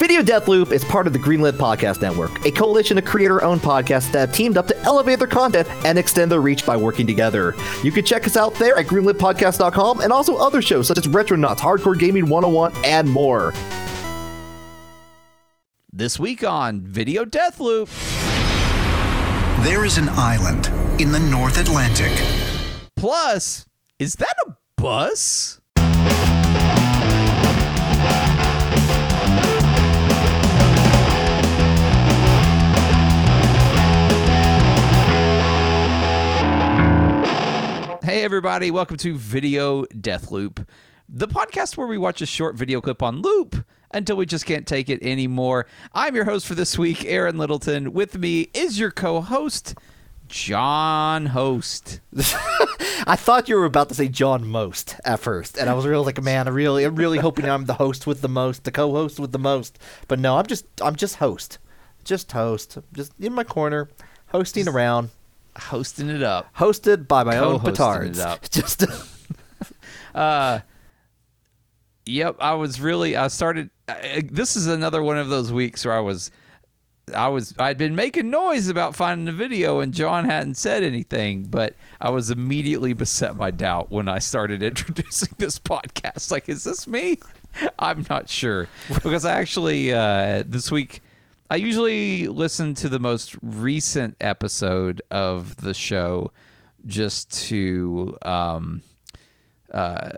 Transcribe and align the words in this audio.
Video 0.00 0.22
Deathloop 0.22 0.72
is 0.72 0.82
part 0.82 1.06
of 1.06 1.12
the 1.12 1.18
Greenlit 1.18 1.52
Podcast 1.52 2.00
Network, 2.00 2.46
a 2.46 2.50
coalition 2.50 2.96
of 2.96 3.04
creator 3.04 3.44
owned 3.44 3.60
podcasts 3.60 4.10
that 4.12 4.20
have 4.20 4.32
teamed 4.32 4.56
up 4.56 4.66
to 4.66 4.76
elevate 4.78 5.18
their 5.18 5.28
content 5.28 5.68
and 5.84 5.98
extend 5.98 6.32
their 6.32 6.40
reach 6.40 6.64
by 6.64 6.74
working 6.74 7.06
together. 7.06 7.54
You 7.84 7.92
can 7.92 8.02
check 8.02 8.26
us 8.26 8.34
out 8.34 8.54
there 8.54 8.78
at 8.78 8.86
greenlitpodcast.com 8.86 10.00
and 10.00 10.10
also 10.10 10.36
other 10.36 10.62
shows 10.62 10.88
such 10.88 10.96
as 10.96 11.06
Retronauts, 11.06 11.58
Hardcore 11.58 11.98
Gaming 11.98 12.30
101, 12.30 12.72
and 12.82 13.10
more. 13.10 13.52
This 15.92 16.18
week 16.18 16.44
on 16.44 16.80
Video 16.80 17.26
Deathloop. 17.26 17.90
There 19.64 19.84
is 19.84 19.98
an 19.98 20.08
island 20.08 20.68
in 20.98 21.12
the 21.12 21.20
North 21.20 21.60
Atlantic. 21.60 22.12
Plus, 22.96 23.66
is 23.98 24.14
that 24.14 24.34
a 24.46 24.56
bus? 24.78 25.59
Hey, 38.10 38.24
everybody, 38.24 38.72
welcome 38.72 38.96
to 38.96 39.16
Video 39.16 39.84
Death 39.84 40.32
Loop, 40.32 40.68
the 41.08 41.28
podcast 41.28 41.76
where 41.76 41.86
we 41.86 41.96
watch 41.96 42.20
a 42.20 42.26
short 42.26 42.56
video 42.56 42.80
clip 42.80 43.04
on 43.04 43.22
loop 43.22 43.64
until 43.92 44.16
we 44.16 44.26
just 44.26 44.46
can't 44.46 44.66
take 44.66 44.88
it 44.88 45.00
anymore. 45.00 45.66
I'm 45.94 46.16
your 46.16 46.24
host 46.24 46.48
for 46.48 46.56
this 46.56 46.76
week, 46.76 47.04
Aaron 47.04 47.38
Littleton. 47.38 47.92
With 47.92 48.18
me 48.18 48.48
is 48.52 48.80
your 48.80 48.90
co 48.90 49.20
host, 49.20 49.76
John 50.26 51.26
Host. 51.26 52.00
I 53.06 53.14
thought 53.14 53.48
you 53.48 53.54
were 53.54 53.64
about 53.64 53.90
to 53.90 53.94
say 53.94 54.08
John 54.08 54.44
Most 54.44 54.96
at 55.04 55.20
first, 55.20 55.56
and 55.56 55.70
I 55.70 55.74
was 55.74 55.86
really 55.86 56.06
like, 56.06 56.20
man, 56.20 56.48
I 56.48 56.50
really, 56.50 56.82
I'm 56.82 56.96
really 56.96 57.18
hoping 57.18 57.48
I'm 57.48 57.66
the 57.66 57.74
host 57.74 58.08
with 58.08 58.22
the 58.22 58.28
most, 58.28 58.64
the 58.64 58.72
co-host 58.72 59.20
with 59.20 59.30
the 59.30 59.38
most. 59.38 59.78
But 60.08 60.18
no, 60.18 60.36
I'm 60.36 60.46
just, 60.46 60.66
I'm 60.82 60.96
just 60.96 61.14
host, 61.18 61.60
just 62.02 62.32
host, 62.32 62.76
just 62.92 63.12
in 63.20 63.32
my 63.32 63.44
corner, 63.44 63.88
hosting 64.30 64.66
around, 64.66 65.10
Hosting 65.58 66.08
it 66.08 66.22
up. 66.22 66.54
hosted 66.56 67.08
by 67.08 67.24
my 67.24 67.36
own 67.38 67.60
petards. 67.60 68.18
it 68.18 68.24
up. 68.24 68.42
Just 68.50 68.84
uh, 70.14 70.60
Yep, 72.06 72.36
I 72.40 72.54
was 72.54 72.80
really. 72.80 73.16
I 73.16 73.28
started. 73.28 73.70
I, 73.88 74.22
this 74.30 74.56
is 74.56 74.66
another 74.66 75.02
one 75.02 75.18
of 75.18 75.28
those 75.28 75.52
weeks 75.52 75.84
where 75.84 75.94
I 75.94 76.00
was, 76.00 76.30
I 77.14 77.28
was. 77.28 77.54
I'd 77.58 77.78
been 77.78 77.94
making 77.94 78.30
noise 78.30 78.68
about 78.68 78.96
finding 78.96 79.26
the 79.26 79.32
video, 79.32 79.80
and 79.80 79.92
John 79.94 80.24
hadn't 80.24 80.56
said 80.56 80.82
anything. 80.82 81.44
But 81.44 81.74
I 82.00 82.10
was 82.10 82.30
immediately 82.30 82.94
beset 82.94 83.36
by 83.36 83.50
doubt 83.52 83.90
when 83.90 84.08
I 84.08 84.18
started 84.18 84.62
introducing 84.64 85.34
this 85.38 85.58
podcast. 85.58 86.30
Like, 86.32 86.48
is 86.48 86.64
this 86.64 86.86
me? 86.88 87.18
I'm 87.78 88.06
not 88.08 88.28
sure 88.28 88.68
because 88.88 89.24
I 89.24 89.38
actually 89.38 89.92
uh, 89.92 90.42
this 90.46 90.70
week. 90.70 91.02
I 91.50 91.56
usually 91.56 92.28
listen 92.28 92.74
to 92.76 92.88
the 92.88 93.00
most 93.00 93.36
recent 93.42 94.16
episode 94.20 95.02
of 95.10 95.56
the 95.56 95.74
show 95.74 96.30
just 96.86 97.32
to 97.48 98.16
um, 98.22 98.82
uh, 99.72 100.10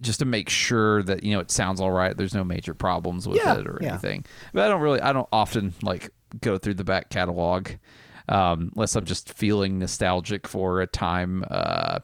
just 0.00 0.18
to 0.18 0.24
make 0.26 0.48
sure 0.48 1.02
that 1.02 1.22
you 1.22 1.32
know 1.32 1.40
it 1.40 1.50
sounds 1.50 1.80
all 1.80 1.90
right. 1.90 2.16
There's 2.16 2.34
no 2.34 2.44
major 2.44 2.74
problems 2.74 3.26
with 3.26 3.38
Yeah, 3.38 3.58
it 3.58 3.66
or 3.66 3.78
yeah. 3.80 3.90
anything. 3.90 4.24
But 4.52 4.64
I 4.64 4.68
don't 4.68 4.80
really, 4.82 5.00
I 5.00 5.12
don't 5.12 5.28
often 5.32 5.72
like 5.82 6.10
go 6.40 6.58
through 6.58 6.74
the 6.74 6.84
back 6.84 7.08
catalog 7.08 7.70
um, 8.28 8.70
unless 8.74 8.96
I'm 8.96 9.04
just 9.04 9.32
feeling 9.32 9.78
nostalgic 9.78 10.46
for 10.46 10.82
a 10.82 10.86
time 10.86 11.44
uh, 11.50 12.00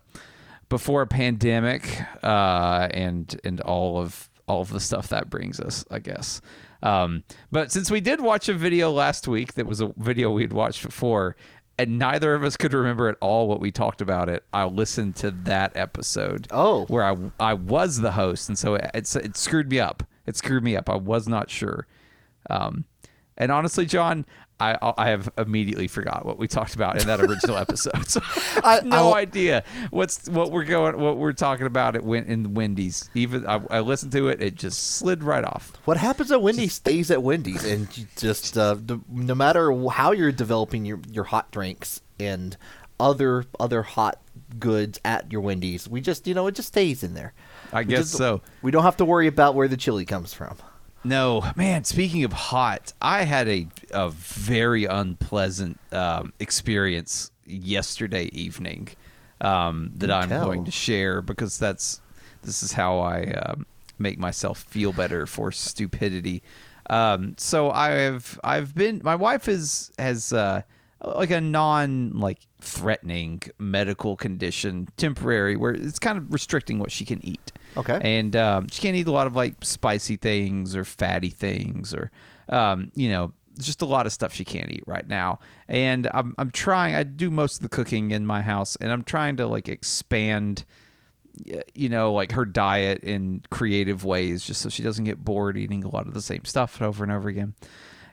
before 0.69 1.03
a 1.03 1.06
pandemic 1.06 2.00
uh, 2.23 2.89
and 2.91 3.39
and 3.45 3.61
all 3.61 3.98
of 3.98 4.31
all 4.47 4.62
of 4.62 4.70
the 4.70 4.81
stuff 4.81 5.09
that 5.09 5.28
brings 5.31 5.61
us, 5.61 5.84
I 5.91 5.98
guess. 5.98 6.41
Um, 6.83 7.22
but 7.50 7.70
since 7.70 7.91
we 7.91 8.00
did 8.00 8.20
watch 8.20 8.48
a 8.48 8.55
video 8.55 8.91
last 8.91 9.28
week 9.28 9.55
that 9.55 9.66
was 9.66 9.80
a 9.80 9.92
video 9.97 10.30
we'd 10.30 10.52
watched 10.52 10.83
before, 10.83 11.36
and 11.78 11.98
neither 11.98 12.34
of 12.34 12.44
us 12.44 12.56
could 12.56 12.72
remember 12.72 13.08
at 13.08 13.16
all 13.20 13.48
what 13.48 13.61
we 13.61 13.70
talked 13.70 14.00
about 14.00 14.28
it, 14.28 14.44
I 14.53 14.65
listened 14.65 15.16
to 15.16 15.31
that 15.31 15.76
episode. 15.76 16.48
Oh. 16.50 16.84
where 16.87 17.04
I 17.04 17.16
I 17.41 17.54
was 17.54 18.00
the 18.00 18.12
host, 18.12 18.48
and 18.48 18.59
so 18.59 18.75
it, 18.75 18.91
it's 18.94 19.16
it 19.16 19.37
screwed 19.37 19.71
me 19.71 19.81
up. 19.81 20.03
It 20.26 20.37
screwed 20.37 20.62
me 20.62 20.76
up. 20.76 20.91
I 20.91 20.97
was 20.97 21.26
not 21.28 21.50
sure. 21.50 21.87
Um, 22.50 22.84
and 23.37 23.50
honestly, 23.50 23.87
John, 23.87 24.26
I 24.61 24.77
I 24.97 25.09
have 25.11 25.29
immediately 25.37 25.89
forgot 25.89 26.25
what 26.25 26.39
we 26.39 26.47
talked 26.47 26.75
about 26.75 27.01
in 27.01 27.07
that 27.09 27.21
original 27.29 27.57
episode. 27.57 28.09
So 28.09 28.21
I 28.63 28.75
have 28.77 28.85
no 28.87 29.13
I- 29.13 29.21
idea 29.21 29.65
what's 29.91 30.29
what 30.29 30.53
we're 30.53 30.65
going 30.65 30.99
what 31.01 31.17
we're 31.19 31.33
talking 31.33 31.67
about. 31.67 31.97
It 31.97 32.05
went 32.05 32.29
in 32.29 32.55
Wendy's. 32.55 33.11
Even 33.15 33.47
I, 33.47 33.61
I 33.71 33.81
listened 33.81 34.13
to 34.13 34.29
it, 34.29 34.41
it 34.41 34.55
just 34.55 34.97
slid 34.97 35.25
right 35.25 35.45
off. 35.45 35.73
what 35.85 35.97
happens 35.97 36.31
at 36.31 36.41
Wendy's 36.43 36.75
stays 36.75 37.11
at 37.11 37.23
Wendy's, 37.23 37.65
and 37.65 37.89
you 37.99 38.07
just 38.17 38.57
uh, 38.57 38.77
no 39.09 39.35
matter 39.35 39.73
how 39.89 40.13
you're 40.13 40.33
developing 40.33 40.84
your 40.84 41.01
your 41.11 41.25
hot 41.25 41.51
drinks 41.51 42.01
and 42.21 42.57
other 43.01 43.45
other 43.59 43.83
hot 43.83 44.21
goods 44.59 45.01
at 45.05 45.33
your 45.33 45.41
Wendy's, 45.41 45.89
we 45.89 46.01
just 46.01 46.27
you 46.29 46.34
know 46.34 46.47
it 46.47 46.55
just 46.55 46.69
stays 46.69 47.03
in 47.03 47.15
there. 47.15 47.33
I 47.73 47.81
We 47.81 47.87
guess 47.87 47.99
just- 48.01 48.13
so. 48.17 48.43
We 48.61 48.71
don't 48.71 48.84
have 48.84 48.99
to 48.99 49.05
worry 49.05 49.27
about 49.27 49.55
where 49.57 49.67
the 49.67 49.77
chili 49.77 50.05
comes 50.05 50.33
from. 50.33 50.57
No, 51.05 51.45
man. 51.57 51.85
Speaking 51.85 52.25
of 52.25 52.33
hot, 52.33 52.93
I 53.01 53.25
had 53.25 53.49
a 53.49 53.67
a 53.91 54.11
very 54.11 54.85
unpleasant 54.85 55.81
um, 55.91 56.33
experience 56.39 57.31
yesterday 57.45 58.27
evening 58.33 58.89
um, 59.41 59.93
that 59.97 60.11
I'm 60.11 60.29
tell. 60.29 60.45
going 60.45 60.65
to 60.65 60.71
share 60.71 61.21
because 61.21 61.59
that's 61.59 62.01
this 62.43 62.63
is 62.63 62.73
how 62.73 63.01
I 63.01 63.33
um, 63.33 63.67
make 63.99 64.19
myself 64.19 64.63
feel 64.63 64.93
better 64.93 65.27
for 65.27 65.51
stupidity. 65.51 66.43
Um, 66.89 67.34
so 67.37 67.71
I've 67.71 68.39
I've 68.45 68.75
been 68.75 69.01
my 69.03 69.17
wife 69.17 69.49
is 69.49 69.91
has 69.99 70.33
uh, 70.33 70.63
like 71.05 71.31
a 71.31 71.41
non 71.41 72.19
like 72.19 72.41
threatening 72.61 73.43
medical 73.59 74.17
condition 74.17 74.89
temporary 74.97 75.57
where 75.57 75.73
it's 75.73 75.99
kind 75.99 76.17
of 76.17 76.33
restricting 76.33 76.79
what 76.79 76.93
she 76.93 77.05
can 77.05 77.25
eat. 77.25 77.53
Okay. 77.77 77.99
And 78.03 78.37
um, 78.37 78.69
she 78.69 78.83
can't 78.83 78.97
eat 78.97 79.07
a 79.07 79.13
lot 79.13 79.27
of 79.27 79.35
like 79.35 79.57
spicy 79.63 80.17
things 80.17 80.77
or 80.77 80.85
fatty 80.85 81.31
things 81.31 81.95
or, 81.95 82.11
um, 82.49 82.93
you 82.95 83.09
know, 83.09 83.33
just 83.59 83.83
a 83.83 83.87
lot 83.87 84.07
of 84.07 84.13
stuff 84.13 84.33
she 84.33 84.45
can't 84.45 84.71
eat 84.71 84.85
right 84.87 85.07
now. 85.07 85.41
And 85.69 86.09
I'm, 86.15 86.35
I'm 86.39 86.51
trying, 86.51 86.95
I 86.95 87.03
do 87.03 87.31
most 87.31 87.57
of 87.57 87.63
the 87.63 87.69
cooking 87.69 88.11
in 88.11 88.27
my 88.27 88.43
house 88.43 88.77
and 88.77 88.93
I'm 88.93 89.03
trying 89.03 89.37
to 89.39 89.47
like 89.47 89.69
expand, 89.69 90.65
you 91.75 91.89
know, 91.89 92.13
like 92.13 92.33
her 92.33 92.45
diet 92.45 93.03
in 93.03 93.43
creative 93.51 94.05
ways 94.05 94.45
just 94.45 94.61
so 94.61 94.69
she 94.69 94.83
doesn't 94.83 95.05
get 95.05 95.25
bored 95.25 95.57
eating 95.57 95.84
a 95.84 95.89
lot 95.89 96.07
of 96.07 96.15
the 96.15 96.23
same 96.23 96.45
stuff 96.45 96.81
over 96.81 97.03
and 97.03 97.13
over 97.13 97.29
again. 97.29 97.55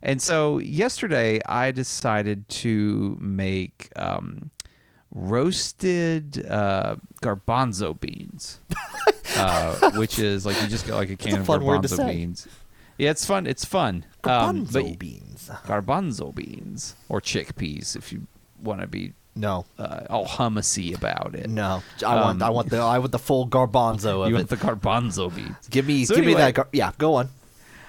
And 0.01 0.21
so 0.21 0.59
yesterday 0.59 1.39
I 1.45 1.71
decided 1.71 2.47
to 2.63 3.17
make 3.19 3.89
um, 3.95 4.49
roasted 5.11 6.45
uh, 6.49 6.95
garbanzo 7.21 7.99
beans, 7.99 8.59
uh, 9.37 9.91
which 9.91 10.19
is 10.19 10.45
like 10.45 10.61
you 10.61 10.67
just 10.67 10.85
get 10.85 10.95
like 10.95 11.09
a 11.09 11.15
can 11.15 11.37
a 11.37 11.39
of 11.41 11.45
fun 11.45 11.63
word 11.63 11.83
to 11.83 11.89
garbanzo 11.89 12.07
beans. 12.07 12.47
Yeah, 12.97 13.11
it's 13.11 13.25
fun. 13.25 13.47
It's 13.47 13.63
fun. 13.65 14.05
Um, 14.25 14.65
Garbanzo 14.65 14.73
but 14.73 14.99
beans. 14.99 15.49
garbanzo 15.65 16.35
beans 16.35 16.95
or 17.07 17.21
chickpeas 17.21 17.95
if 17.95 18.11
you 18.11 18.27
want 18.61 18.81
to 18.81 18.87
be 18.87 19.13
No, 19.35 19.65
uh, 19.77 20.01
all 20.09 20.25
hummusy 20.25 20.93
about 20.95 21.33
it. 21.35 21.49
no. 21.49 21.81
I 22.05 22.15
want 22.15 22.41
Um, 22.41 22.43
I 22.43 22.49
want 22.49 22.69
the 22.69 22.77
I 22.79 22.99
want 22.99 23.11
the 23.13 23.19
full 23.19 23.47
garbanzo 23.47 24.23
of 24.25 24.29
You 24.29 24.37
it. 24.37 24.49
the 24.49 24.57
garbanzo 24.57 25.33
beans. 25.33 25.55
give 25.69 25.87
me 25.87 26.03
So 26.05 26.15
give 26.15 26.25
me 26.25 26.33
that. 26.33 26.53
Gar- 26.55 26.67
yeah, 26.73 26.91
go 26.97 27.15
on. 27.15 27.29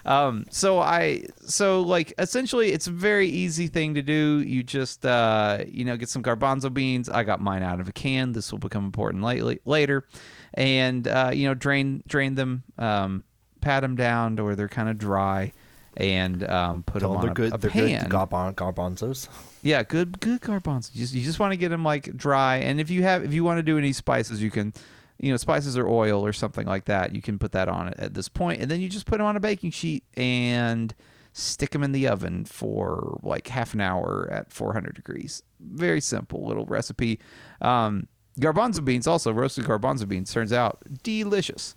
Um, 0.05 0.44
so 0.50 0.78
I, 0.81 1.25
so 1.43 1.83
like 1.83 2.12
essentially, 2.19 2.72
it's 2.72 2.87
a 2.87 2.91
very 2.91 3.28
easy 3.28 3.66
thing 3.66 3.94
to 3.94 4.03
do. 4.03 4.41
You 4.41 4.62
just, 4.62 5.05
uh, 5.05 5.65
you 5.69 5.84
know, 5.84 5.97
get 5.97 6.09
some 6.09 6.22
garbanzo 6.22 6.72
beans. 6.72 7.09
I 7.09 7.22
got 7.25 7.41
mine 7.41 7.62
out 7.62 7.81
of 7.81 7.88
a 7.88 7.93
can. 7.93 8.33
This 8.33 8.50
will 8.50 8.59
become 8.59 8.84
important 8.84 9.22
lately, 9.22 9.61
later, 9.65 10.06
and 10.55 11.06
uh, 11.06 11.31
you 11.33 11.47
know, 11.47 11.55
drain 11.55 12.03
drain 12.06 12.34
them, 12.34 12.62
um, 12.78 13.25
pat 13.61 13.83
them 13.83 13.97
down 13.97 14.37
to 14.37 14.44
where 14.44 14.56
they're 14.56 14.69
kind 14.69 14.88
of 14.88 14.97
dry, 14.99 15.53
and 15.97 16.49
um, 16.49 16.82
put 16.82 17.03
them 17.03 17.11
Oh, 17.11 17.14
on 17.17 17.20
they're 17.23 17.31
a, 17.32 17.35
good. 17.35 17.55
a 17.55 17.58
they're 17.58 17.70
pan. 17.70 18.08
good. 18.08 18.11
Garban- 18.11 18.55
garbanzos. 18.55 19.29
Yeah, 19.62 19.82
good 19.82 20.19
good 20.20 20.41
garbanzo. 20.41 20.91
You 20.94 21.03
just, 21.03 21.12
you 21.14 21.23
just 21.23 21.38
want 21.38 21.53
to 21.53 21.56
get 21.58 21.69
them 21.69 21.85
like 21.85 22.17
dry, 22.17 22.56
and 22.56 22.81
if 22.81 22.88
you 22.88 23.03
have 23.03 23.23
if 23.25 23.35
you 23.35 23.44
want 23.44 23.58
to 23.58 23.62
do 23.62 23.76
any 23.76 23.93
spices, 23.93 24.43
you 24.43 24.50
can, 24.50 24.73
you 25.20 25.31
know, 25.31 25.37
spices 25.37 25.76
or 25.76 25.87
oil 25.87 26.25
or 26.25 26.32
something 26.32 26.67
like 26.67 26.87
that. 26.87 27.14
You 27.14 27.22
can 27.22 27.38
put 27.38 27.52
that 27.52 27.69
on 27.69 27.88
it 27.88 27.94
at 27.99 28.14
this 28.14 28.28
point, 28.28 28.61
and 28.61 28.70
then 28.70 28.81
you 28.81 28.88
just 28.88 29.06
put 29.06 29.19
them 29.19 29.26
on 29.26 29.37
a 29.37 29.40
baking 29.40 29.70
sheet 29.70 30.05
and 30.14 30.94
stick 31.32 31.70
them 31.70 31.82
in 31.82 31.93
the 31.93 32.08
oven 32.08 32.44
for 32.44 33.20
like 33.22 33.49
half 33.49 33.75
an 33.75 33.81
hour 33.81 34.28
at 34.32 34.52
400 34.52 34.94
degrees. 34.94 35.43
Very 35.61 36.00
simple 36.00 36.46
little 36.46 36.64
recipe. 36.64 37.20
Um, 37.61 38.08
garbanzo 38.40 38.84
beans, 38.84 39.06
also 39.06 39.32
roasted 39.32 39.64
garbanzo 39.64 40.08
beans, 40.08 40.32
turns 40.32 40.52
out 40.52 40.78
delicious, 41.02 41.76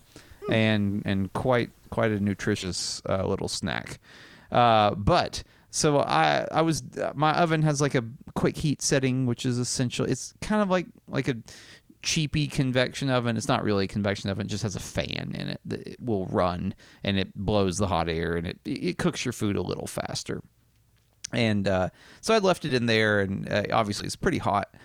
and 0.50 1.04
and 1.06 1.32
quite 1.34 1.72
quite 1.90 2.12
a 2.12 2.20
nutritious 2.20 3.02
uh, 3.10 3.26
little 3.26 3.48
snack. 3.50 4.00
Uh, 4.52 4.96
but 4.96 5.44
so 5.70 6.00
I 6.00 6.48
I 6.52 6.62
was 6.62 6.84
my 7.14 7.34
oven 7.34 7.64
has 7.64 7.82
like 7.82 7.96
a 7.96 8.06
quick 8.36 8.58
heat 8.58 8.82
setting, 8.82 9.26
which 9.26 9.46
is 9.46 9.58
essential. 9.58 10.06
It's 10.06 10.34
kind 10.42 10.62
of 10.62 10.70
like 10.70 10.88
like 11.08 11.28
a 11.28 11.36
cheapy 12.04 12.48
convection 12.48 13.10
oven. 13.10 13.36
It's 13.38 13.48
not 13.48 13.64
really 13.64 13.86
a 13.86 13.88
convection 13.88 14.30
oven; 14.30 14.46
it 14.46 14.50
just 14.50 14.64
has 14.64 14.76
a 14.76 14.80
fan 14.80 15.34
in 15.34 15.48
it 15.50 15.62
that 15.66 15.96
will 16.00 16.28
run 16.28 16.76
and 17.04 17.18
it 17.18 17.34
blows 17.36 17.78
the 17.78 17.88
hot 17.88 18.10
air 18.10 18.36
and 18.36 18.46
it 18.46 18.60
it 18.66 18.98
cooks 19.00 19.26
your 19.26 19.34
food 19.34 19.56
a 19.56 19.62
little 19.62 19.88
faster. 19.88 20.42
And 21.32 21.68
uh, 21.68 21.90
so 22.22 22.36
I 22.36 22.38
left 22.38 22.64
it 22.64 22.74
in 22.74 22.86
there, 22.86 23.22
and 23.22 23.52
uh, 23.52 23.64
obviously 23.72 24.06
it's 24.06 24.16
pretty 24.16 24.38
hot. 24.38 24.76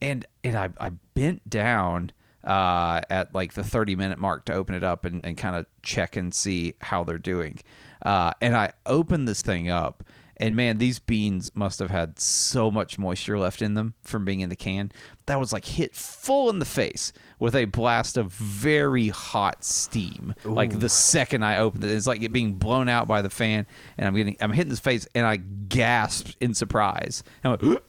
And 0.00 0.24
and 0.44 0.56
I, 0.56 0.68
I 0.78 0.90
bent 1.14 1.48
down 1.48 2.12
uh, 2.44 3.00
at 3.10 3.34
like 3.34 3.54
the 3.54 3.64
30 3.64 3.96
minute 3.96 4.18
mark 4.18 4.44
to 4.44 4.54
open 4.54 4.74
it 4.74 4.84
up 4.84 5.04
and, 5.04 5.24
and 5.24 5.36
kind 5.36 5.56
of 5.56 5.66
check 5.82 6.16
and 6.16 6.32
see 6.32 6.74
how 6.80 7.02
they're 7.02 7.18
doing. 7.18 7.58
Uh, 8.02 8.32
and 8.40 8.56
I 8.56 8.72
opened 8.86 9.26
this 9.26 9.42
thing 9.42 9.68
up, 9.68 10.04
and 10.38 10.54
man, 10.54 10.78
these 10.78 10.98
beans 10.98 11.50
must 11.54 11.78
have 11.78 11.90
had 11.90 12.18
so 12.18 12.70
much 12.70 12.98
moisture 12.98 13.38
left 13.38 13.62
in 13.62 13.74
them 13.74 13.94
from 14.02 14.24
being 14.24 14.40
in 14.40 14.48
the 14.50 14.56
can. 14.56 14.92
That 15.26 15.40
was 15.40 15.52
like 15.52 15.64
hit 15.64 15.94
full 15.94 16.50
in 16.50 16.58
the 16.58 16.64
face 16.64 17.12
with 17.38 17.54
a 17.54 17.64
blast 17.64 18.16
of 18.16 18.32
very 18.32 19.08
hot 19.08 19.64
steam. 19.64 20.34
Like 20.44 20.78
the 20.78 20.88
second 20.88 21.42
I 21.44 21.58
opened 21.58 21.84
it, 21.84 21.90
it's 21.90 22.06
like 22.06 22.22
it 22.22 22.32
being 22.32 22.54
blown 22.54 22.88
out 22.88 23.08
by 23.08 23.22
the 23.22 23.30
fan, 23.30 23.66
and 23.98 24.06
I'm 24.06 24.14
getting, 24.14 24.36
I'm 24.40 24.52
hitting 24.52 24.70
his 24.70 24.80
face, 24.80 25.06
and 25.14 25.26
I 25.26 25.36
gasped 25.36 26.36
in 26.40 26.54
surprise. 26.54 27.22
And 27.42 27.60
went, 27.62 27.82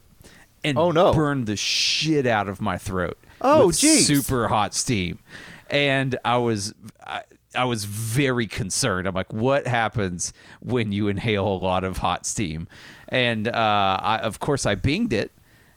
and 0.64 0.76
Oh, 0.78 0.90
no. 0.90 1.12
burned 1.12 1.46
the 1.46 1.56
shit 1.56 2.26
out 2.26 2.48
of 2.48 2.60
my 2.60 2.78
throat. 2.78 3.16
Oh, 3.40 3.70
geez! 3.70 4.06
super 4.06 4.48
hot 4.48 4.74
steam, 4.74 5.20
and 5.70 6.18
I 6.24 6.38
was. 6.38 6.74
I, 7.04 7.22
I 7.54 7.64
was 7.64 7.86
very 7.86 8.46
concerned. 8.46 9.08
I'm 9.08 9.14
like, 9.14 9.32
what 9.32 9.66
happens 9.66 10.34
when 10.60 10.92
you 10.92 11.08
inhale 11.08 11.48
a 11.48 11.56
lot 11.56 11.82
of 11.82 11.96
hot 11.96 12.26
steam? 12.26 12.68
And 13.08 13.48
uh, 13.48 13.98
I, 14.02 14.18
of 14.18 14.38
course, 14.38 14.66
I 14.66 14.76
binged 14.76 15.14
it, 15.14 15.32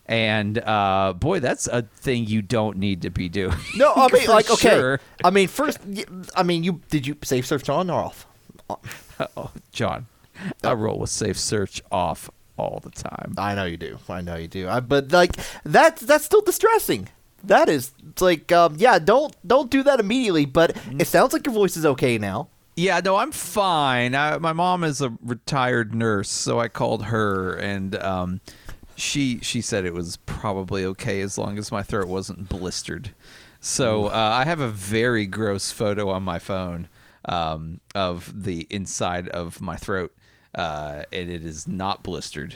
and 0.06 0.58
uh, 0.60 1.14
boy, 1.18 1.40
that's 1.40 1.68
a 1.68 1.84
thing 1.84 2.26
you 2.26 2.42
don't 2.42 2.78
need 2.78 3.04
to 3.04 3.10
be 3.10 3.30
doing. 3.30 3.56
No, 3.78 3.94
I 3.96 4.10
mean, 4.12 4.28
like, 4.28 4.52
okay. 4.52 4.70
sure. 4.70 5.00
I 5.24 5.30
mean, 5.30 5.48
first, 5.48 5.80
I 6.36 6.44
mean, 6.44 6.64
you 6.66 6.82
did 6.90 7.08
you 7.08 7.16
safe 7.24 7.48
search 7.48 7.70
on 7.70 7.90
or 7.90 8.04
off? 8.04 8.28
Oh, 9.38 9.52
John, 9.72 10.08
I 10.64 10.74
roll 10.74 10.98
with 10.98 11.12
safe 11.12 11.38
search 11.38 11.80
off 11.92 12.32
all 12.58 12.80
the 12.84 12.90
time. 12.90 13.36
I 13.38 13.54
know 13.54 13.66
you 13.66 13.78
do. 13.78 14.00
I 14.10 14.22
know 14.22 14.36
you 14.36 14.48
do. 14.48 14.68
I, 14.68 14.80
but 14.80 15.12
like, 15.12 15.36
that's 15.64 16.02
that's 16.02 16.26
still 16.26 16.42
distressing. 16.42 17.08
That 17.44 17.70
is, 17.70 17.92
like, 18.20 18.52
um, 18.52 18.76
yeah, 18.78 19.00
don't 19.00 19.36
don't 19.46 19.70
do 19.70 19.84
that 19.84 20.00
immediately. 20.00 20.46
But 20.46 20.76
it 21.00 21.08
sounds 21.08 21.34
like 21.34 21.46
your 21.46 21.56
voice 21.56 21.78
is 21.78 21.86
okay 21.86 22.18
now. 22.18 22.50
Yeah, 22.76 23.02
no, 23.04 23.18
I'm 23.18 23.32
fine. 23.32 24.16
I, 24.16 24.38
my 24.38 24.54
mom 24.54 24.84
is 24.84 25.02
a 25.02 25.14
retired 25.22 25.94
nurse, 25.94 26.30
so 26.30 26.60
I 26.60 26.68
called 26.68 27.06
her, 27.06 27.54
and 27.56 27.96
um, 27.98 28.42
she 28.96 29.40
she 29.42 29.62
said 29.62 29.86
it 29.86 29.94
was 29.94 30.18
probably 30.26 30.86
okay 30.86 31.22
as 31.22 31.38
long 31.38 31.58
as 31.58 31.72
my 31.72 31.84
throat 31.84 32.08
wasn't 32.08 32.48
blistered. 32.50 33.12
So 33.60 34.08
uh, 34.08 34.10
I 34.34 34.46
have 34.46 34.60
a 34.60 34.70
very 34.70 35.28
gross 35.28 35.72
photo 35.72 36.10
on 36.10 36.24
my 36.24 36.40
phone 36.40 36.88
um, 37.26 37.80
of 37.94 38.44
the 38.44 38.66
inside 38.70 39.28
of 39.30 39.62
my 39.62 39.76
throat, 39.76 40.16
uh, 40.56 41.04
and 41.12 41.30
it 41.30 41.46
is 41.46 41.68
not 41.68 42.02
blistered. 42.04 42.56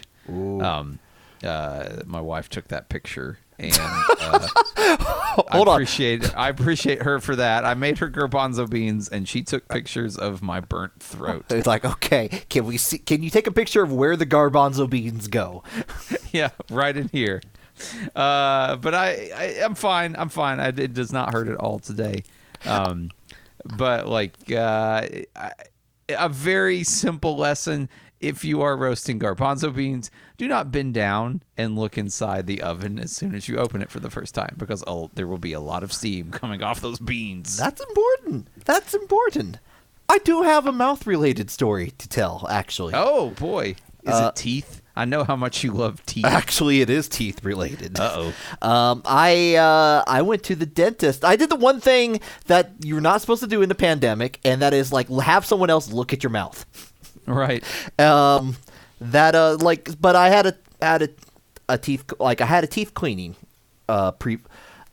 Um, 0.61 0.99
uh, 1.43 2.01
my 2.05 2.21
wife 2.21 2.49
took 2.49 2.69
that 2.69 2.89
picture, 2.89 3.37
and 3.59 3.73
uh, 3.77 4.47
Hold 4.77 5.67
I 5.67 5.71
on. 5.71 5.75
appreciate 5.75 6.35
I 6.35 6.49
appreciate 6.49 7.01
her 7.03 7.19
for 7.19 7.35
that. 7.35 7.65
I 7.65 7.73
made 7.73 7.97
her 7.99 8.09
garbanzo 8.09 8.69
beans, 8.69 9.09
and 9.09 9.27
she 9.27 9.43
took 9.43 9.67
pictures 9.67 10.17
of 10.17 10.41
my 10.41 10.59
burnt 10.59 10.99
throat. 10.99 11.45
It's 11.49 11.67
like, 11.67 11.85
okay, 11.85 12.29
can 12.49 12.65
we 12.65 12.77
see? 12.77 12.97
Can 12.97 13.23
you 13.23 13.29
take 13.29 13.47
a 13.47 13.51
picture 13.51 13.83
of 13.83 13.91
where 13.91 14.15
the 14.15 14.25
garbanzo 14.25 14.89
beans 14.89 15.27
go? 15.27 15.63
yeah, 16.31 16.49
right 16.69 16.95
in 16.95 17.09
here. 17.09 17.41
Uh, 18.15 18.77
but 18.77 18.93
I, 18.93 19.29
I, 19.35 19.63
I'm 19.63 19.75
fine. 19.75 20.15
I'm 20.17 20.29
fine. 20.29 20.59
I, 20.59 20.67
it 20.69 20.93
does 20.93 21.11
not 21.11 21.33
hurt 21.33 21.47
at 21.47 21.57
all 21.57 21.79
today. 21.79 22.23
Um, 22.65 23.11
but 23.77 24.07
like 24.07 24.33
uh, 24.51 25.07
I, 25.35 25.51
a 26.09 26.29
very 26.29 26.83
simple 26.83 27.35
lesson: 27.37 27.89
if 28.25 28.43
you 28.43 28.61
are 28.61 28.75
roasting 28.75 29.19
garbanzo 29.19 29.73
beans, 29.73 30.09
do 30.37 30.47
not 30.47 30.71
bend 30.71 30.93
down 30.93 31.41
and 31.57 31.77
look 31.77 31.97
inside 31.97 32.47
the 32.47 32.61
oven 32.61 32.97
as 32.99 33.11
soon 33.11 33.35
as 33.35 33.47
you 33.47 33.57
open 33.57 33.81
it 33.81 33.89
for 33.91 33.99
the 33.99 34.09
first 34.09 34.33
time, 34.35 34.55
because 34.57 34.83
oh, 34.87 35.11
there 35.13 35.27
will 35.27 35.37
be 35.37 35.53
a 35.53 35.59
lot 35.59 35.83
of 35.83 35.93
steam 35.93 36.31
coming 36.31 36.63
off 36.63 36.81
those 36.81 36.99
beans. 36.99 37.57
That's 37.57 37.81
important. 37.81 38.47
That's 38.65 38.93
important. 38.93 39.59
I 40.09 40.17
do 40.19 40.43
have 40.43 40.67
a 40.67 40.71
mouth-related 40.71 41.49
story 41.49 41.91
to 41.97 42.07
tell. 42.09 42.45
Actually, 42.49 42.93
oh 42.95 43.31
boy, 43.31 43.75
is 44.03 44.13
Uh, 44.13 44.31
it 44.33 44.39
teeth? 44.39 44.81
I 44.97 45.03
know 45.03 45.25
how 45.25 45.35
much 45.35 45.61
you 45.63 45.73
love 45.73 46.05
teeth. 46.05 46.23
actually, 46.25 46.79
it 46.79 46.89
is 46.89 47.09
teeth-related. 47.09 47.99
Uh 47.99 48.31
oh. 48.61 48.67
Um, 48.67 49.01
I 49.03 49.55
uh, 49.55 50.03
I 50.07 50.21
went 50.21 50.43
to 50.43 50.55
the 50.55 50.65
dentist. 50.65 51.25
I 51.25 51.35
did 51.35 51.49
the 51.49 51.55
one 51.57 51.81
thing 51.81 52.21
that 52.45 52.71
you're 52.81 53.01
not 53.01 53.19
supposed 53.21 53.41
to 53.41 53.47
do 53.47 53.61
in 53.61 53.67
the 53.69 53.75
pandemic, 53.75 54.39
and 54.45 54.61
that 54.61 54.73
is 54.73 54.93
like 54.93 55.09
have 55.09 55.45
someone 55.45 55.69
else 55.69 55.91
look 55.91 56.13
at 56.13 56.23
your 56.23 56.29
mouth. 56.31 56.65
Right. 57.25 57.63
Um, 57.99 58.57
that 59.01 59.35
uh, 59.35 59.57
like, 59.59 59.99
but 59.99 60.15
I 60.15 60.29
had 60.29 60.45
a 60.45 60.55
had 60.81 61.01
a, 61.01 61.09
a 61.69 61.77
teeth 61.77 62.05
like 62.19 62.41
I 62.41 62.45
had 62.45 62.63
a 62.63 62.67
teeth 62.67 62.93
cleaning, 62.93 63.35
uh, 63.89 64.11
pre, 64.11 64.39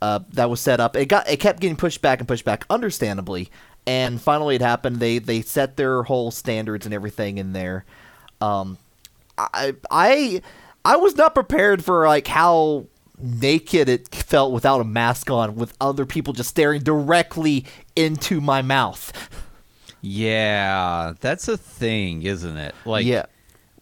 uh, 0.01 0.21
that 0.33 0.51
was 0.51 0.61
set 0.61 0.81
up. 0.81 0.97
It 0.97 1.07
got 1.07 1.29
it 1.29 1.39
kept 1.39 1.61
getting 1.61 1.77
pushed 1.77 2.03
back 2.03 2.19
and 2.19 2.29
pushed 2.29 2.45
back, 2.45 2.65
understandably, 2.71 3.51
and 3.87 4.21
finally 4.21 4.57
it 4.57 4.61
happened. 4.61 4.97
They 4.97 5.19
they 5.19 5.43
set 5.43 5.77
their 5.77 6.03
whole 6.03 6.31
standards 6.31 6.87
and 6.87 6.95
everything 6.95 7.39
in 7.39 7.53
there. 7.53 7.85
Um, 8.41 8.79
I 9.39 9.75
I 9.91 10.43
I 10.85 10.97
was 10.97 11.17
not 11.17 11.35
prepared 11.35 11.85
for 11.85 12.07
like 12.07 12.27
how 12.27 12.87
naked 13.19 13.89
it 13.89 14.13
felt 14.13 14.53
without 14.53 14.81
a 14.81 14.85
mask 14.85 15.31
on, 15.31 15.55
with 15.55 15.75
other 15.81 16.05
people 16.05 16.33
just 16.33 16.51
staring 16.51 16.83
directly 16.83 17.65
into 17.95 18.41
my 18.41 18.63
mouth. 18.63 19.13
Yeah, 20.03 21.15
that's 21.21 21.49
a 21.49 21.57
thing, 21.57 22.23
isn't 22.23 22.57
it? 22.57 22.75
Like, 22.85 23.07
Yeah. 23.07 23.27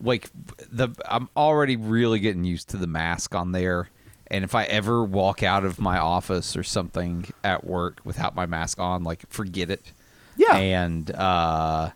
like 0.03 0.29
the 0.71 0.91
I'm 1.09 1.29
already 1.37 1.77
really 1.77 2.21
getting 2.21 2.45
used 2.45 2.69
to 2.71 2.77
the 2.77 2.87
mask 2.87 3.35
on 3.35 3.53
there, 3.53 3.89
and 4.29 4.45
if 4.45 4.55
I 4.55 4.65
ever 4.65 5.03
walk 5.03 5.43
out 5.43 5.65
of 5.65 5.81
my 5.81 5.99
office 5.99 6.57
or 6.57 6.63
something 6.63 7.25
at 7.43 7.65
work 7.67 8.01
without 8.05 8.35
my 8.35 8.47
mask 8.47 8.79
on, 8.79 9.03
like 9.03 9.25
forget 9.31 9.71
it. 9.71 9.93
Yeah. 10.37 10.57
And 10.57 11.11
uh, 11.11 11.91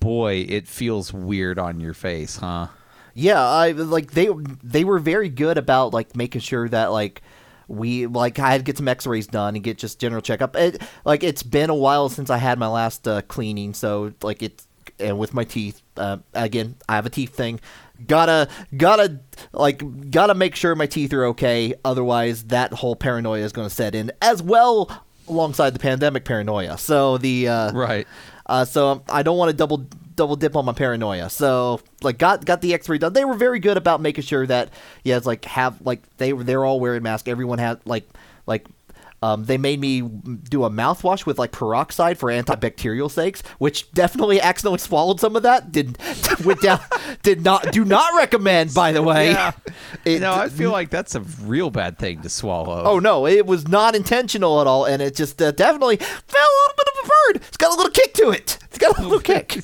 boy, 0.00 0.46
it 0.48 0.66
feels 0.66 1.12
weird 1.12 1.58
on 1.58 1.80
your 1.80 1.94
face, 1.94 2.36
huh? 2.36 2.68
Yeah, 3.14 3.42
I 3.42 3.72
like 3.72 4.12
they 4.12 4.28
they 4.62 4.84
were 4.84 5.00
very 5.00 5.28
good 5.28 5.58
about 5.58 5.92
like 5.92 6.14
making 6.14 6.40
sure 6.40 6.68
that 6.68 6.86
like 6.92 7.22
we 7.68 8.06
like 8.06 8.38
I 8.38 8.50
had 8.50 8.58
to 8.58 8.64
get 8.64 8.76
some 8.78 8.88
X-rays 8.88 9.26
done 9.26 9.54
and 9.54 9.62
get 9.62 9.78
just 9.78 10.00
general 10.00 10.22
checkup. 10.22 10.56
It, 10.56 10.82
like 11.04 11.22
it's 11.22 11.42
been 11.42 11.70
a 11.70 11.74
while 11.74 12.08
since 12.08 12.30
I 12.30 12.38
had 12.38 12.58
my 12.58 12.66
last 12.68 13.06
uh, 13.06 13.22
cleaning, 13.22 13.74
so 13.74 14.12
like 14.22 14.42
it's 14.42 14.66
and 14.98 15.18
with 15.18 15.32
my 15.34 15.44
teeth 15.44 15.80
uh, 15.96 16.16
again, 16.34 16.74
I 16.88 16.96
have 16.96 17.06
a 17.06 17.10
teeth 17.10 17.34
thing. 17.34 17.60
Gotta 18.06 18.48
gotta 18.76 19.20
like 19.52 20.10
gotta 20.10 20.34
make 20.34 20.54
sure 20.54 20.74
my 20.74 20.86
teeth 20.86 21.12
are 21.12 21.26
okay. 21.26 21.74
Otherwise, 21.84 22.44
that 22.44 22.72
whole 22.72 22.96
paranoia 22.96 23.42
is 23.42 23.52
going 23.52 23.68
to 23.68 23.74
set 23.74 23.94
in 23.94 24.12
as 24.22 24.40
well 24.42 25.04
alongside 25.28 25.70
the 25.74 25.78
pandemic 25.80 26.24
paranoia. 26.24 26.78
So 26.78 27.18
the 27.18 27.48
uh, 27.48 27.72
Right. 27.72 28.06
uh, 28.46 28.64
so 28.64 29.02
I 29.10 29.22
don't 29.22 29.36
want 29.36 29.50
to 29.50 29.56
double 29.56 29.86
double 30.18 30.36
dip 30.36 30.56
on 30.56 30.66
my 30.66 30.72
paranoia. 30.72 31.30
So 31.30 31.80
like 32.02 32.18
got 32.18 32.44
got 32.44 32.60
the 32.60 32.74
X-ray 32.74 32.98
done. 32.98 33.14
They 33.14 33.24
were 33.24 33.34
very 33.34 33.60
good 33.60 33.78
about 33.78 34.02
making 34.02 34.24
sure 34.24 34.46
that 34.46 34.70
yeah, 35.04 35.16
it's 35.16 35.26
like 35.26 35.46
have 35.46 35.80
like 35.80 36.02
they 36.18 36.34
were 36.34 36.44
they're 36.44 36.64
all 36.64 36.80
wearing 36.80 37.02
masks. 37.02 37.28
Everyone 37.28 37.58
had 37.58 37.80
like 37.86 38.06
like 38.46 38.66
um, 39.22 39.44
they 39.44 39.58
made 39.58 39.80
me 39.80 40.00
do 40.00 40.64
a 40.64 40.70
mouthwash 40.70 41.26
with 41.26 41.38
like 41.38 41.52
peroxide 41.52 42.18
for 42.18 42.28
antibacterial 42.30 43.10
sakes, 43.10 43.42
which 43.58 43.90
definitely 43.92 44.40
accidentally 44.40 44.78
swallowed 44.78 45.20
some 45.20 45.34
of 45.36 45.42
that. 45.42 45.72
Did 45.72 45.98
went 46.44 46.60
down. 46.60 46.80
did 47.22 47.42
not 47.44 47.72
do 47.72 47.84
not 47.84 48.14
recommend. 48.16 48.72
By 48.74 48.92
the 48.92 49.02
way, 49.02 49.32
Yeah. 49.32 49.52
It- 50.04 50.20
no, 50.20 50.32
I 50.34 50.48
feel 50.48 50.70
like 50.70 50.90
that's 50.90 51.14
a 51.14 51.20
real 51.20 51.70
bad 51.70 51.98
thing 51.98 52.22
to 52.22 52.28
swallow. 52.28 52.82
Oh 52.84 52.98
no, 52.98 53.26
it 53.26 53.46
was 53.46 53.66
not 53.68 53.94
intentional 53.94 54.60
at 54.60 54.66
all, 54.66 54.84
and 54.84 55.02
it 55.02 55.14
just 55.16 55.40
uh, 55.42 55.50
definitely 55.52 55.96
fell 55.96 56.06
a 56.42 56.54
little 56.60 56.76
bit 56.76 56.88
of 56.88 57.04
a 57.04 57.08
bird. 57.08 57.36
It's 57.48 57.56
got 57.56 57.72
a 57.72 57.76
little 57.76 57.92
kick 57.92 58.14
to 58.14 58.30
it. 58.30 58.58
It's 58.64 58.78
got 58.78 58.98
a 58.98 59.02
little 59.02 59.20
kick. 59.20 59.58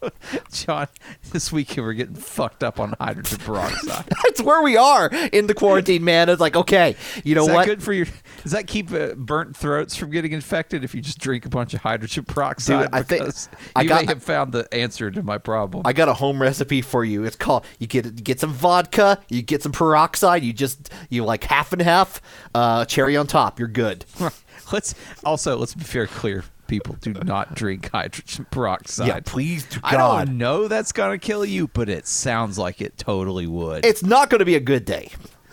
John, 0.52 0.86
this 1.32 1.50
weekend 1.50 1.86
we're 1.86 1.92
getting 1.94 2.14
fucked 2.14 2.62
up 2.62 2.78
on 2.78 2.94
hydrogen 3.00 3.38
peroxide. 3.38 4.04
That's 4.24 4.42
where 4.42 4.62
we 4.62 4.76
are 4.76 5.08
in 5.32 5.46
the 5.46 5.54
quarantine, 5.54 6.04
man. 6.04 6.28
It's 6.28 6.40
like, 6.40 6.56
okay, 6.56 6.96
you 7.24 7.34
know 7.34 7.42
Is 7.42 7.46
that 7.48 7.54
what? 7.54 7.66
good 7.66 7.82
for 7.82 7.92
your? 7.92 8.06
Does 8.42 8.52
that 8.52 8.66
keep 8.66 8.91
uh, 8.92 9.14
burnt 9.16 9.56
throats 9.56 9.96
from 9.96 10.10
getting 10.10 10.32
infected 10.32 10.84
if 10.84 10.94
you 10.94 11.00
just 11.00 11.18
drink 11.18 11.46
a 11.46 11.48
bunch 11.48 11.74
of 11.74 11.80
hydrogen 11.80 12.24
peroxide? 12.24 12.84
Dude, 12.86 12.94
I 12.94 13.02
think- 13.02 13.28
I 13.76 13.84
got- 13.84 14.02
may 14.02 14.06
have 14.06 14.22
found 14.22 14.52
the 14.52 14.72
answer 14.74 15.10
to 15.10 15.22
my 15.22 15.38
problem. 15.38 15.82
I 15.86 15.92
got 15.92 16.08
a 16.08 16.14
home 16.14 16.40
recipe 16.40 16.82
for 16.82 17.04
you. 17.04 17.24
It's 17.24 17.36
called 17.36 17.64
you 17.78 17.86
get 17.86 18.04
you 18.04 18.10
get 18.12 18.40
some 18.40 18.52
vodka, 18.52 19.18
you 19.28 19.42
get 19.42 19.62
some 19.62 19.72
peroxide, 19.72 20.42
you 20.42 20.52
just 20.52 20.90
you 21.10 21.24
like 21.24 21.44
half 21.44 21.72
and 21.72 21.82
half, 21.82 22.20
uh, 22.54 22.84
cherry 22.84 23.16
on 23.16 23.26
top. 23.26 23.58
You're 23.58 23.68
good. 23.68 24.04
let's 24.72 24.94
also 25.24 25.56
let's 25.56 25.74
be 25.74 25.84
very 25.84 26.08
clear. 26.08 26.44
People 26.68 26.96
do 27.02 27.12
not 27.12 27.54
drink 27.54 27.90
hydrogen 27.90 28.46
peroxide. 28.50 29.06
Yeah, 29.06 29.20
please 29.22 29.66
to 29.66 29.80
I 29.84 29.96
don't 30.26 30.38
know 30.38 30.68
that's 30.68 30.92
gonna 30.92 31.18
kill 31.18 31.44
you, 31.44 31.68
but 31.68 31.90
it 31.90 32.06
sounds 32.06 32.56
like 32.58 32.80
it 32.80 32.96
totally 32.96 33.46
would. 33.46 33.84
It's 33.84 34.02
not 34.02 34.30
going 34.30 34.38
to 34.38 34.46
be 34.46 34.54
a 34.54 34.60
good 34.60 34.86
day. 34.86 35.10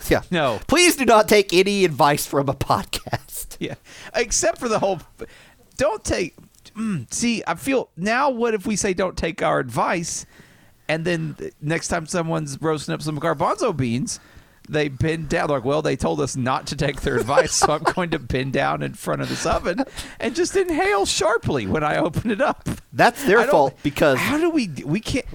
Yeah. 0.08 0.22
No. 0.30 0.60
Please 0.66 0.96
do 0.96 1.04
not 1.04 1.28
take 1.28 1.52
any 1.52 1.84
advice 1.84 2.26
from 2.26 2.48
a 2.48 2.54
podcast. 2.54 3.56
Yeah, 3.58 3.74
except 4.14 4.58
for 4.58 4.68
the 4.68 4.78
whole. 4.78 5.00
Don't 5.76 6.02
take. 6.02 6.34
Mm, 6.74 7.12
see, 7.12 7.42
I 7.46 7.54
feel 7.56 7.90
now. 7.96 8.30
What 8.30 8.54
if 8.54 8.66
we 8.66 8.74
say 8.76 8.94
don't 8.94 9.16
take 9.16 9.42
our 9.42 9.58
advice, 9.58 10.24
and 10.88 11.04
then 11.04 11.36
next 11.60 11.88
time 11.88 12.06
someone's 12.06 12.60
roasting 12.62 12.94
up 12.94 13.02
some 13.02 13.20
garbanzo 13.20 13.76
beans, 13.76 14.18
they 14.68 14.88
bend 14.88 15.28
down. 15.28 15.50
Like, 15.50 15.64
well, 15.64 15.82
they 15.82 15.96
told 15.96 16.20
us 16.20 16.36
not 16.36 16.66
to 16.68 16.76
take 16.76 17.02
their 17.02 17.16
advice, 17.16 17.52
so 17.52 17.72
I'm 17.72 17.82
going 17.82 18.10
to 18.10 18.18
bend 18.18 18.52
down 18.52 18.82
in 18.82 18.94
front 18.94 19.20
of 19.20 19.28
this 19.28 19.44
oven 19.44 19.84
and 20.18 20.34
just 20.34 20.56
inhale 20.56 21.04
sharply 21.04 21.66
when 21.66 21.82
I 21.84 21.96
open 21.96 22.30
it 22.30 22.40
up. 22.40 22.68
That's 22.92 23.24
their 23.24 23.46
fault 23.46 23.74
because 23.82 24.18
how 24.18 24.38
do 24.38 24.48
we 24.50 24.70
we 24.84 25.00
can't 25.00 25.26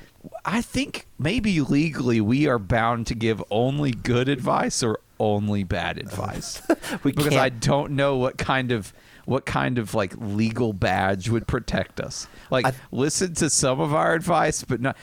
i 0.45 0.61
think 0.61 1.07
maybe 1.17 1.59
legally 1.61 2.21
we 2.21 2.47
are 2.47 2.59
bound 2.59 3.07
to 3.07 3.15
give 3.15 3.43
only 3.49 3.91
good 3.91 4.29
advice 4.29 4.81
or 4.83 4.99
only 5.19 5.63
bad 5.63 5.97
advice. 5.97 6.61
We 7.03 7.11
because 7.13 7.29
can't- 7.29 7.41
i 7.41 7.49
don't 7.49 7.91
know 7.93 8.17
what 8.17 8.37
kind 8.37 8.71
of 8.71 8.93
what 9.25 9.45
kind 9.45 9.77
of 9.79 9.93
like 9.95 10.13
legal 10.17 10.71
badge 10.71 11.29
would 11.29 11.47
protect 11.47 11.99
us. 11.99 12.27
Like 12.51 12.65
I- 12.67 12.73
listen 12.91 13.33
to 13.35 13.49
some 13.49 13.79
of 13.79 13.93
our 13.93 14.13
advice 14.13 14.63
but 14.63 14.81
not 14.81 14.97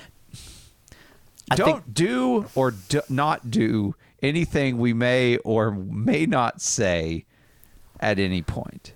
I 1.51 1.57
don't 1.57 1.83
think- 1.83 1.95
do 1.95 2.47
or 2.55 2.71
do 2.71 3.01
not 3.09 3.51
do 3.51 3.95
anything 4.23 4.79
we 4.79 4.93
may 4.93 5.39
or 5.39 5.71
may 5.73 6.27
not 6.27 6.61
say 6.63 7.25
at 7.99 8.19
any 8.19 8.43
point. 8.43 8.93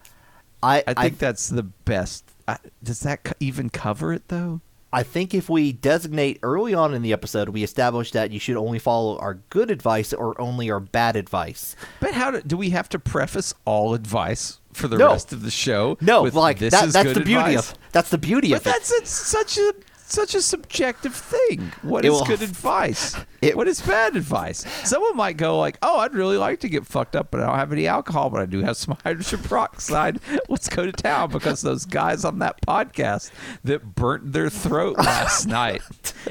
I, 0.62 0.84
i 0.86 0.94
think 0.94 1.18
that's 1.18 1.48
the 1.48 1.62
best. 1.62 2.30
I, 2.48 2.58
does 2.82 3.00
that 3.00 3.34
even 3.40 3.70
cover 3.70 4.12
it 4.12 4.28
though 4.28 4.60
I 4.96 5.02
think 5.02 5.34
if 5.34 5.50
we 5.50 5.72
designate 5.72 6.38
early 6.42 6.72
on 6.72 6.94
in 6.94 7.02
the 7.02 7.12
episode, 7.12 7.50
we 7.50 7.62
establish 7.62 8.12
that 8.12 8.30
you 8.30 8.38
should 8.40 8.56
only 8.56 8.78
follow 8.78 9.18
our 9.18 9.34
good 9.50 9.70
advice 9.70 10.14
or 10.14 10.40
only 10.40 10.70
our 10.70 10.80
bad 10.80 11.16
advice. 11.16 11.76
But 12.00 12.12
how 12.14 12.30
do, 12.30 12.40
do 12.40 12.56
we 12.56 12.70
have 12.70 12.88
to 12.88 12.98
preface 12.98 13.52
all 13.66 13.92
advice 13.92 14.58
for 14.72 14.88
the 14.88 14.96
No. 14.96 15.08
rest 15.08 15.34
of 15.34 15.42
the 15.42 15.50
show? 15.50 15.98
No, 16.00 16.22
with, 16.22 16.32
like 16.32 16.58
this 16.60 16.72
that, 16.72 16.86
is 16.86 16.94
that's 16.94 17.12
the 17.12 17.20
beauty 17.20 17.34
advice? 17.56 17.72
of 17.72 17.78
that's 17.92 18.08
the 18.08 18.16
beauty 18.16 18.48
But 18.52 18.62
of 18.62 18.66
it. 18.68 18.70
that's 18.70 18.92
it's 18.92 19.10
such 19.10 19.58
a 19.58 19.74
such 20.12 20.34
a 20.34 20.42
subjective 20.42 21.14
thing. 21.14 21.72
What 21.82 22.04
It 22.04 22.08
is 22.08 22.12
will- 22.14 22.25
good 22.26 22.42
advice? 22.42 23.16
it- 23.42 23.56
what 23.56 23.68
is 23.68 23.80
bad 23.80 24.16
advice? 24.16 24.64
Someone 24.88 25.16
might 25.16 25.36
go 25.36 25.58
like, 25.58 25.78
"Oh, 25.82 25.98
I'd 25.98 26.14
really 26.14 26.36
like 26.36 26.60
to 26.60 26.68
get 26.68 26.86
fucked 26.86 27.16
up, 27.16 27.30
but 27.30 27.40
I 27.40 27.46
don't 27.46 27.56
have 27.58 27.72
any 27.72 27.86
alcohol, 27.86 28.30
but 28.30 28.40
I 28.40 28.46
do 28.46 28.62
have 28.62 28.76
some 28.76 28.96
hydrogen 29.04 29.40
peroxide. 29.42 30.20
Let's 30.48 30.68
go 30.68 30.86
to 30.86 30.92
town 30.92 31.30
because 31.30 31.62
those 31.62 31.84
guys 31.86 32.25
on 32.25 32.38
that 32.40 32.60
podcast 32.66 33.30
that 33.64 33.94
burnt 33.94 34.32
their 34.32 34.50
throat 34.50 34.96
last 34.98 35.46
night 35.48 35.82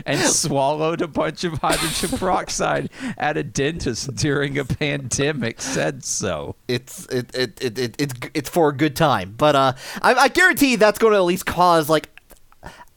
and 0.06 0.20
swallowed 0.20 1.02
a 1.02 1.08
bunch 1.08 1.44
of 1.44 1.54
hydrogen 1.60 2.18
peroxide 2.18 2.90
at 3.18 3.38
a 3.38 3.44
dentist 3.44 4.16
during 4.16 4.58
a 4.58 4.66
pandemic 4.66 5.62
said 5.62 6.04
so." 6.04 6.56
it's 6.68 7.06
it, 7.08 7.34
it, 7.36 7.62
it, 7.62 7.78
it 7.80 7.96
it's 8.00 8.14
it's 8.34 8.50
for 8.50 8.70
a 8.70 8.76
good 8.76 8.96
time. 8.96 9.34
But 9.38 9.56
uh, 9.56 9.74
I, 10.02 10.14
I 10.16 10.28
guarantee 10.30 10.76
that's 10.78 10.98
going 11.00 11.12
to 11.14 11.18
at 11.18 11.24
least 11.24 11.46
cause 11.46 11.90
like 11.90 12.10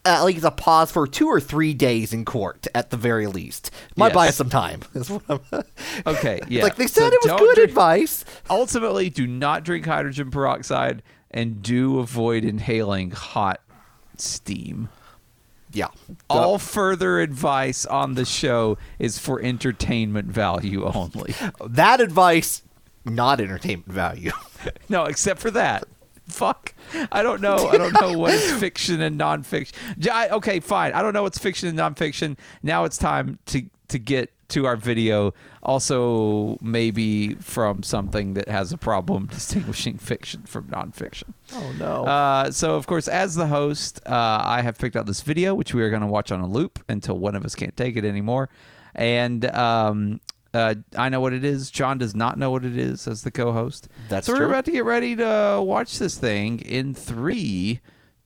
Uh, 0.05 0.09
at 0.19 0.23
least 0.23 0.45
a 0.45 0.51
pause 0.51 0.91
for 0.91 1.05
two 1.05 1.27
or 1.27 1.41
three 1.41 1.73
days 1.73 2.13
in 2.13 2.23
court 2.23 2.67
at 2.73 2.89
the 2.89 2.95
very 2.97 3.27
least. 3.27 3.69
Might 3.97 4.07
Yes. 4.07 4.15
buy 4.15 4.27
us 4.29 4.35
some 4.37 4.49
time. 4.49 4.81
is 4.93 5.09
what 5.09 5.23
I'm- 5.29 5.63
Okay, 6.07 6.39
yeah. 6.47 6.63
like 6.63 6.75
they 6.77 6.87
So 6.87 7.01
said, 7.01 7.13
it 7.13 7.19
was 7.23 7.33
good 7.39 7.55
drink- 7.55 7.69
advice. 7.69 8.23
ultimately 8.49 9.09
do 9.09 9.27
not 9.27 9.63
drink 9.65 9.85
hydrogen 9.85 10.31
peroxide 10.31 11.03
and 11.31 11.61
do 11.61 11.99
avoid 11.99 12.45
inhaling 12.45 13.11
hot 13.11 13.61
steam. 14.17 14.87
Yeah. 15.71 15.89
All 16.29 16.57
further 16.57 17.19
advice 17.19 17.85
on 17.85 18.15
the 18.15 18.25
show 18.25 18.77
is 18.97 19.19
for 19.19 19.39
entertainment 19.41 20.27
value 20.29 20.85
only. 20.85 21.35
that 21.63 22.01
advice, 22.01 22.63
not 23.05 23.39
entertainment 23.39 23.91
value. 23.91 24.31
no, 24.87 25.03
except 25.05 25.39
for 25.39 25.51
that. 25.51 25.83
Fuck. 26.29 26.73
I 27.11 27.21
don't 27.23 27.41
know. 27.41 27.67
I 27.69 27.77
don't 27.77 27.99
know 28.01 28.17
what 28.17 28.33
is 28.33 28.51
fiction 28.59 29.01
and 29.01 29.19
nonfiction. 29.19 29.73
I- 30.09 30.29
Okay, 30.29 30.59
fine. 30.59 30.93
I 30.93 31.01
don't 31.01 31.13
know 31.13 31.23
what's 31.23 31.37
fiction 31.37 31.69
and 31.69 31.77
nonfiction. 31.77 32.37
Now 32.63 32.83
it's 32.85 32.97
time 32.97 33.39
to 33.47 33.63
to 33.89 33.97
get 33.99 34.31
to 34.49 34.65
our 34.65 34.75
video. 34.75 35.33
Also, 35.63 36.57
maybe 36.61 37.35
from 37.35 37.83
something 37.83 38.33
that 38.33 38.47
has 38.49 38.71
a 38.71 38.77
problem 38.77 39.25
distinguishing 39.31 39.97
fiction 39.97 40.43
from 40.43 40.65
nonfiction. 40.65 41.33
oh 41.53 41.71
no. 41.79 42.05
Uh, 42.05 42.51
so, 42.51 42.75
of 42.75 42.87
course, 42.87 43.07
as 43.07 43.35
the 43.35 43.47
host, 43.47 43.99
uh, 44.07 44.41
I 44.43 44.61
have 44.61 44.77
picked 44.77 44.95
out 44.95 45.05
this 45.05 45.21
video, 45.21 45.53
which 45.55 45.73
we 45.73 45.81
are 45.83 45.89
going 45.89 46.01
to 46.01 46.07
watch 46.07 46.31
on 46.31 46.39
a 46.39 46.47
loop 46.47 46.83
until 46.89 47.17
one 47.17 47.35
of 47.35 47.45
us 47.45 47.55
can't 47.55 47.75
take 47.77 47.95
it 47.97 48.05
anymore. 48.05 48.49
And 48.95 49.45
um, 49.53 50.19
uh, 50.53 50.75
I 50.97 51.09
know 51.09 51.19
what 51.21 51.33
it 51.33 51.43
is. 51.43 51.69
John 51.69 51.97
does 51.97 52.15
not 52.15 52.37
know 52.37 52.49
what 52.51 52.65
it 52.65 52.77
is 52.77 53.07
as 53.07 53.21
the 53.23 53.31
co-host. 53.31 53.87
That's 54.07 54.27
so 54.27 54.33
we're 54.33 54.39
true. 54.39 54.47
about 54.49 54.65
to 54.65 54.71
get 54.71 54.85
ready 54.85 55.15
to 55.15 55.61
watch 55.63 55.99
this 55.99 56.17
thing 56.17 56.59
in 56.59 56.93
three, 56.93 57.81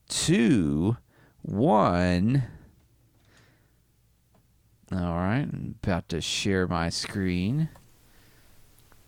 two, 0.07 0.97
one. 1.41 2.43
All 4.91 4.99
right, 5.15 5.41
I'm 5.51 5.75
about 5.83 6.07
to 6.09 6.21
share 6.21 6.67
my 6.67 6.89
screen. 6.89 7.69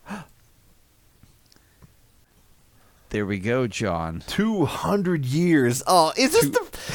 There 3.10 3.26
we 3.26 3.38
go, 3.40 3.66
John. 3.68 4.24
Two 4.28 4.66
hundred 4.66 5.26
years. 5.26 5.82
Oh, 5.88 6.12
is 6.18 6.34
this 6.34 6.50
the 6.50 6.60
This 6.70 6.95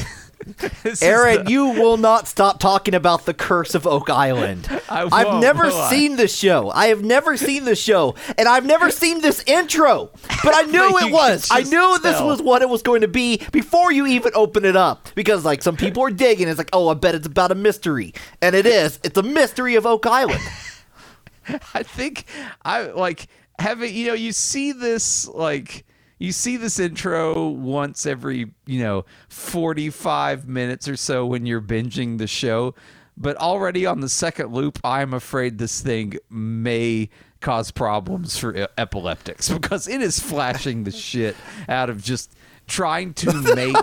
Aaron? 1.01 1.45
the- 1.45 1.51
You 1.51 1.65
will 1.69 1.97
not 1.97 2.27
stop 2.27 2.59
talking 2.59 2.93
about 2.93 3.25
the 3.25 3.33
Curse 3.33 3.75
of 3.75 3.85
Oak 3.87 4.09
Island. 4.09 4.67
I 4.89 5.07
I've 5.11 5.41
never 5.41 5.65
will 5.67 5.75
I? 5.81 5.89
seen 5.89 6.15
this 6.15 6.35
show. 6.35 6.69
I 6.71 6.87
have 6.87 7.03
never 7.03 7.37
seen 7.37 7.65
this 7.65 7.79
show, 7.81 8.15
and 8.37 8.47
I've 8.47 8.65
never 8.65 8.89
seen 8.91 9.21
this 9.21 9.43
intro. 9.45 10.11
But 10.43 10.55
I 10.55 10.61
knew 10.71 10.97
it 10.99 11.11
was. 11.11 11.49
I 11.51 11.63
knew 11.63 11.99
this 11.99 12.19
was 12.21 12.41
what 12.41 12.61
it 12.61 12.69
was 12.69 12.81
going 12.81 13.01
to 13.01 13.07
be 13.07 13.41
before 13.51 13.91
you 13.91 14.05
even 14.07 14.31
open 14.35 14.65
it 14.65 14.75
up. 14.75 15.09
Because 15.15 15.45
like 15.45 15.61
some 15.61 15.77
people 15.77 16.03
are 16.03 16.11
digging, 16.11 16.47
it's 16.47 16.57
like, 16.57 16.69
oh, 16.73 16.89
I 16.89 16.93
bet 16.95 17.15
it's 17.15 17.27
about 17.27 17.51
a 17.51 17.55
mystery, 17.55 18.13
and 18.41 18.55
it 18.55 18.65
is. 18.65 18.99
It's 19.03 19.17
a 19.17 19.23
mystery 19.23 19.75
of 19.75 19.85
Oak 19.85 20.05
Island. 20.05 20.41
I 21.73 21.83
think 21.83 22.25
I 22.63 22.83
like 22.83 23.27
having 23.59 23.93
you 23.93 24.07
know 24.07 24.13
you 24.13 24.31
see 24.31 24.71
this 24.71 25.27
like 25.27 25.85
you 26.21 26.31
see 26.31 26.55
this 26.55 26.79
intro 26.79 27.49
once 27.49 28.05
every 28.05 28.51
you 28.67 28.79
know 28.79 29.05
45 29.29 30.47
minutes 30.47 30.87
or 30.87 30.95
so 30.95 31.25
when 31.25 31.45
you're 31.45 31.61
binging 31.61 32.19
the 32.19 32.27
show 32.27 32.75
but 33.17 33.35
already 33.37 33.85
on 33.85 34.01
the 34.01 34.09
second 34.09 34.53
loop 34.53 34.79
i'm 34.83 35.13
afraid 35.13 35.57
this 35.57 35.81
thing 35.81 36.13
may 36.29 37.09
cause 37.39 37.71
problems 37.71 38.37
for 38.37 38.67
epileptics 38.77 39.49
because 39.53 39.87
it 39.87 40.01
is 40.01 40.19
flashing 40.19 40.83
the 40.83 40.91
shit 40.91 41.35
out 41.67 41.89
of 41.89 42.03
just 42.03 42.33
trying 42.67 43.13
to 43.15 43.33
make 43.55 43.75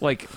like 0.00 0.28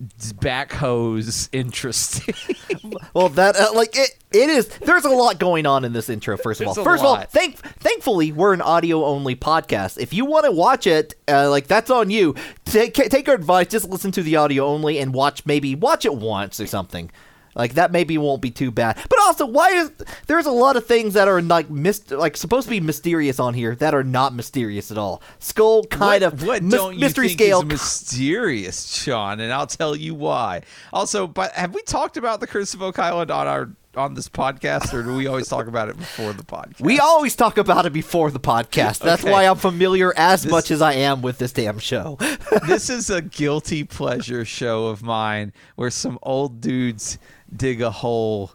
backhoes 0.00 1.48
interesting 1.52 2.34
Well, 3.14 3.28
that 3.30 3.56
uh, 3.56 3.72
like 3.74 3.96
it, 3.96 4.16
it 4.32 4.50
is. 4.50 4.68
There's 4.68 5.04
a 5.04 5.10
lot 5.10 5.38
going 5.38 5.66
on 5.66 5.84
in 5.84 5.92
this 5.92 6.08
intro. 6.08 6.36
First 6.36 6.60
of 6.60 6.68
all, 6.68 6.74
first 6.74 7.02
of 7.02 7.06
all, 7.06 7.20
thank 7.22 7.56
thankfully 7.56 8.32
we're 8.32 8.52
an 8.52 8.60
audio 8.60 9.04
only 9.04 9.34
podcast. 9.34 9.98
If 9.98 10.12
you 10.12 10.24
want 10.24 10.44
to 10.44 10.52
watch 10.52 10.86
it, 10.86 11.14
uh, 11.28 11.50
like 11.50 11.66
that's 11.66 11.90
on 11.90 12.10
you. 12.10 12.34
Take 12.64 12.94
take 12.94 13.28
our 13.28 13.34
advice. 13.34 13.68
Just 13.68 13.88
listen 13.88 14.12
to 14.12 14.22
the 14.22 14.36
audio 14.36 14.66
only 14.66 14.98
and 14.98 15.14
watch 15.14 15.46
maybe 15.46 15.74
watch 15.74 16.04
it 16.04 16.14
once 16.14 16.60
or 16.60 16.66
something. 16.66 17.10
Like 17.56 17.74
that 17.74 17.90
maybe 17.90 18.18
won't 18.18 18.42
be 18.42 18.50
too 18.50 18.70
bad. 18.70 18.98
But 19.08 19.18
also, 19.20 19.46
why 19.46 19.70
is 19.70 19.90
there's 20.26 20.44
a 20.44 20.52
lot 20.52 20.76
of 20.76 20.86
things 20.86 21.14
that 21.14 21.26
are 21.26 21.40
like 21.40 21.70
mist 21.70 22.10
like 22.10 22.36
supposed 22.36 22.66
to 22.66 22.70
be 22.70 22.80
mysterious 22.80 23.40
on 23.40 23.54
here 23.54 23.74
that 23.76 23.94
are 23.94 24.04
not 24.04 24.34
mysterious 24.34 24.90
at 24.90 24.98
all. 24.98 25.22
Skull 25.38 25.84
kind 25.84 26.22
what, 26.22 26.34
of 26.34 26.46
what 26.46 26.68
don't 26.68 26.94
you 26.94 27.00
mystery 27.00 27.28
think 27.28 27.40
scale. 27.40 27.60
is 27.60 27.66
mysterious, 27.66 28.94
Sean? 28.94 29.40
And 29.40 29.52
I'll 29.52 29.66
tell 29.66 29.96
you 29.96 30.14
why. 30.14 30.62
Also, 30.92 31.26
but 31.26 31.52
have 31.52 31.74
we 31.74 31.80
talked 31.82 32.18
about 32.18 32.40
the 32.40 32.46
Curse 32.46 32.74
of 32.74 32.82
Oak 32.82 32.98
Island 32.98 33.30
on 33.30 33.46
our 33.46 33.70
on 33.96 34.14
this 34.14 34.28
podcast, 34.28 34.92
or 34.92 35.02
do 35.02 35.14
we 35.14 35.26
always 35.26 35.48
talk 35.48 35.66
about 35.66 35.88
it 35.88 35.96
before 35.96 36.32
the 36.32 36.42
podcast? 36.42 36.80
we 36.80 36.98
always 36.98 37.34
talk 37.34 37.58
about 37.58 37.86
it 37.86 37.92
before 37.92 38.30
the 38.30 38.40
podcast. 38.40 38.98
That's 39.00 39.22
Okay. 39.22 39.32
why 39.32 39.44
I'm 39.46 39.56
familiar 39.56 40.12
as 40.16 40.46
much 40.46 40.70
as 40.70 40.82
I 40.82 40.94
am 40.94 41.22
with 41.22 41.38
this 41.38 41.52
damn 41.52 41.78
show. 41.78 42.18
this 42.66 42.90
is 42.90 43.10
a 43.10 43.22
guilty 43.22 43.84
pleasure 43.84 44.44
show 44.44 44.86
of 44.86 45.02
mine 45.02 45.52
where 45.76 45.90
some 45.90 46.18
old 46.22 46.60
dudes 46.60 47.18
dig 47.54 47.80
a 47.80 47.90
hole, 47.90 48.52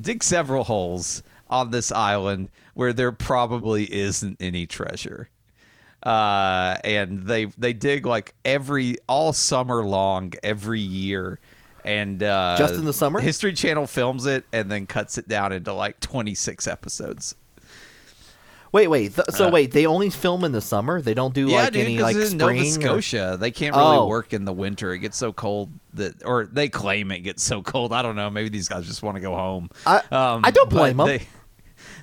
dig 0.00 0.22
several 0.22 0.64
holes 0.64 1.22
on 1.48 1.70
this 1.70 1.90
island 1.90 2.48
where 2.74 2.92
there 2.92 3.12
probably 3.12 3.92
isn't 3.92 4.36
any 4.40 4.66
treasure. 4.66 5.28
Uh, 6.02 6.76
and 6.82 7.24
they 7.26 7.44
they 7.58 7.74
dig 7.74 8.06
like 8.06 8.34
every 8.44 8.96
all 9.06 9.32
summer 9.34 9.84
long 9.84 10.32
every 10.42 10.80
year. 10.80 11.38
And 11.84 12.22
uh, 12.22 12.56
Just 12.58 12.74
in 12.74 12.84
the 12.84 12.92
summer? 12.92 13.20
History 13.20 13.52
Channel 13.52 13.86
films 13.86 14.26
it 14.26 14.44
and 14.52 14.70
then 14.70 14.86
cuts 14.86 15.18
it 15.18 15.26
down 15.28 15.52
into 15.52 15.72
like 15.72 16.00
26 16.00 16.66
episodes. 16.66 17.34
Wait, 18.72 18.86
wait. 18.86 19.14
Th- 19.16 19.26
so 19.30 19.48
Uh, 19.48 19.50
wait, 19.50 19.72
they 19.72 19.84
only 19.86 20.10
film 20.10 20.44
in 20.44 20.52
the 20.52 20.60
summer. 20.60 21.00
They 21.02 21.12
don't 21.14 21.34
do 21.34 21.48
yeah, 21.48 21.56
like 21.64 21.72
dude, 21.72 21.82
any 21.86 21.98
like 21.98 22.14
in 22.14 22.36
Nova 22.36 22.54
spring. 22.64 22.86
or- 22.86 23.02
Scotia. 23.02 23.36
They 23.40 23.50
can't 23.50 23.74
really 23.74 23.96
Oh. 23.96 24.06
work 24.06 24.32
in 24.32 24.44
the 24.44 24.52
winter. 24.52 24.92
It 24.92 25.00
gets 25.00 25.16
so 25.16 25.32
cold 25.32 25.72
that, 25.94 26.24
or 26.24 26.46
they 26.46 26.68
claim 26.68 27.10
it 27.10 27.20
gets 27.20 27.42
so 27.42 27.62
cold. 27.62 27.92
I 27.92 28.02
don't 28.02 28.14
know. 28.14 28.30
Maybe 28.30 28.48
these 28.48 28.68
guys 28.68 28.86
just 28.86 29.02
want 29.02 29.16
to 29.16 29.20
go 29.20 29.34
home. 29.34 29.70
I- 29.86 30.02
I 30.12 30.50
don't 30.52 30.70
blame 30.70 30.98
them 30.98 31.06
They, 31.08 31.26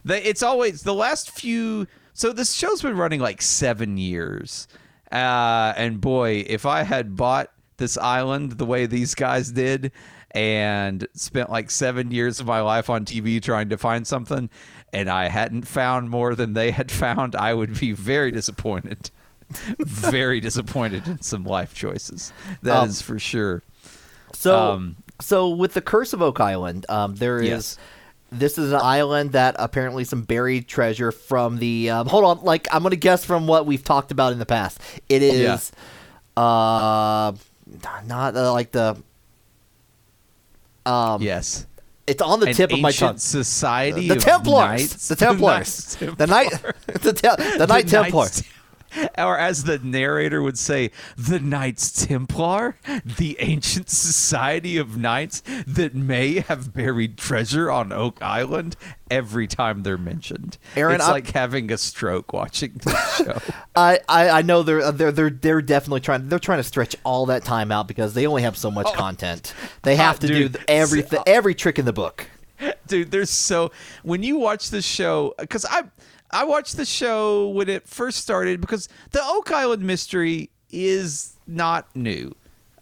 They, 0.04 0.24
it's 0.24 0.44
always 0.44 0.82
the 0.84 0.94
last 0.94 1.32
few. 1.32 1.88
So 2.14 2.34
this 2.34 2.54
show's 2.54 2.82
been 2.82 2.98
running 2.98 3.22
like 3.22 3.42
seven 3.42 3.96
years, 3.98 4.68
uh, 5.12 5.74
and 5.78 6.02
boy, 6.02 6.44
if 6.48 6.66
I 6.66 6.82
had 6.84 7.16
bought 7.16 7.52
this 7.78 7.98
island 7.98 8.54
the 8.54 8.66
way 8.66 8.86
these 8.86 9.16
guys 9.16 9.52
did, 9.52 9.92
and 10.32 11.08
spent 11.14 11.50
like 11.50 11.72
seven 11.72 12.12
years 12.12 12.40
of 12.40 12.46
my 12.46 12.62
life 12.62 12.90
on 12.90 13.06
TV 13.06 13.42
trying 13.42 13.70
to 13.70 13.78
find 13.78 14.06
something, 14.06 14.50
and 14.94 15.10
I 15.10 15.30
hadn't 15.30 15.68
found 15.68 16.10
more 16.10 16.36
than 16.36 16.54
they 16.54 16.72
had 16.72 16.92
found, 16.92 17.36
I 17.36 17.54
would 17.54 17.80
be 17.80 17.92
very 17.94 18.32
disappointed. 18.32 19.12
very 19.80 20.42
disappointed 20.42 21.08
in 21.08 21.22
some 21.22 21.46
life 21.46 21.74
choices. 21.74 22.34
That 22.64 22.90
is 22.90 23.00
Um, 23.02 23.06
for 23.06 23.18
sure. 23.20 23.64
So, 24.34 24.72
Um, 24.74 24.98
so 25.22 25.50
with 25.50 25.74
the 25.74 25.80
Curse 25.82 26.12
of 26.12 26.22
Oak 26.22 26.42
Island, 26.42 26.86
um, 26.90 27.16
there 27.16 27.40
is. 27.40 27.48
Yes. 27.48 27.78
This 28.30 28.58
is 28.58 28.74
an 28.74 28.82
island 28.84 29.32
that 29.32 29.56
apparently 29.58 30.04
some 30.04 30.24
buried 30.24 30.68
treasure 30.68 31.14
from 31.14 31.60
the. 31.60 31.90
Um, 31.90 32.08
hold 32.08 32.26
on, 32.26 32.44
like 32.44 32.68
I'm 32.74 32.84
gonna 32.84 32.98
guess 32.98 33.24
from 33.24 33.48
what 33.48 33.66
we've 33.66 33.86
talked 33.86 34.12
about 34.12 34.34
in 34.34 34.40
the 34.40 34.46
past. 34.46 34.82
It 35.08 35.22
is, 35.24 35.72
uh, 36.36 37.32
not 38.06 38.36
uh, 38.36 38.52
like 38.54 38.72
the. 38.72 38.98
Um, 40.86 41.22
Yes. 41.22 41.66
it's 42.06 42.22
on 42.22 42.40
the 42.40 42.48
An 42.48 42.54
tip 42.54 42.72
of 42.72 42.80
my 42.80 42.92
tongue. 42.92 43.18
Society 43.18 44.08
The 44.08 44.16
Templars, 44.16 45.08
the 45.10 45.16
Templars, 45.18 45.96
the 46.18 46.28
Knight, 46.28 46.52
the, 46.88 47.14
te- 47.14 47.58
the 47.58 47.66
Knight 47.68 47.88
Templar. 47.90 48.28
Or 49.18 49.38
as 49.38 49.64
the 49.64 49.80
narrator 49.80 50.42
would 50.42 50.58
say, 50.58 50.92
the 51.18 51.40
Knights 51.40 52.06
Templar, 52.06 52.78
the 53.04 53.36
ancient 53.40 53.90
society 53.90 54.78
of 54.78 54.98
knights 54.98 55.42
that 55.66 55.94
may 55.96 56.40
have 56.40 56.74
buried 56.74 57.18
treasure 57.18 57.70
on 57.72 57.92
Oak 57.92 58.22
Island 58.22 58.76
every 59.10 59.48
time 59.48 59.84
they're 59.84 59.98
mentioned. 59.98 60.58
Aaron, 60.76 60.96
it's 60.96 61.04
I'm- 61.06 61.12
like 61.14 61.32
having 61.32 61.72
a 61.72 61.78
stroke 61.78 62.32
watching 62.34 62.74
this 62.84 63.16
show. 63.18 63.40
I, 63.76 64.00
I, 64.08 64.30
I 64.30 64.42
know 64.44 64.64
they're 64.64 64.92
they're 64.92 65.12
they're 65.12 65.30
they're 65.30 65.62
definitely 65.62 66.02
trying 66.02 66.30
they're 66.30 66.40
trying 66.40 66.60
to 66.60 66.64
stretch 66.64 66.96
all 67.04 67.26
that 67.28 67.44
time 67.44 67.72
out 67.72 67.88
because 67.88 68.14
they 68.14 68.26
only 68.28 68.44
have 68.44 68.58
so 68.58 68.70
much 68.72 68.88
oh. 68.90 68.94
content. 68.94 69.54
They 69.84 69.96
have 70.06 70.20
to 70.20 70.28
Oh. 70.28 70.30
dude, 70.30 70.54
do 70.54 70.60
every 70.68 71.04
every 71.26 71.56
trick 71.56 71.78
in 71.80 71.86
the 71.86 71.94
book. 71.94 72.28
dude 72.88 73.12
there's 73.12 73.30
so 73.30 73.72
when 74.02 74.24
you 74.24 74.36
watch 74.38 74.72
the 74.72 74.82
show 74.82 75.32
because 75.38 75.64
i 75.70 75.84
i 76.32 76.44
watched 76.44 76.78
the 76.78 76.86
show 76.86 77.50
when 77.50 77.70
it 77.70 77.88
first 77.88 78.20
started 78.20 78.62
because 78.62 78.90
the 79.12 79.22
oak 79.24 79.52
island 79.52 79.84
mystery 79.84 80.50
is 80.70 81.38
not 81.48 81.94
new. 81.96 82.34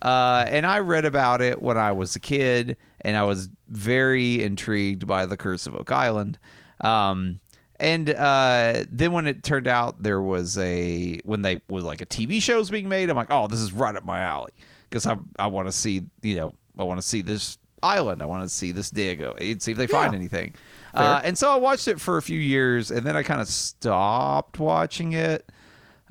Uh, 0.02 0.46
and 0.48 0.66
i 0.66 0.80
read 0.80 1.06
about 1.06 1.42
it 1.42 1.62
when 1.62 1.78
i 1.78 1.92
was 1.92 2.16
a 2.16 2.20
kid 2.20 2.78
and 3.02 3.16
i 3.18 3.24
was 3.24 3.50
very 3.70 4.44
intrigued 4.44 5.08
by 5.08 5.26
the 5.26 5.38
curse 5.38 5.68
of 5.68 5.76
oak 5.76 5.92
island. 5.92 6.38
Um, 6.82 7.40
and 7.78 8.10
uh, 8.10 8.86
then 8.90 9.12
when 9.12 9.28
it 9.28 9.44
turned 9.44 9.68
out 9.68 10.02
there 10.02 10.22
was 10.22 10.58
a 10.58 11.20
when 11.26 11.42
they 11.42 11.62
was 11.70 11.84
like 11.84 12.02
a 12.02 12.06
tv 12.06 12.42
show 12.42 12.58
was 12.58 12.70
being 12.70 12.88
made 12.90 13.10
i'm 13.10 13.16
like 13.16 13.32
oh 13.32 13.48
this 13.48 13.60
is 13.60 13.72
right 13.74 13.96
up 13.96 14.06
my 14.06 14.20
alley. 14.20 14.52
Because 14.90 15.06
i, 15.08 15.18
I 15.38 15.48
want 15.48 15.68
to 15.68 15.72
see 15.72 16.04
you 16.22 16.36
know 16.36 16.54
i 16.78 16.84
want 16.84 17.00
to 17.00 17.08
see 17.08 17.22
this 17.22 17.58
island. 17.86 18.22
I 18.22 18.26
want 18.26 18.44
to 18.44 18.50
see 18.50 18.72
this 18.72 18.90
diego. 18.90 19.36
And 19.40 19.62
see 19.62 19.72
if 19.72 19.78
they 19.78 19.88
find 19.88 20.16
anything 20.16 20.56
uh, 20.96 21.22
and 21.24 21.38
so 21.38 21.52
i 21.52 21.56
watched 21.56 21.88
it 21.88 22.00
for 22.00 22.18
a 22.18 22.22
few 22.22 22.40
years 22.40 22.92
and 22.92 23.06
then 23.06 23.16
i 23.16 23.24
kind 23.24 23.42
of 23.42 23.48
stopped 23.48 24.60
watching 24.60 25.14
it 25.14 25.52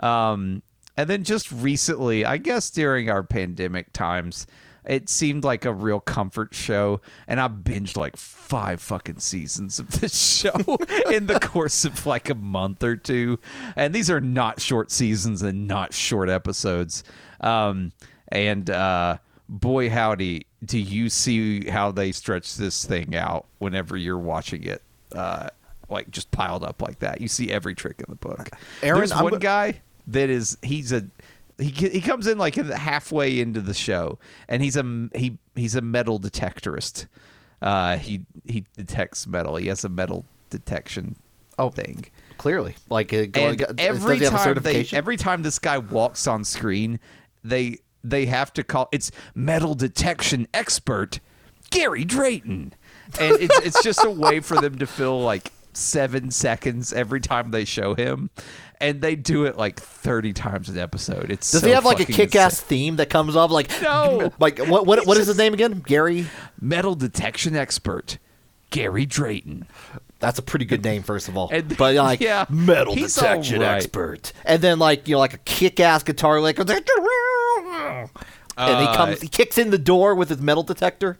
um, 0.00 0.62
and 0.96 1.10
then 1.10 1.24
just 1.24 1.50
recently, 1.50 2.24
I 2.24 2.36
guess 2.36 2.70
during 2.70 3.10
our 3.10 3.22
pandemic 3.22 3.92
times, 3.92 4.46
it 4.84 5.08
seemed 5.08 5.44
like 5.44 5.64
a 5.64 5.72
real 5.72 5.98
comfort 5.98 6.54
show. 6.54 7.00
And 7.26 7.40
I 7.40 7.48
binged 7.48 7.96
like 7.96 8.16
five 8.16 8.80
fucking 8.80 9.18
seasons 9.18 9.78
of 9.78 10.00
this 10.00 10.16
show 10.40 10.78
in 11.10 11.26
the 11.26 11.40
course 11.40 11.84
of 11.84 12.06
like 12.06 12.30
a 12.30 12.34
month 12.34 12.82
or 12.84 12.96
two. 12.96 13.40
And 13.76 13.94
these 13.94 14.10
are 14.10 14.20
not 14.20 14.60
short 14.60 14.90
seasons 14.90 15.42
and 15.42 15.66
not 15.66 15.94
short 15.94 16.28
episodes. 16.28 17.02
Um, 17.40 17.92
and 18.28 18.70
uh, 18.70 19.18
boy, 19.48 19.90
howdy, 19.90 20.46
do 20.64 20.78
you 20.78 21.08
see 21.08 21.68
how 21.68 21.90
they 21.92 22.12
stretch 22.12 22.56
this 22.56 22.84
thing 22.84 23.14
out 23.14 23.46
whenever 23.58 23.96
you're 23.96 24.18
watching 24.18 24.64
it? 24.64 24.82
Uh, 25.14 25.48
like 25.88 26.10
just 26.10 26.30
piled 26.30 26.64
up 26.64 26.80
like 26.82 27.00
that. 27.00 27.20
You 27.20 27.28
see 27.28 27.50
every 27.50 27.74
trick 27.74 27.96
in 27.98 28.06
the 28.08 28.16
book. 28.16 28.48
Aaron, 28.82 28.98
There's 29.00 29.12
I'm 29.12 29.22
one 29.24 29.32
go- 29.34 29.38
guy 29.38 29.80
that 30.08 30.30
is 30.30 30.56
he's 30.62 30.92
a 30.92 31.04
he 31.58 31.68
he 31.70 32.00
comes 32.00 32.26
in 32.26 32.36
like 32.38 32.54
halfway 32.56 33.38
into 33.38 33.60
the 33.60 33.74
show 33.74 34.18
and 34.48 34.62
he's 34.62 34.76
a 34.76 35.08
he 35.14 35.38
he's 35.54 35.74
a 35.76 35.80
metal 35.82 36.18
detectorist. 36.18 37.06
Uh, 37.62 37.96
he 37.98 38.22
he 38.46 38.64
detects 38.76 39.26
metal. 39.26 39.56
He 39.56 39.68
has 39.68 39.84
a 39.84 39.88
metal 39.88 40.24
detection 40.50 41.16
Oh. 41.58 41.70
thing. 41.70 42.06
Clearly, 42.38 42.74
like 42.90 43.12
uh, 43.12 43.26
And 43.34 43.62
every 43.78 44.18
have 44.18 44.34
a 44.34 44.36
time 44.36 44.54
they 44.62 44.86
every 44.92 45.16
time 45.16 45.42
this 45.42 45.58
guy 45.60 45.78
walks 45.78 46.26
on 46.26 46.42
screen, 46.44 46.98
they 47.44 47.78
they 48.04 48.26
have 48.26 48.52
to 48.52 48.62
call 48.62 48.88
it's 48.92 49.10
metal 49.34 49.74
detection 49.74 50.46
expert 50.54 51.18
Gary 51.70 52.04
Drayton. 52.04 52.74
And 53.18 53.40
it's 53.40 53.58
it's 53.58 53.82
just 53.82 54.04
a 54.04 54.10
way 54.10 54.40
for 54.40 54.56
them 54.60 54.78
to 54.78 54.86
fill 54.86 55.20
like 55.22 55.50
seven 55.72 56.30
seconds 56.30 56.92
every 56.92 57.20
time 57.20 57.50
they 57.50 57.64
show 57.64 57.94
him. 57.94 58.30
And 58.80 59.00
they 59.00 59.16
do 59.16 59.44
it 59.44 59.56
like 59.56 59.80
thirty 59.80 60.32
times 60.32 60.68
an 60.68 60.78
episode. 60.78 61.30
It's 61.30 61.50
Does 61.50 61.62
so 61.62 61.66
he 61.66 61.72
have 61.72 61.84
like 61.84 62.00
a 62.00 62.04
kick-ass 62.04 62.52
insane. 62.60 62.66
theme 62.68 62.96
that 62.96 63.08
comes 63.10 63.34
up? 63.36 63.50
Like 63.50 63.70
No. 63.82 64.32
like 64.38 64.58
what 64.58 64.86
what 64.86 65.06
what 65.06 65.16
is 65.16 65.26
his 65.26 65.38
name 65.38 65.54
again? 65.54 65.80
Gary. 65.86 66.26
metal 66.60 66.94
detection 66.94 67.56
expert 67.56 68.18
Gary 68.70 69.06
Drayton. 69.06 69.66
That's 70.20 70.38
a 70.38 70.42
pretty 70.42 70.64
good 70.64 70.82
name, 70.82 71.02
first 71.02 71.28
of 71.28 71.36
all. 71.36 71.50
And- 71.52 71.76
but 71.76 71.94
like 71.96 72.20
yeah, 72.20 72.46
metal 72.48 72.94
detection 72.94 73.60
right. 73.60 73.76
expert, 73.76 74.32
and 74.44 74.62
then 74.62 74.78
like 74.78 75.06
you 75.06 75.14
know 75.14 75.18
like 75.18 75.34
a 75.34 75.38
kick-ass 75.38 76.02
guitar 76.02 76.40
lick, 76.40 76.56
and 77.74 78.08
he 78.80 78.86
Uh, 78.86 78.96
comes, 78.96 79.20
he 79.20 79.28
kicks 79.28 79.58
in 79.58 79.70
the 79.70 79.78
door 79.78 80.14
with 80.14 80.28
his 80.28 80.40
metal 80.40 80.62
detector. 80.62 81.18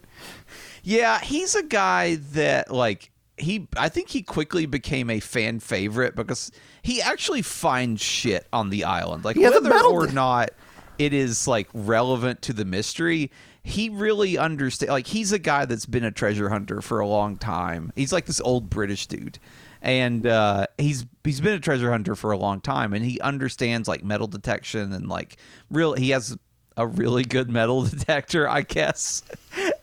Yeah, 0.83 1.19
he's 1.19 1.55
a 1.55 1.63
guy 1.63 2.15
that 2.33 2.71
like 2.71 3.11
he 3.37 3.67
I 3.75 3.89
think 3.89 4.09
he 4.09 4.21
quickly 4.21 4.65
became 4.65 5.09
a 5.09 5.19
fan 5.19 5.59
favorite 5.59 6.15
because 6.15 6.51
he 6.81 7.01
actually 7.01 7.41
finds 7.41 8.01
shit 8.01 8.47
on 8.53 8.69
the 8.69 8.83
island. 8.83 9.25
Like 9.25 9.35
a 9.35 9.41
whether 9.41 9.69
or 9.91 10.07
not 10.07 10.51
it 10.97 11.11
is 11.13 11.47
like 11.47 11.67
relevant 11.73 12.41
to 12.43 12.53
the 12.53 12.63
mystery, 12.65 13.31
he 13.63 13.89
really 13.89 14.37
understands 14.37 14.91
like 14.91 15.07
he's 15.07 15.31
a 15.31 15.39
guy 15.39 15.65
that's 15.65 15.85
been 15.85 16.05
a 16.05 16.11
treasure 16.11 16.49
hunter 16.49 16.81
for 16.81 16.99
a 16.99 17.07
long 17.07 17.35
time. 17.37 17.91
He's 17.95 18.13
like 18.13 18.25
this 18.27 18.39
old 18.41 18.69
British 18.69 19.07
dude. 19.07 19.39
And 19.81 20.25
uh, 20.25 20.65
he's 20.79 21.05
he's 21.23 21.41
been 21.41 21.53
a 21.53 21.59
treasure 21.59 21.91
hunter 21.91 22.15
for 22.15 22.31
a 22.31 22.37
long 22.37 22.59
time, 22.59 22.91
and 22.93 23.05
he 23.05 23.19
understands 23.21 23.87
like 23.87 24.03
metal 24.03 24.25
detection 24.25 24.91
and 24.93 25.07
like 25.07 25.37
real. 25.69 25.93
He 25.93 26.09
has 26.09 26.35
a 26.77 26.85
really 26.85 27.23
good 27.23 27.49
metal 27.49 27.83
detector, 27.85 28.47
I 28.49 28.61
guess. 28.61 29.23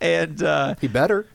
And 0.01 0.43
uh, 0.43 0.75
He 0.81 0.89
better. 0.89 1.27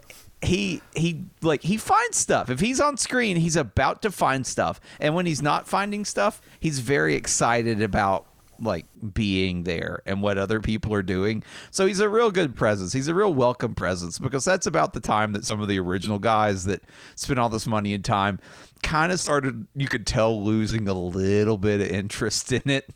he 0.41 0.82
he 0.96 1.24
like 1.41 1.63
he 1.63 1.78
finds 1.78 2.17
stuff. 2.17 2.50
If 2.50 2.60
he's 2.60 2.80
on 2.80 2.98
screen 2.98 3.38
he's 3.38 3.56
about 3.56 4.02
to 4.04 4.12
find 4.12 4.46
stuff. 4.46 4.80
And 5.00 5.15
when 5.15 5.26
he's 5.26 5.41
not 5.41 5.67
finding 5.67 6.06
stuff 6.06 6.41
he's 6.60 6.80
very 6.80 7.15
excited 7.15 7.82
about 7.82 8.26
like 8.60 8.86
being 9.13 9.63
there 9.65 10.02
and 10.08 10.20
what 10.22 10.38
other 10.39 10.60
people 10.60 10.91
are 10.93 11.04
doing. 11.04 11.43
So 11.70 11.86
he's 11.86 12.00
a 12.00 12.10
real 12.10 12.32
good 12.32 12.56
presence. 12.56 12.91
He's 12.91 13.08
a 13.08 13.13
real 13.13 13.32
welcome 13.34 13.76
presence 13.76 14.17
because 14.17 14.46
that's 14.46 14.65
about 14.65 14.93
the 14.93 15.00
time 15.00 15.34
that 15.34 15.46
some 15.46 15.62
of 15.62 15.67
the 15.67 15.78
original 15.80 16.17
guys 16.17 16.65
that 16.65 16.82
spent 17.15 17.38
all 17.38 17.50
this 17.50 17.67
money 17.67 17.93
and 17.93 18.04
time 18.04 18.39
kind 18.84 19.12
of 19.12 19.20
started 19.20 19.67
you 19.76 19.88
could 19.88 20.06
tell 20.08 20.43
losing 20.43 20.88
a 20.88 20.93
little 20.93 21.58
bit 21.58 21.82
of 21.82 21.88
interest 21.88 22.52
in 22.52 22.70
it 22.70 22.89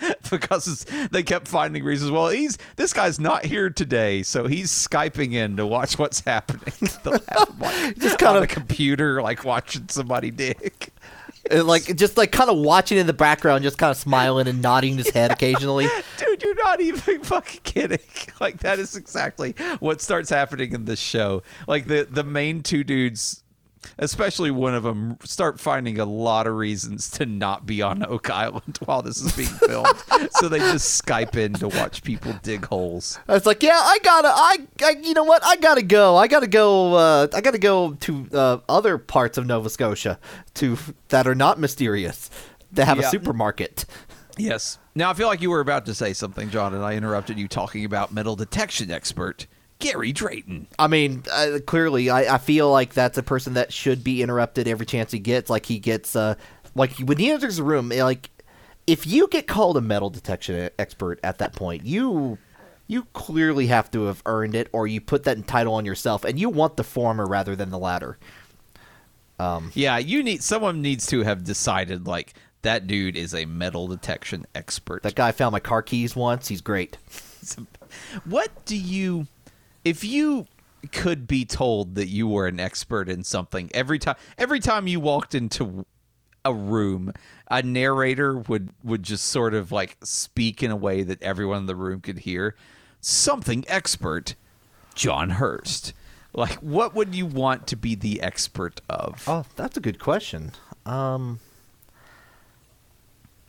because 0.30 0.84
they 1.10 1.22
kept 1.22 1.48
finding 1.48 1.84
reasons. 1.84 2.10
Well, 2.10 2.28
he's 2.28 2.58
this 2.76 2.92
guy's 2.92 3.18
not 3.20 3.44
here 3.44 3.70
today, 3.70 4.22
so 4.22 4.46
he's 4.46 4.70
skyping 4.70 5.32
in 5.34 5.56
to 5.56 5.66
watch 5.66 5.98
what's 5.98 6.20
happening. 6.26 6.72
They'll 7.04 7.18
have 7.28 7.60
like, 7.60 7.98
Just 7.98 8.22
on 8.22 8.34
kinda- 8.34 8.40
the 8.40 8.46
computer, 8.46 9.22
like 9.22 9.44
watching 9.44 9.88
somebody 9.88 10.30
dig. 10.30 10.90
And, 11.50 11.66
like 11.66 11.96
just 11.96 12.16
like 12.18 12.32
kind 12.32 12.50
of 12.50 12.58
watching 12.58 12.98
in 12.98 13.06
the 13.06 13.12
background, 13.14 13.64
just 13.64 13.78
kind 13.78 13.90
of 13.90 13.96
smiling 13.96 14.46
and 14.46 14.60
nodding 14.60 14.98
his 14.98 15.08
head 15.08 15.30
occasionally. 15.32 15.88
Dude, 16.18 16.42
you're 16.42 16.54
not 16.54 16.80
even 16.80 17.22
fucking 17.24 17.60
kidding. 17.64 17.98
Like 18.40 18.58
that 18.60 18.78
is 18.78 18.94
exactly 18.94 19.54
what 19.80 20.00
starts 20.02 20.28
happening 20.30 20.72
in 20.72 20.84
this 20.84 21.00
show. 21.00 21.42
Like 21.66 21.86
the 21.86 22.06
the 22.08 22.24
main 22.24 22.62
two 22.62 22.84
dudes, 22.84 23.42
especially 23.98 24.50
one 24.50 24.74
of 24.74 24.82
them, 24.82 25.16
start 25.24 25.58
finding 25.60 25.98
a 25.98 26.04
lot 26.04 26.46
of 26.46 26.54
reasons 26.54 27.10
to 27.10 27.26
not 27.26 27.66
be 27.66 27.82
on 27.82 28.04
Oak 28.04 28.30
Island 28.30 28.78
while 28.84 29.02
this 29.02 29.20
is 29.20 29.32
being 29.36 29.48
filmed. 29.48 29.88
so 30.32 30.48
they 30.48 30.58
just 30.58 31.04
Skype 31.04 31.36
in 31.36 31.54
to 31.54 31.68
watch 31.68 32.02
people 32.02 32.34
dig 32.42 32.64
holes. 32.66 33.18
It's 33.28 33.46
like, 33.46 33.62
yeah, 33.62 33.78
I 33.80 33.98
gotta, 34.02 34.28
I, 34.28 34.58
I, 34.82 34.90
you 35.02 35.14
know 35.14 35.24
what, 35.24 35.42
I 35.44 35.56
gotta 35.56 35.82
go. 35.82 36.16
I 36.16 36.26
gotta 36.28 36.46
go. 36.46 36.94
Uh, 36.94 37.26
I 37.34 37.40
gotta 37.40 37.58
go 37.58 37.94
to 37.94 38.28
uh, 38.32 38.58
other 38.68 38.98
parts 38.98 39.38
of 39.38 39.46
Nova 39.46 39.70
Scotia 39.70 40.18
to 40.54 40.76
that 41.08 41.26
are 41.26 41.34
not 41.34 41.58
mysterious. 41.58 42.30
That 42.72 42.86
have 42.86 42.98
Yeah. 42.98 43.06
a 43.08 43.10
supermarket. 43.10 43.84
Yes. 44.38 44.78
Now 44.94 45.10
I 45.10 45.14
feel 45.14 45.26
like 45.26 45.40
you 45.42 45.50
were 45.50 45.60
about 45.60 45.86
to 45.86 45.94
say 45.94 46.12
something, 46.12 46.50
John, 46.50 46.72
and 46.74 46.84
I 46.84 46.94
interrupted 46.94 47.38
you 47.38 47.48
talking 47.48 47.84
about 47.84 48.12
metal 48.12 48.36
detection 48.36 48.90
expert 48.90 49.46
Gary 49.80 50.12
Drayton. 50.12 50.68
I 50.78 50.86
mean, 50.86 51.24
uh, 51.32 51.58
clearly, 51.66 52.10
I, 52.10 52.34
I 52.34 52.38
feel 52.38 52.70
like 52.70 52.94
that's 52.94 53.18
a 53.18 53.22
person 53.22 53.54
that 53.54 53.72
should 53.72 54.04
be 54.04 54.22
interrupted 54.22 54.68
every 54.68 54.86
chance 54.86 55.10
he 55.10 55.18
gets. 55.18 55.50
Like 55.50 55.66
he 55.66 55.78
gets, 55.78 56.14
uh, 56.14 56.36
like 56.74 56.92
when 56.98 57.18
he 57.18 57.30
enters 57.30 57.56
the 57.56 57.64
room, 57.64 57.90
eh, 57.90 58.04
like 58.04 58.30
if 58.86 59.06
you 59.06 59.26
get 59.28 59.46
called 59.46 59.76
a 59.76 59.80
metal 59.80 60.10
detection 60.10 60.70
expert 60.78 61.18
at 61.24 61.38
that 61.38 61.54
point, 61.54 61.84
you 61.84 62.38
you 62.86 63.04
clearly 63.12 63.68
have 63.68 63.90
to 63.92 64.04
have 64.06 64.22
earned 64.26 64.54
it, 64.54 64.68
or 64.72 64.86
you 64.86 65.00
put 65.00 65.24
that 65.24 65.46
title 65.46 65.74
on 65.74 65.84
yourself, 65.84 66.24
and 66.24 66.38
you 66.38 66.48
want 66.48 66.76
the 66.76 66.84
former 66.84 67.24
rather 67.24 67.54
than 67.54 67.70
the 67.70 67.78
latter. 67.78 68.18
Um, 69.38 69.70
Yeah, 69.74 69.98
you 69.98 70.22
need 70.22 70.42
someone 70.42 70.82
needs 70.82 71.06
to 71.06 71.22
have 71.22 71.44
decided 71.44 72.06
like 72.06 72.34
that 72.62 72.86
dude 72.86 73.16
is 73.16 73.34
a 73.34 73.46
metal 73.46 73.86
detection 73.86 74.44
expert. 74.54 75.02
That 75.02 75.14
guy 75.14 75.32
found 75.32 75.52
my 75.52 75.60
car 75.60 75.82
keys 75.82 76.14
once. 76.14 76.48
He's 76.48 76.60
great. 76.60 76.98
what 78.24 78.50
do 78.66 78.76
you 78.76 79.26
if 79.84 80.04
you 80.04 80.46
could 80.92 81.26
be 81.26 81.44
told 81.44 81.94
that 81.94 82.08
you 82.08 82.26
were 82.26 82.46
an 82.46 82.58
expert 82.58 83.08
in 83.08 83.22
something 83.22 83.70
every 83.74 83.98
time 83.98 84.16
every 84.38 84.60
time 84.60 84.86
you 84.86 84.98
walked 84.98 85.34
into 85.34 85.84
a 86.44 86.54
room 86.54 87.12
a 87.50 87.62
narrator 87.62 88.38
would 88.38 88.70
would 88.82 89.02
just 89.02 89.26
sort 89.26 89.52
of 89.52 89.70
like 89.70 89.96
speak 90.02 90.62
in 90.62 90.70
a 90.70 90.76
way 90.76 91.02
that 91.02 91.22
everyone 91.22 91.58
in 91.58 91.66
the 91.66 91.76
room 91.76 92.00
could 92.00 92.20
hear 92.20 92.54
something 93.00 93.62
expert 93.68 94.34
John 94.94 95.30
Hurst 95.30 95.92
like 96.32 96.54
what 96.56 96.94
would 96.94 97.14
you 97.14 97.26
want 97.26 97.66
to 97.66 97.76
be 97.76 97.94
the 97.94 98.22
expert 98.22 98.80
of 98.88 99.24
Oh, 99.28 99.44
that's 99.56 99.76
a 99.76 99.80
good 99.80 99.98
question. 99.98 100.52
Um, 100.86 101.40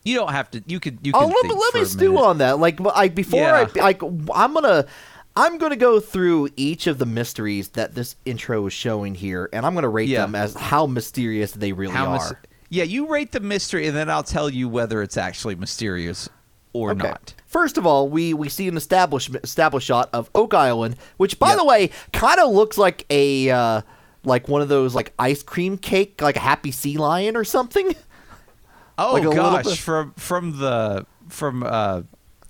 you 0.03 0.15
don't 0.15 0.31
have 0.31 0.49
to 0.51 0.63
you 0.65 0.79
could 0.79 0.99
you 1.05 1.13
can 1.13 1.21
oh, 1.23 1.27
let, 1.27 1.43
me- 1.43 1.49
think 1.49 1.59
let 1.59 1.73
me 1.75 1.85
stew 1.85 2.17
on 2.17 2.39
that. 2.39 2.59
Like, 2.59 2.79
I 2.95 3.07
before 3.07 3.41
Yeah. 3.41 3.67
I 3.75 3.79
like, 3.79 4.01
I'm 4.33 4.53
gonna. 4.53 4.87
I'm 5.35 5.57
gonna 5.57 5.75
go 5.77 5.99
through 5.99 6.49
each 6.55 6.87
of 6.87 6.97
the 6.97 7.05
mysteries 7.05 7.69
that 7.69 7.95
this 7.95 8.15
intro 8.25 8.65
is 8.67 8.73
showing 8.73 9.15
here, 9.15 9.49
and 9.53 9.65
I'm 9.65 9.73
gonna 9.75 9.89
rate 9.89 10.09
Yeah. 10.09 10.21
them 10.21 10.35
as 10.35 10.53
how 10.55 10.85
mysterious 10.87 11.51
they 11.53 11.71
really 11.71 11.93
How 11.93 12.07
are. 12.17 12.39
yeah, 12.69 12.83
you 12.83 13.07
rate 13.07 13.31
the 13.31 13.39
mystery, 13.39 13.87
and 13.87 13.95
then 13.95 14.09
I'll 14.09 14.23
tell 14.23 14.49
you 14.49 14.67
whether 14.67 15.01
it's 15.01 15.17
actually 15.17 15.55
mysterious 15.55 16.27
or 16.73 16.91
Okay. 16.91 17.07
not. 17.09 17.33
First 17.45 17.77
of 17.77 17.85
all, 17.85 18.09
we 18.09 18.33
we 18.33 18.49
see 18.49 18.67
an 18.67 18.75
establishment 18.77 19.43
established 19.45 19.87
shot 19.87 20.09
of 20.13 20.29
Oak 20.35 20.53
Island, 20.53 20.95
which 21.17 21.39
by 21.39 21.49
Yep. 21.49 21.57
the 21.57 21.65
way 21.65 21.89
kind 22.13 22.39
of 22.39 22.51
looks 22.51 22.77
like 22.77 23.05
a 23.09 23.49
uh, 23.49 23.81
like 24.23 24.47
one 24.49 24.61
of 24.61 24.67
those 24.69 24.93
like 24.95 25.13
ice 25.17 25.43
cream 25.43 25.77
cake, 25.77 26.21
like 26.21 26.35
a 26.35 26.39
happy 26.41 26.71
sea 26.71 26.97
lion 26.97 27.35
or 27.37 27.43
something. 27.43 27.95
Oh 28.97 29.13
Like 29.13 29.23
gosh, 29.35 29.65
bit- 29.65 29.77
from 29.77 30.13
from 30.17 30.59
the 30.59 31.05
from 31.29 31.63
uh 31.63 32.01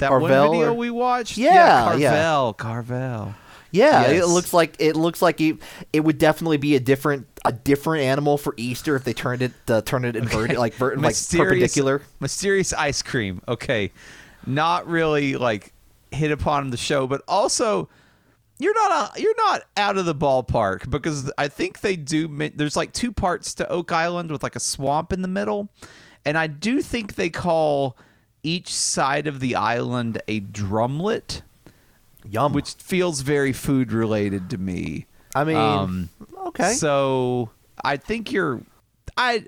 that 0.01 0.09
Carvel 0.09 0.27
one 0.29 0.51
video 0.51 0.71
or- 0.71 0.73
we 0.73 0.91
watched. 0.91 1.37
Yeah, 1.37 1.95
yeah. 1.95 2.09
Carvel, 2.11 2.53
Carvel. 2.53 3.35
Yeah, 3.73 4.01
Yes. 4.11 4.23
it 4.23 4.27
looks 4.27 4.53
like 4.53 4.75
it 4.79 4.97
looks 4.97 5.21
like 5.21 5.39
it, 5.39 5.57
it 5.93 6.01
would 6.01 6.17
definitely 6.17 6.57
be 6.57 6.75
a 6.75 6.79
different 6.81 7.25
a 7.45 7.53
different 7.53 8.03
animal 8.03 8.37
for 8.37 8.53
Easter 8.57 8.97
if 8.97 9.05
they 9.05 9.13
turned 9.13 9.41
it 9.41 9.53
uh, 9.69 9.79
turned 9.81 10.03
it 10.05 10.17
inverted 10.17 10.57
like 10.57 10.73
ver- 10.73 10.97
like 10.97 11.15
perpendicular. 11.31 12.01
mysterious 12.19 12.73
ice 12.73 13.01
cream. 13.01 13.41
Okay, 13.47 13.91
not 14.45 14.87
really 14.87 15.35
like 15.37 15.71
hit 16.11 16.31
upon 16.31 16.69
the 16.71 16.75
show, 16.77 17.07
but 17.07 17.21
also 17.29 17.87
you're 18.59 18.73
not 18.73 19.15
a, 19.17 19.21
you're 19.21 19.35
not 19.37 19.63
out 19.77 19.97
of 19.97 20.05
the 20.05 20.13
ballpark 20.13 20.89
because 20.89 21.31
I 21.37 21.47
think 21.47 21.79
they 21.79 21.95
do. 21.95 22.27
There's 22.53 22.75
like 22.75 22.91
two 22.91 23.13
parts 23.13 23.53
to 23.55 23.69
Oak 23.69 23.93
Island 23.93 24.31
with 24.31 24.43
like 24.43 24.57
a 24.57 24.59
swamp 24.59 25.13
in 25.13 25.21
the 25.21 25.29
middle, 25.29 25.69
and 26.25 26.37
I 26.37 26.47
do 26.47 26.81
think 26.81 27.15
they 27.15 27.29
call 27.29 27.97
each 28.43 28.73
side 28.73 29.27
of 29.27 29.39
the 29.39 29.55
island 29.55 30.21
a 30.27 30.41
drumlin, 30.41 31.41
Yum. 32.29 32.53
which 32.53 32.73
feels 32.73 33.21
very 33.21 33.53
food 33.53 33.91
related 33.91 34.49
to 34.51 34.57
me. 34.57 35.05
I 35.35 35.43
mean, 35.43 35.55
Um, 35.57 36.09
okay. 36.47 36.73
So 36.73 37.49
I 37.83 37.97
think 37.97 38.31
you're, 38.31 38.61
I, 39.15 39.45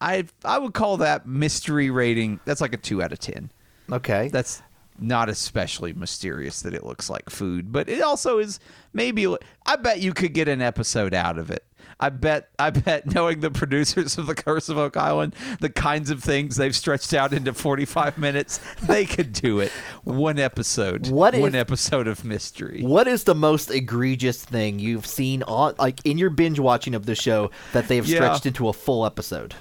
I, 0.00 0.26
I 0.44 0.58
would 0.58 0.74
call 0.74 0.98
that 0.98 1.26
mystery 1.26 1.90
rating. 1.90 2.40
That's 2.44 2.60
like 2.60 2.72
a 2.72 2.76
two 2.76 3.02
out 3.02 3.12
of 3.12 3.18
ten. 3.18 3.50
okay. 3.90 4.28
That's 4.28 4.62
not 5.00 5.28
especially 5.28 5.92
mysterious 5.92 6.62
that 6.62 6.74
it 6.74 6.84
looks 6.84 7.08
like 7.08 7.30
food, 7.30 7.70
but 7.72 7.88
it 7.88 8.02
also 8.02 8.38
is 8.38 8.58
maybe. 8.92 9.26
I 9.66 9.76
bet 9.76 10.00
you 10.00 10.12
could 10.12 10.34
get 10.34 10.48
an 10.48 10.60
episode 10.60 11.14
out 11.14 11.38
of 11.38 11.50
it. 11.50 11.64
I 12.00 12.10
bet. 12.10 12.50
I 12.58 12.70
bet 12.70 13.12
knowing 13.12 13.40
the 13.40 13.50
producers 13.50 14.18
of 14.18 14.26
The 14.28 14.34
Curse 14.34 14.68
of 14.68 14.78
Oak 14.78 14.96
Island, 14.96 15.34
the 15.60 15.68
kinds 15.70 16.10
of 16.10 16.22
things 16.22 16.56
they've 16.56 16.74
stretched 16.76 17.12
out 17.12 17.32
into 17.32 17.52
forty-five 17.52 18.18
minutes, 18.18 18.60
they 18.84 19.04
could 19.04 19.32
do 19.32 19.58
it. 19.60 19.72
One 20.04 20.38
episode. 20.38 21.08
What 21.10 21.34
One 21.34 21.50
if- 21.50 21.60
episode 21.60 22.06
of 22.06 22.24
mystery. 22.24 22.82
What 22.82 23.08
is 23.08 23.24
the 23.24 23.34
most 23.34 23.70
egregious 23.72 24.44
thing 24.44 24.78
you've 24.78 25.06
seen 25.06 25.42
on 25.42 25.74
like 25.78 26.00
in 26.06 26.18
your 26.18 26.30
binge 26.30 26.60
watching 26.60 26.94
of 26.94 27.04
the 27.06 27.14
show 27.16 27.50
that 27.72 27.88
they've 27.88 28.06
Yeah. 28.06 28.16
stretched 28.18 28.46
into 28.46 28.68
a 28.68 28.72
full 28.72 29.04
episode? 29.04 29.54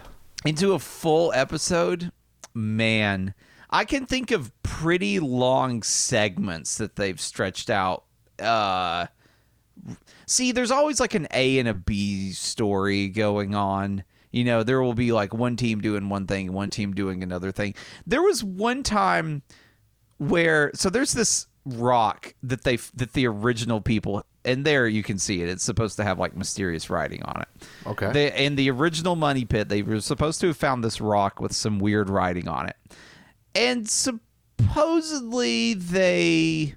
into 0.46 0.74
a 0.74 0.80
full 0.80 1.34
episode, 1.34 2.12
man, 2.54 3.34
I 3.72 3.84
can 3.84 4.06
think 4.06 4.30
of 4.32 4.52
pretty 4.64 5.20
long 5.20 5.82
segments 5.84 6.76
that 6.78 6.96
they've 6.96 7.20
stretched 7.20 7.70
out. 7.72 8.04
Uh, 8.40 9.08
see, 10.28 10.52
there's 10.52 10.72
always 10.72 11.00
like 11.00 11.16
an 11.16 11.28
A 11.32 11.58
and 11.58 11.68
a 11.68 11.74
B 11.74 12.32
story 12.32 13.08
going 13.08 13.56
on. 13.56 14.04
You 14.32 14.44
know, 14.44 14.62
there 14.62 14.82
will 14.82 14.94
be 14.94 15.12
like 15.12 15.34
one 15.34 15.56
team 15.56 15.82
doing 15.82 16.10
one 16.10 16.28
thing, 16.28 16.54
one 16.54 16.70
team 16.70 16.94
doing 16.94 17.24
another 17.24 17.52
thing. 17.52 17.74
There 18.06 18.22
was 18.22 18.44
one 18.44 18.84
time 18.84 19.42
where 20.18 20.72
so 20.76 20.90
there's 20.90 21.14
this 21.14 21.48
rock 21.66 22.34
that 22.44 22.64
they 22.64 22.78
that 22.96 23.14
the 23.14 23.28
original 23.28 23.82
people 23.82 24.24
and 24.46 24.66
there 24.66 24.88
you 24.88 25.04
can 25.04 25.20
see 25.20 25.42
it. 25.42 25.50
It's 25.50 25.64
supposed 25.64 25.98
to 25.98 26.04
have 26.04 26.20
like 26.20 26.36
mysterious 26.36 26.90
writing 26.90 27.24
on 27.24 27.42
it. 27.42 27.48
Okay. 27.86 28.12
They, 28.12 28.46
in 28.46 28.56
the 28.56 28.70
original 28.70 29.16
Money 29.16 29.46
Pit, 29.46 29.70
they 29.70 29.82
were 29.82 30.00
supposed 30.02 30.42
to 30.42 30.48
have 30.48 30.58
found 30.58 30.84
this 30.84 31.02
rock 31.02 31.40
with 31.40 31.54
some 31.54 31.80
weird 31.80 32.10
writing 32.10 32.48
on 32.48 32.68
it, 32.68 32.76
and 33.56 33.88
supposedly 33.90 35.74
they 35.74 36.76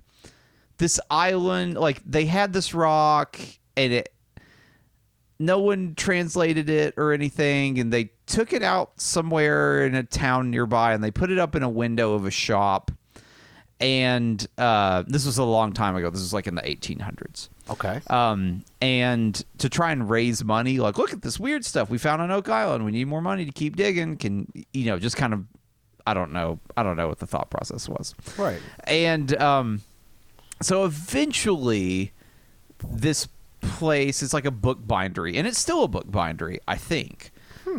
this 0.80 0.98
island 1.10 1.74
like 1.74 2.02
they 2.04 2.24
had 2.26 2.52
this 2.52 2.74
rock 2.74 3.38
and 3.76 3.92
it 3.92 4.12
no 5.38 5.58
one 5.58 5.94
translated 5.94 6.68
it 6.68 6.94
or 6.96 7.12
anything 7.12 7.78
and 7.78 7.92
they 7.92 8.10
took 8.26 8.52
it 8.52 8.62
out 8.62 8.92
somewhere 9.00 9.86
in 9.86 9.94
a 9.94 10.02
town 10.02 10.50
nearby 10.50 10.92
and 10.92 11.02
they 11.02 11.10
put 11.10 11.30
it 11.30 11.38
up 11.38 11.54
in 11.54 11.62
a 11.62 11.68
window 11.68 12.12
of 12.14 12.26
a 12.26 12.30
shop. 12.30 12.90
And 13.80 14.46
uh, 14.58 15.04
this 15.06 15.24
was 15.24 15.38
a 15.38 15.44
long 15.44 15.72
time 15.72 15.96
ago. 15.96 16.10
This 16.10 16.20
was 16.20 16.34
like 16.34 16.46
in 16.46 16.54
the 16.54 16.60
1800s 16.62 17.48
Okay. 17.70 18.00
um, 18.10 18.62
and 18.82 19.42
to 19.56 19.70
try 19.70 19.92
and 19.92 20.10
raise 20.10 20.44
money 20.44 20.78
like 20.78 20.98
look 20.98 21.12
at 21.14 21.22
this 21.22 21.40
weird 21.40 21.64
stuff. 21.64 21.88
We 21.88 21.96
found 21.96 22.20
on 22.20 22.30
oak 22.30 22.48
island. 22.50 22.84
We 22.84 22.90
need 22.90 23.06
more 23.06 23.22
money 23.22 23.46
to 23.46 23.52
keep 23.52 23.76
digging. 23.76 24.16
Can 24.18 24.52
you 24.74 24.84
know 24.86 24.98
just 24.98 25.16
kind 25.16 25.32
of 25.32 25.44
i 26.06 26.12
don't 26.12 26.32
know. 26.32 26.58
I 26.76 26.82
don't 26.82 26.96
know 26.98 27.08
what 27.08 27.18
the 27.20 27.26
thought 27.26 27.48
process 27.50 27.88
was. 27.88 28.14
Right. 28.36 28.60
and 28.84 29.34
um, 29.40 29.80
so 30.62 30.84
eventually, 30.84 32.12
this 32.90 33.28
place 33.60 34.22
is 34.22 34.32
like 34.34 34.44
a 34.44 34.50
book 34.50 34.86
bindery, 34.86 35.36
and 35.36 35.46
it's 35.46 35.58
still 35.58 35.84
a 35.84 35.88
book 35.88 36.10
bindery, 36.10 36.60
I 36.66 36.76
think. 36.76 37.30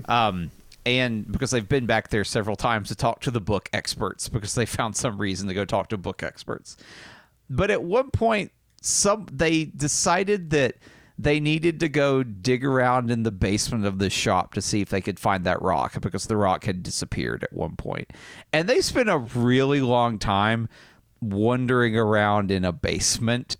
Um, 0.05 0.51
and 0.85 1.31
because 1.31 1.51
they've 1.51 1.67
been 1.67 1.85
back 1.85 2.09
there 2.09 2.23
several 2.23 2.55
times 2.55 2.87
to 2.89 2.95
talk 2.95 3.21
to 3.21 3.31
the 3.31 3.41
book 3.41 3.69
experts, 3.73 4.29
because 4.29 4.55
they 4.55 4.65
found 4.65 4.95
some 4.95 5.17
reason 5.17 5.47
to 5.47 5.53
go 5.53 5.65
talk 5.65 5.89
to 5.89 5.97
book 5.97 6.23
experts. 6.23 6.77
But 7.49 7.69
at 7.69 7.83
one 7.83 8.09
point, 8.11 8.51
some 8.81 9.27
they 9.31 9.65
decided 9.65 10.49
that 10.51 10.75
they 11.19 11.39
needed 11.39 11.79
to 11.81 11.89
go 11.89 12.23
dig 12.23 12.65
around 12.65 13.11
in 13.11 13.21
the 13.23 13.31
basement 13.31 13.85
of 13.85 13.99
the 13.99 14.09
shop 14.09 14.55
to 14.55 14.61
see 14.61 14.81
if 14.81 14.89
they 14.89 15.01
could 15.01 15.19
find 15.19 15.43
that 15.43 15.61
rock 15.61 16.01
because 16.01 16.25
the 16.25 16.37
rock 16.37 16.63
had 16.63 16.81
disappeared 16.81 17.43
at 17.43 17.53
one 17.53 17.75
point. 17.75 18.09
And 18.51 18.67
they 18.67 18.81
spent 18.81 19.09
a 19.09 19.19
really 19.19 19.81
long 19.81 20.17
time 20.17 20.67
wandering 21.21 21.95
around 21.95 22.51
in 22.51 22.65
a 22.65 22.71
basement 22.71 23.57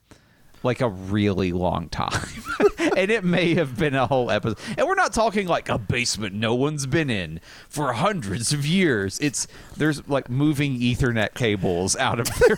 like 0.64 0.82
a 0.82 0.90
really 0.90 1.52
long 1.52 1.90
time. 1.90 2.44
and 2.78 3.10
it 3.10 3.24
may 3.24 3.56
have 3.56 3.78
been 3.78 3.96
a 3.96 4.06
whole 4.06 4.30
episode. 4.30 4.58
And 4.78 4.88
we're 4.88 4.96
not 4.96 5.14
talking 5.14 5.48
like 5.48 5.70
a 5.70 5.78
basement 5.78 6.36
no 6.36 6.54
one's 6.54 6.86
been 6.86 7.10
in 7.10 7.40
for 7.68 7.94
hundreds 7.94 8.54
of 8.54 8.66
years. 8.66 9.20
It's 9.20 9.48
there's 9.78 10.08
like 10.08 10.30
moving 10.30 10.80
ethernet 10.80 11.34
cables 11.34 11.96
out 11.96 12.20
of 12.20 12.28
there. 12.40 12.58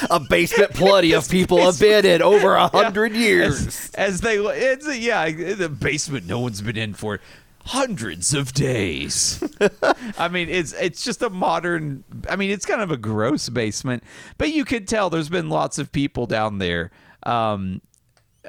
a 0.10 0.20
basement 0.20 0.72
plenty 0.72 1.12
of 1.12 1.28
people 1.28 1.58
have 1.58 1.78
been 1.78 2.06
in 2.06 2.22
over 2.22 2.54
a 2.54 2.68
hundred 2.68 3.14
years. 3.14 3.66
as, 3.66 3.90
as 3.94 4.20
they 4.20 4.36
it's 4.36 4.96
yeah 4.96 5.30
the 5.30 5.68
basement 5.68 6.26
no 6.26 6.40
one's 6.40 6.62
been 6.62 6.76
in 6.76 6.94
for 6.94 7.20
hundreds 7.64 8.34
of 8.34 8.52
days. 8.52 9.42
I 10.18 10.28
mean 10.28 10.48
it's 10.48 10.72
it's 10.74 11.02
just 11.02 11.22
a 11.22 11.30
modern 11.30 12.04
i 12.28 12.36
mean 12.36 12.50
it's 12.50 12.66
kind 12.66 12.82
of 12.82 12.90
a 12.90 12.96
gross 12.96 13.48
basement 13.48 14.02
but 14.38 14.52
you 14.52 14.64
could 14.64 14.86
tell 14.86 15.08
there's 15.10 15.28
been 15.28 15.48
lots 15.48 15.78
of 15.78 15.90
people 15.92 16.26
down 16.26 16.58
there. 16.58 16.90
Um 17.24 17.80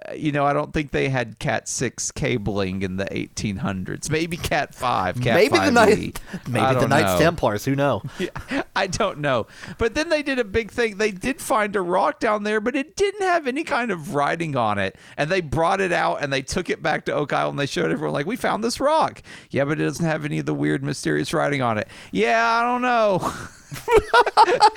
Uh, 0.10 0.14
you 0.14 0.32
know, 0.32 0.46
I 0.46 0.54
don't 0.54 0.74
think 0.74 0.92
they 0.92 1.08
had 1.10 1.40
Cat 1.40 1.70
six 1.70 2.12
cabling 2.12 2.82
in 2.82 2.98
the 2.98 3.06
1800s. 3.06 4.10
Maybe 4.10 4.36
Cat 4.36 4.76
five. 4.76 5.22
Cat 5.22 5.36
maybe 5.36 5.58
the 5.58 5.66
5e. 5.66 5.74
Knight, 5.74 6.22
maybe 6.50 6.80
the 6.80 6.88
Knights 6.88 7.14
know. 7.14 7.20
Templars. 7.20 7.66
Who 7.66 7.76
know? 7.76 8.02
Yeah, 8.20 8.64
I 8.76 8.88
don't 8.88 9.20
know. 9.20 9.48
But 9.78 9.94
then 9.96 10.10
they 10.10 10.24
did 10.24 10.40
a 10.40 10.44
big 10.44 10.72
thing. 10.72 10.98
They 10.98 11.12
did 11.12 11.40
find 11.42 11.76
a 11.76 11.82
rock 11.82 12.20
down 12.20 12.44
there, 12.44 12.60
but 12.60 12.76
it 12.76 12.96
didn't 12.96 13.22
have 13.22 13.48
any 13.48 13.64
kind 13.64 13.92
of 13.92 14.16
writing 14.16 14.56
on 14.56 14.78
it. 14.80 14.96
And 15.18 15.30
they 15.30 15.42
brought 15.42 15.80
it 15.82 15.92
out 15.92 16.22
and 16.22 16.32
they 16.32 16.42
took 16.42 16.70
it 16.70 16.82
back 16.82 17.06
to 17.06 17.14
Oak 17.14 17.34
Island. 17.34 17.54
And 17.54 17.60
they 17.60 17.66
showed 17.66 17.92
everyone, 17.92 18.14
like, 18.14 18.26
we 18.26 18.36
found 18.36 18.64
this 18.64 18.80
rock. 18.80 19.22
Yeah, 19.50 19.66
but 19.66 19.80
it 19.80 19.84
doesn't 19.84 20.06
have 20.06 20.26
any 20.26 20.40
of 20.40 20.46
the 20.46 20.54
weird, 20.54 20.84
mysterious 20.84 21.34
writing 21.34 21.62
on 21.62 21.78
it. 21.78 21.88
Yeah, 22.12 22.46
I 22.46 22.64
don't 22.64 22.82
know. 22.82 23.34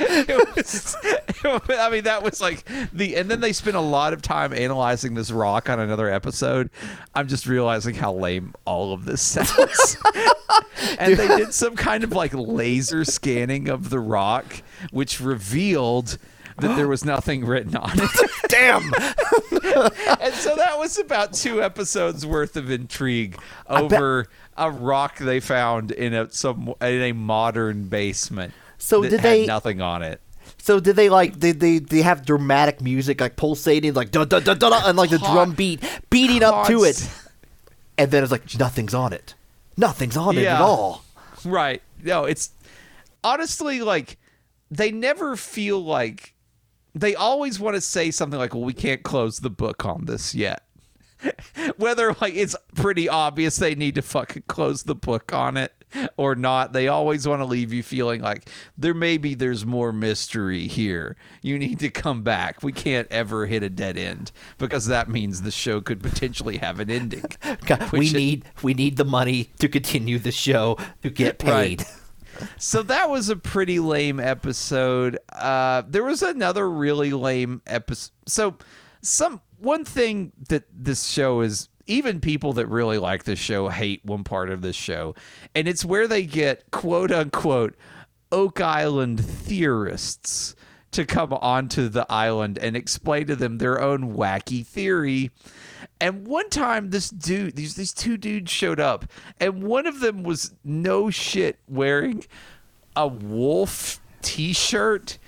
it 0.00 0.56
was, 0.56 0.96
I 1.44 1.90
mean, 1.90 2.04
that 2.04 2.22
was 2.22 2.40
like 2.40 2.64
the, 2.92 3.16
and 3.16 3.30
then 3.30 3.40
they 3.40 3.52
spent 3.52 3.76
a 3.76 3.80
lot 3.80 4.12
of 4.12 4.22
time 4.22 4.52
analyzing 4.52 5.14
this 5.14 5.30
rock 5.30 5.68
on 5.68 5.80
another 5.80 6.08
episode. 6.10 6.70
I'm 7.14 7.28
just 7.28 7.46
realizing 7.46 7.94
how 7.94 8.12
lame 8.12 8.54
all 8.64 8.92
of 8.92 9.04
this 9.04 9.22
sounds. 9.22 9.96
and 10.98 11.16
they 11.16 11.28
did 11.28 11.54
some 11.54 11.76
kind 11.76 12.04
of 12.04 12.12
like 12.12 12.32
laser 12.34 13.04
scanning 13.04 13.68
of 13.68 13.90
the 13.90 14.00
rock, 14.00 14.62
which 14.90 15.20
revealed 15.20 16.18
that 16.60 16.76
there 16.76 16.88
was 16.88 17.04
nothing 17.04 17.44
written 17.44 17.76
on 17.76 17.92
it. 17.94 18.30
Damn. 18.48 18.82
and 20.20 20.34
so 20.34 20.56
that 20.56 20.74
was 20.76 20.98
about 20.98 21.32
two 21.32 21.62
episodes 21.62 22.26
worth 22.26 22.56
of 22.56 22.70
intrigue 22.70 23.38
over 23.68 24.26
a 24.56 24.70
rock 24.70 25.18
they 25.18 25.40
found 25.40 25.92
in 25.92 26.14
a 26.14 26.30
some 26.30 26.74
in 26.80 27.02
a 27.02 27.12
modern 27.12 27.84
basement. 27.84 28.52
So 28.78 29.02
that 29.02 29.10
did 29.10 29.20
had 29.20 29.30
they- 29.32 29.46
nothing 29.46 29.80
on 29.80 30.02
it? 30.02 30.20
So 30.56 30.80
did 30.80 30.96
they 30.96 31.08
like 31.08 31.38
did 31.38 31.60
they 31.60 31.78
they 31.78 32.02
have 32.02 32.24
dramatic 32.24 32.80
music 32.80 33.20
like 33.20 33.36
pulsating 33.36 33.94
like 33.94 34.10
da 34.10 34.24
da 34.24 34.40
da 34.40 34.54
da 34.54 34.68
da, 34.70 34.88
and 34.88 34.96
like 34.96 35.10
the 35.10 35.18
Con- 35.18 35.34
drum 35.34 35.52
beat 35.52 35.82
beating 36.10 36.42
up 36.42 36.66
to 36.68 36.84
it, 36.84 37.08
and 37.98 38.10
then 38.10 38.22
it's 38.22 38.32
like 38.32 38.58
nothing's 38.58 38.94
on 38.94 39.12
it, 39.12 39.34
nothing's 39.76 40.16
on 40.16 40.36
it 40.36 40.44
at 40.46 40.60
all. 40.60 41.04
Right. 41.44 41.82
No, 42.02 42.24
it's 42.24 42.50
honestly 43.22 43.82
like 43.82 44.16
they 44.70 44.90
never 44.90 45.36
feel 45.36 45.80
like 45.84 46.34
they 46.94 47.14
always 47.14 47.60
want 47.60 47.76
to 47.76 47.80
say 47.80 48.10
something 48.10 48.38
like, 48.38 48.54
"Well, 48.54 48.64
we 48.64 48.72
can't 48.72 49.02
close 49.02 49.40
the 49.40 49.50
book 49.50 49.84
on 49.84 50.06
this 50.06 50.34
yet." 50.34 50.62
Whether 51.76 52.14
like 52.20 52.34
it's 52.34 52.56
pretty 52.74 53.08
obvious 53.08 53.56
they 53.56 53.74
need 53.74 53.94
to 53.96 54.02
fucking 54.02 54.44
close 54.46 54.84
the 54.84 54.94
book 54.94 55.32
on 55.32 55.56
it 55.56 55.72
or 56.16 56.34
not, 56.34 56.72
they 56.72 56.86
always 56.86 57.26
want 57.26 57.40
to 57.40 57.46
leave 57.46 57.72
you 57.72 57.82
feeling 57.82 58.20
like 58.20 58.48
there 58.76 58.94
maybe 58.94 59.34
there's 59.34 59.64
more 59.66 59.92
mystery 59.92 60.66
here. 60.68 61.16
You 61.42 61.58
need 61.58 61.78
to 61.80 61.88
come 61.90 62.22
back. 62.22 62.62
We 62.62 62.72
can't 62.72 63.08
ever 63.10 63.46
hit 63.46 63.62
a 63.62 63.70
dead 63.70 63.96
end 63.96 64.30
because 64.58 64.86
that 64.86 65.08
means 65.08 65.42
the 65.42 65.50
show 65.50 65.80
could 65.80 66.02
potentially 66.02 66.58
have 66.58 66.78
an 66.78 66.90
ending. 66.90 67.24
God, 67.66 67.90
we 67.92 68.08
it- 68.08 68.12
need 68.14 68.44
we 68.62 68.74
need 68.74 68.96
the 68.96 69.04
money 69.04 69.50
to 69.58 69.68
continue 69.68 70.18
the 70.18 70.32
show 70.32 70.76
to 71.02 71.10
get 71.10 71.42
Right. 71.42 71.78
paid. 71.78 71.86
So 72.58 72.82
that 72.84 73.10
was 73.10 73.28
a 73.30 73.36
pretty 73.36 73.80
lame 73.80 74.20
episode. 74.20 75.18
Uh, 75.32 75.82
there 75.88 76.04
was 76.04 76.22
another 76.22 76.70
really 76.70 77.10
lame 77.10 77.62
episode. 77.66 78.12
So 78.28 78.56
some 79.02 79.40
one 79.58 79.84
thing 79.84 80.32
that 80.48 80.64
this 80.72 81.06
show 81.06 81.40
is 81.40 81.68
even 81.86 82.20
people 82.20 82.52
that 82.54 82.66
really 82.66 82.98
like 82.98 83.24
this 83.24 83.38
show 83.38 83.68
hate 83.68 84.04
one 84.04 84.24
part 84.24 84.50
of 84.50 84.62
this 84.62 84.76
show, 84.76 85.14
and 85.54 85.66
it's 85.66 85.84
where 85.84 86.06
they 86.06 86.22
get 86.24 86.70
quote 86.70 87.10
unquote 87.10 87.74
Oak 88.30 88.60
Island 88.60 89.24
theorists 89.24 90.54
to 90.90 91.04
come 91.04 91.32
onto 91.32 91.88
the 91.88 92.06
island 92.10 92.58
and 92.58 92.76
explain 92.76 93.26
to 93.26 93.36
them 93.36 93.58
their 93.58 93.80
own 93.80 94.14
wacky 94.14 94.64
theory. 94.66 95.30
And 96.00 96.26
one 96.26 96.48
time, 96.50 96.90
this 96.90 97.10
dude, 97.10 97.56
these 97.56 97.74
these 97.74 97.92
two 97.92 98.16
dudes 98.16 98.50
showed 98.50 98.80
up, 98.80 99.06
and 99.40 99.62
one 99.62 99.86
of 99.86 100.00
them 100.00 100.22
was 100.22 100.54
no 100.64 101.10
shit 101.10 101.58
wearing 101.68 102.24
a 102.94 103.06
wolf 103.06 104.00
T-shirt 104.22 105.18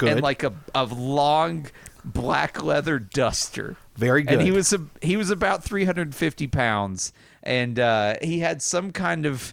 and 0.00 0.22
like 0.22 0.42
a 0.42 0.52
a 0.74 0.84
long 0.84 1.66
black 2.04 2.62
leather 2.62 2.98
duster. 2.98 3.76
Very 3.96 4.22
good. 4.22 4.34
And 4.34 4.42
he 4.42 4.50
was 4.50 4.72
a, 4.72 4.80
he 5.02 5.16
was 5.16 5.30
about 5.30 5.62
350 5.64 6.46
pounds, 6.48 7.12
and 7.42 7.78
uh, 7.78 8.16
he 8.22 8.40
had 8.40 8.62
some 8.62 8.92
kind 8.92 9.26
of 9.26 9.52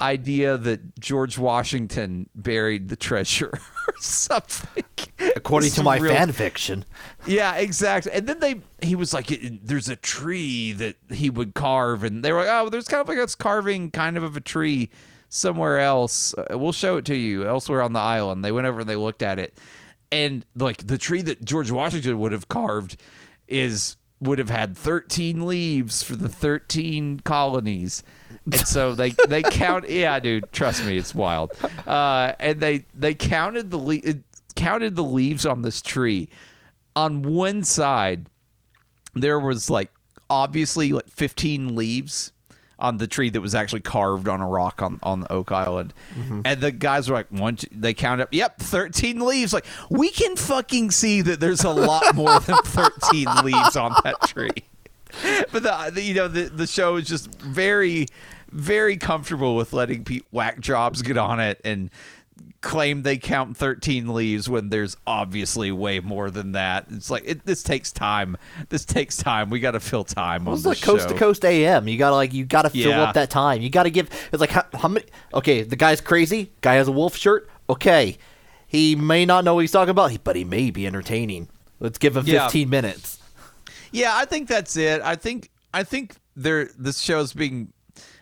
idea 0.00 0.56
that 0.56 0.98
George 0.98 1.36
Washington 1.38 2.28
buried 2.34 2.88
the 2.88 2.96
treasure 2.96 3.52
or 3.88 3.94
something. 4.00 4.84
According 5.36 5.70
to 5.72 5.82
my 5.82 5.98
real- 5.98 6.14
fan 6.14 6.32
fiction, 6.32 6.84
yeah, 7.26 7.56
exactly. 7.56 8.12
And 8.12 8.26
then 8.26 8.40
they, 8.40 8.60
he 8.82 8.94
was 8.94 9.12
like, 9.12 9.26
"There's 9.62 9.88
a 9.88 9.96
tree 9.96 10.72
that 10.72 10.96
he 11.10 11.28
would 11.30 11.54
carve," 11.54 12.04
and 12.04 12.24
they 12.24 12.32
were 12.32 12.40
like, 12.40 12.48
"Oh, 12.48 12.68
there's 12.70 12.88
kind 12.88 13.02
of 13.02 13.08
like 13.08 13.18
us 13.18 13.34
carving 13.34 13.90
kind 13.90 14.16
of 14.16 14.22
of 14.22 14.36
a 14.36 14.40
tree 14.40 14.90
somewhere 15.28 15.78
else. 15.78 16.34
Uh, 16.34 16.58
we'll 16.58 16.72
show 16.72 16.96
it 16.96 17.04
to 17.06 17.14
you 17.16 17.46
elsewhere 17.46 17.82
on 17.82 17.92
the 17.92 18.00
island." 18.00 18.42
They 18.44 18.52
went 18.52 18.66
over 18.66 18.80
and 18.80 18.88
they 18.88 18.96
looked 18.96 19.22
at 19.22 19.38
it, 19.38 19.58
and 20.12 20.44
like 20.56 20.86
the 20.86 20.98
tree 20.98 21.22
that 21.22 21.44
George 21.44 21.70
Washington 21.70 22.18
would 22.18 22.32
have 22.32 22.48
carved 22.48 22.96
is 23.48 23.96
would 24.20 24.38
have 24.38 24.50
had 24.50 24.76
13 24.76 25.46
leaves 25.46 26.02
for 26.02 26.14
the 26.14 26.28
13 26.28 27.20
colonies. 27.20 28.02
And 28.44 28.66
so 28.66 28.94
they 28.94 29.10
they 29.28 29.42
count 29.42 29.88
yeah 29.88 30.18
dude 30.20 30.52
trust 30.52 30.84
me 30.84 30.96
it's 30.96 31.14
wild. 31.14 31.52
Uh 31.86 32.32
and 32.38 32.60
they 32.60 32.84
they 32.94 33.14
counted 33.14 33.70
the 33.70 33.78
le- 33.78 34.00
counted 34.56 34.96
the 34.96 35.04
leaves 35.04 35.46
on 35.46 35.62
this 35.62 35.80
tree. 35.80 36.28
On 36.96 37.22
one 37.22 37.64
side 37.64 38.26
there 39.14 39.38
was 39.40 39.70
like 39.70 39.90
obviously 40.28 40.92
like 40.92 41.08
15 41.08 41.74
leaves 41.74 42.32
on 42.80 42.98
the 42.98 43.06
tree 43.06 43.30
that 43.30 43.40
was 43.40 43.54
actually 43.54 43.80
carved 43.80 44.28
on 44.28 44.40
a 44.40 44.48
rock 44.48 44.82
on, 44.82 44.98
on 45.02 45.20
the 45.20 45.32
Oak 45.32 45.52
Island. 45.52 45.92
Mm-hmm. 46.14 46.42
And 46.44 46.60
the 46.60 46.72
guys 46.72 47.08
were 47.08 47.16
like, 47.16 47.30
one, 47.30 47.56
two, 47.56 47.68
they 47.72 47.94
count 47.94 48.20
up, 48.20 48.28
yep, 48.32 48.58
13 48.58 49.20
leaves. 49.20 49.52
Like, 49.52 49.66
we 49.90 50.10
can 50.10 50.36
fucking 50.36 50.90
see 50.90 51.20
that 51.22 51.40
there's 51.40 51.64
a 51.64 51.70
lot 51.70 52.14
more 52.14 52.40
than 52.40 52.56
13 52.56 53.26
leaves 53.44 53.76
on 53.76 53.94
that 54.04 54.20
tree. 54.22 54.50
But 55.52 55.62
the, 55.64 55.90
the 55.92 56.02
you 56.02 56.14
know 56.14 56.28
the 56.28 56.42
the 56.44 56.68
show 56.68 56.94
is 56.94 57.08
just 57.08 57.34
very 57.40 58.06
very 58.52 58.96
comfortable 58.96 59.56
with 59.56 59.72
letting 59.72 60.04
pe- 60.04 60.20
whack 60.30 60.60
jobs 60.60 61.02
get 61.02 61.16
on 61.16 61.40
it 61.40 61.60
and 61.64 61.90
claim 62.62 63.02
they 63.02 63.16
count 63.16 63.56
13 63.56 64.12
leaves 64.12 64.48
when 64.48 64.68
there's 64.68 64.96
obviously 65.06 65.72
way 65.72 65.98
more 66.00 66.30
than 66.30 66.52
that. 66.52 66.86
It's 66.90 67.10
like 67.10 67.22
it, 67.26 67.46
this 67.46 67.62
takes 67.62 67.90
time. 67.90 68.36
This 68.68 68.84
takes 68.84 69.16
time. 69.16 69.48
We 69.50 69.60
got 69.60 69.70
to 69.70 69.80
fill 69.80 70.04
time 70.04 70.46
on 70.46 70.54
it's 70.54 70.66
like 70.66 70.80
coast 70.82 71.04
show. 71.08 71.12
to 71.14 71.18
coast 71.18 71.44
AM. 71.44 71.88
You 71.88 71.96
gotta 71.98 72.16
like 72.16 72.34
you 72.34 72.44
gotta 72.44 72.70
fill 72.70 72.90
Yeah. 72.90 73.02
up 73.04 73.14
that 73.14 73.30
time. 73.30 73.62
You 73.62 73.70
gotta 73.70 73.90
give. 73.90 74.10
It's 74.32 74.40
like 74.40 74.50
how, 74.50 74.64
how 74.74 74.88
many? 74.88 75.06
Okay, 75.32 75.62
the 75.62 75.76
guy's 75.76 76.00
crazy. 76.00 76.52
Guy 76.60 76.74
has 76.74 76.88
a 76.88 76.92
wolf 76.92 77.16
shirt. 77.16 77.48
Okay, 77.68 78.18
he 78.66 78.94
may 78.94 79.24
not 79.24 79.44
know 79.44 79.54
what 79.54 79.60
he's 79.62 79.72
talking 79.72 79.90
about, 79.90 80.12
but 80.24 80.36
he 80.36 80.44
may 80.44 80.70
be 80.70 80.86
entertaining. 80.86 81.48
Let's 81.78 81.98
give 81.98 82.16
him 82.16 82.26
Yeah. 82.26 82.44
15 82.44 82.68
minutes. 82.68 83.18
Yeah, 83.92 84.14
I 84.14 84.24
think 84.26 84.48
that's 84.48 84.76
it. 84.76 85.00
I 85.02 85.16
think 85.16 85.50
I 85.72 85.82
think 85.82 86.14
there 86.36 86.68
this 86.78 86.98
show's 87.00 87.32
being 87.32 87.72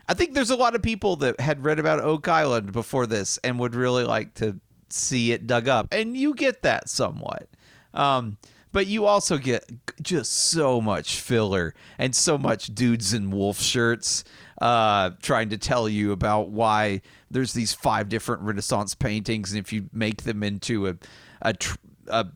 I 0.08 0.14
think 0.14 0.34
there's 0.34 0.50
a 0.50 0.56
lot 0.56 0.74
of 0.74 0.82
people 0.82 1.16
that 1.16 1.38
had 1.38 1.64
read 1.64 1.78
about 1.78 2.00
Oak 2.00 2.28
Island 2.28 2.72
before 2.72 3.06
this 3.06 3.38
and 3.44 3.58
would 3.58 3.74
really 3.74 4.04
like 4.04 4.34
to 4.34 4.58
see 4.88 5.32
it 5.32 5.46
dug 5.46 5.68
up. 5.68 5.88
And 5.92 6.16
you 6.16 6.34
get 6.34 6.62
that 6.62 6.88
somewhat. 6.88 7.48
Um 7.94 8.38
but 8.70 8.86
you 8.86 9.06
also 9.06 9.38
get 9.38 9.64
just 10.02 10.32
so 10.32 10.80
much 10.80 11.20
filler 11.20 11.74
and 11.98 12.14
so 12.14 12.36
much 12.36 12.66
dudes 12.74 13.14
in 13.14 13.30
wolf 13.30 13.58
shirts 13.58 14.24
uh, 14.60 15.10
trying 15.22 15.50
to 15.50 15.58
tell 15.58 15.88
you 15.88 16.12
about 16.12 16.50
why 16.50 17.00
there's 17.30 17.52
these 17.52 17.72
five 17.72 18.08
different 18.08 18.42
Renaissance 18.42 18.94
paintings, 18.94 19.52
and 19.52 19.60
if 19.60 19.72
you 19.72 19.88
make 19.92 20.22
them 20.22 20.42
into 20.42 20.88
a 20.88 20.96
a, 21.40 21.52
tr- 21.52 21.76
a 22.08 22.26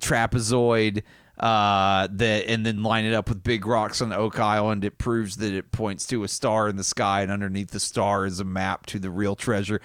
trapezoid 0.00 1.02
uh 1.40 2.06
that 2.12 2.48
and 2.48 2.64
then 2.64 2.82
line 2.84 3.04
it 3.04 3.12
up 3.12 3.28
with 3.28 3.42
big 3.42 3.66
rocks 3.66 4.00
on 4.00 4.12
oak 4.12 4.38
island 4.38 4.84
it 4.84 4.98
proves 4.98 5.36
that 5.38 5.52
it 5.52 5.72
points 5.72 6.06
to 6.06 6.22
a 6.22 6.28
star 6.28 6.68
in 6.68 6.76
the 6.76 6.84
sky 6.84 7.22
and 7.22 7.32
underneath 7.32 7.70
the 7.72 7.80
star 7.80 8.24
is 8.24 8.38
a 8.38 8.44
map 8.44 8.86
to 8.86 9.00
the 9.00 9.10
real 9.10 9.34
treasure 9.34 9.80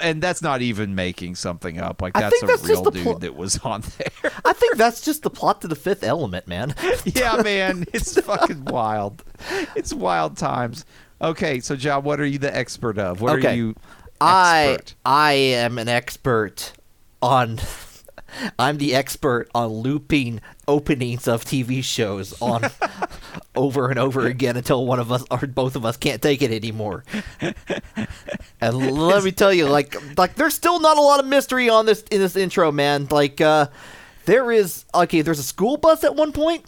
and 0.00 0.22
that's 0.22 0.40
not 0.40 0.62
even 0.62 0.94
making 0.94 1.34
something 1.34 1.78
up 1.78 2.00
like 2.00 2.14
that's 2.14 2.42
a 2.42 2.46
that's 2.46 2.64
real 2.66 2.82
dude 2.84 3.02
pl- 3.02 3.18
that 3.18 3.36
was 3.36 3.58
on 3.58 3.82
there 3.98 4.32
I 4.44 4.54
think 4.54 4.76
that's 4.76 5.02
just 5.02 5.22
the 5.22 5.28
plot 5.30 5.60
to 5.60 5.68
the 5.68 5.76
fifth 5.76 6.02
element, 6.02 6.48
man. 6.48 6.74
yeah 7.04 7.42
man 7.42 7.84
it's 7.92 8.18
fucking 8.18 8.64
wild 8.64 9.22
it's 9.76 9.92
wild 9.92 10.38
times 10.38 10.86
okay 11.20 11.60
so 11.60 11.76
john 11.76 12.04
what 12.04 12.18
are 12.20 12.24
you 12.24 12.38
the 12.38 12.56
expert 12.56 12.96
of 12.96 13.20
what 13.20 13.38
Okay. 13.38 13.48
are 13.48 13.54
you 13.54 13.74
I? 14.22 14.78
I 15.04 15.32
am 15.32 15.78
an 15.78 15.88
expert 15.88 16.72
on. 17.22 17.58
I'm 18.58 18.76
the 18.76 18.94
expert 18.94 19.48
on 19.54 19.68
looping 19.68 20.40
openings 20.70 21.26
of 21.28 21.44
TV 21.44 21.82
shows 21.82 22.40
on 22.40 22.62
over 23.56 23.90
and 23.90 23.98
over 23.98 24.26
again 24.26 24.56
until 24.56 24.86
one 24.86 25.00
of 25.00 25.10
us 25.10 25.24
or 25.30 25.46
both 25.46 25.74
of 25.76 25.84
us 25.84 25.96
can't 25.96 26.22
take 26.22 26.42
it 26.42 26.50
anymore. 26.50 27.04
And 28.62 28.76
let 28.76 29.24
me 29.24 29.32
tell 29.32 29.54
you, 29.54 29.66
like, 29.66 29.96
like 30.18 30.34
there's 30.34 30.52
still 30.52 30.80
not 30.80 30.98
a 30.98 31.00
lot 31.00 31.18
of 31.18 31.24
mystery 31.26 31.70
on 31.70 31.86
this 31.86 32.02
in 32.10 32.20
this 32.20 32.36
intro, 32.36 32.70
man. 32.70 33.08
Like, 33.10 33.40
uh, 33.40 33.68
there 34.26 34.52
is 34.52 34.84
okay. 34.94 35.22
There's 35.22 35.38
a 35.38 35.42
school 35.42 35.78
bus 35.78 36.04
at 36.04 36.14
one 36.14 36.32
point. 36.32 36.66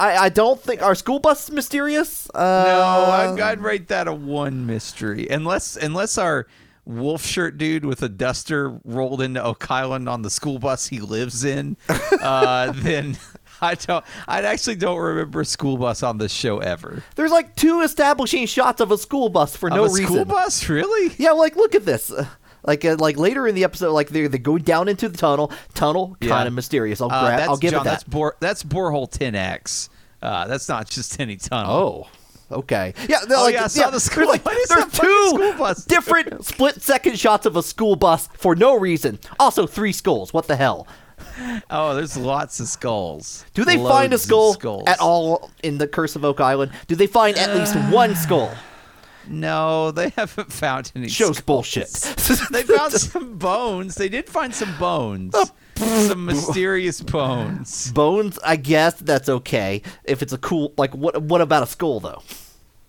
I, 0.00 0.16
I 0.16 0.28
don't 0.30 0.60
think 0.60 0.82
our 0.82 0.96
school 0.96 1.20
bus 1.20 1.48
is 1.48 1.54
mysterious. 1.54 2.28
Uh, 2.34 2.64
No, 2.66 3.34
I'd, 3.34 3.40
I'd 3.40 3.60
rate 3.60 3.86
that 3.88 4.08
a 4.08 4.12
one 4.12 4.66
mystery, 4.66 5.28
unless 5.30 5.76
unless 5.76 6.18
our 6.18 6.48
wolf 6.84 7.24
shirt 7.24 7.58
dude 7.58 7.84
with 7.84 8.02
a 8.02 8.08
duster 8.08 8.78
rolled 8.84 9.20
into 9.22 9.42
Oak 9.42 9.70
Island 9.70 10.08
on 10.08 10.22
the 10.22 10.30
school 10.30 10.58
bus 10.58 10.86
he 10.88 11.00
lives 11.00 11.44
in. 11.44 11.76
uh, 12.20 12.72
then 12.74 13.16
I 13.60 13.74
don't. 13.74 14.04
I 14.26 14.42
actually 14.42 14.76
don't 14.76 14.98
remember 14.98 15.40
a 15.42 15.44
school 15.44 15.76
bus 15.76 16.02
on 16.02 16.18
this 16.18 16.32
show 16.32 16.58
ever. 16.58 17.02
There's 17.16 17.30
like 17.30 17.54
two 17.56 17.80
establishing 17.82 18.46
shots 18.46 18.80
of 18.80 18.90
a 18.90 18.98
school 18.98 19.28
bus 19.28 19.56
for 19.56 19.68
no 19.70 19.84
Of 19.84 19.90
a 19.90 19.94
reason. 19.94 20.06
school 20.06 20.24
bus, 20.24 20.68
really? 20.68 21.14
Yeah, 21.18 21.32
like 21.32 21.56
look 21.56 21.74
at 21.74 21.84
this. 21.84 22.10
Uh, 22.10 22.26
Like 22.62 22.84
uh, 22.84 22.96
like 22.98 23.16
later 23.16 23.46
in 23.48 23.54
the 23.54 23.64
episode, 23.64 23.92
like 23.92 24.08
they 24.10 24.26
they 24.26 24.38
go 24.38 24.58
down 24.58 24.88
into 24.88 25.08
the 25.08 25.16
tunnel. 25.16 25.50
Tunnel 25.74 26.16
Yeah. 26.20 26.28
kind 26.30 26.46
of 26.48 26.52
mysterious. 26.54 27.00
I'll 27.00 27.10
Uh, 27.10 27.30
that's, 27.36 27.48
I'll 27.48 27.56
give 27.56 27.70
John, 27.72 27.80
it 27.80 27.84
that. 27.84 27.90
That's, 27.90 28.04
bore, 28.04 28.36
that's 28.40 28.62
borehole 28.62 29.10
10x. 29.10 29.88
Uh, 30.22 30.46
that's 30.46 30.68
not 30.68 30.88
just 30.88 31.18
any 31.20 31.36
tunnel. 31.36 31.72
Oh, 31.72 32.08
okay. 32.50 32.94
Yeah, 33.08 33.18
they're 33.28 33.38
Oh, 33.38 33.42
like, 33.44 33.54
yeah, 33.54 33.64
I 33.64 33.66
saw 33.68 33.90
the 33.90 34.00
school- 34.00 34.26
There's, 34.26 34.44
like, 34.46 34.68
there's 34.68 35.84
two 35.84 35.88
different 35.88 36.44
split 36.44 36.82
second 36.82 37.18
shots 37.18 37.46
of 37.46 37.56
a 37.56 37.62
school 37.62 37.96
bus 37.96 38.28
for 38.34 38.54
no 38.56 38.76
reason. 38.78 39.18
Also, 39.38 39.66
three 39.66 39.92
skulls. 39.92 40.32
What 40.32 40.46
the 40.48 40.56
hell? 40.56 40.86
Oh, 41.70 41.94
there's 41.94 42.16
lots 42.16 42.60
of 42.60 42.66
skulls. 42.68 43.44
Do 43.54 43.64
they 43.64 43.76
find 43.76 44.12
a 44.12 44.18
skull 44.18 44.82
at 44.86 44.98
all 45.00 45.50
in 45.62 45.78
the 45.78 45.86
Curse 45.86 46.16
of 46.16 46.24
Oak 46.24 46.40
Island? 46.40 46.72
Do 46.86 46.94
they 46.96 47.06
find 47.06 47.36
at 47.36 47.54
least 47.56 47.74
one 47.92 48.14
skull? 48.14 48.52
No, 49.28 49.90
they 49.90 50.08
haven't 50.10 50.52
found 50.52 50.90
any. 50.96 51.08
Shows 51.08 51.36
skulls. 51.38 51.42
bullshit. 51.42 51.90
they 52.50 52.62
found 52.62 52.92
some 52.94 53.36
bones. 53.38 53.94
They 53.94 54.08
did 54.08 54.28
find 54.28 54.54
some 54.54 54.76
bones. 54.78 55.34
Some 55.80 56.24
mysterious 56.26 57.00
bones. 57.00 57.90
Bones, 57.92 58.38
I 58.44 58.56
guess 58.56 58.94
that's 58.94 59.28
okay 59.28 59.82
if 60.04 60.22
it's 60.22 60.32
a 60.32 60.38
cool. 60.38 60.72
Like, 60.76 60.94
what? 60.94 61.20
What 61.22 61.40
about 61.40 61.62
a 61.62 61.66
skull 61.66 62.00
though? 62.00 62.22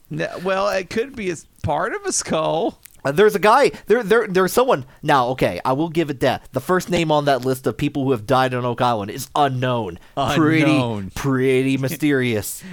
No, 0.10 0.28
well, 0.44 0.68
it 0.70 0.90
could 0.90 1.16
be 1.16 1.32
a 1.32 1.36
part 1.64 1.94
of 1.94 2.06
a 2.06 2.12
skull. 2.12 2.80
Uh, 3.04 3.12
there's 3.12 3.34
a 3.34 3.40
guy. 3.40 3.72
There, 3.88 4.04
there, 4.04 4.28
there's 4.28 4.54
someone. 4.54 4.86
Now, 5.02 5.30
okay, 5.30 5.60
I 5.66 5.74
will 5.74 5.90
give 5.90 6.10
it 6.10 6.20
that. 6.20 6.48
The 6.52 6.62
first 6.62 6.90
name 6.90 7.12
on 7.12 7.26
that 7.26 7.44
list 7.46 7.66
of 7.66 7.78
people 7.78 8.04
who 8.04 8.12
have 8.12 8.28
died 8.28 8.54
on 8.54 8.66
Oak 8.66 8.82
Island 8.82 9.10
is 9.10 9.30
unknown. 9.36 9.98
Unknown. 10.16 11.12
Pretty, 11.16 11.20
pretty 11.20 11.78
mysterious. 11.80 12.64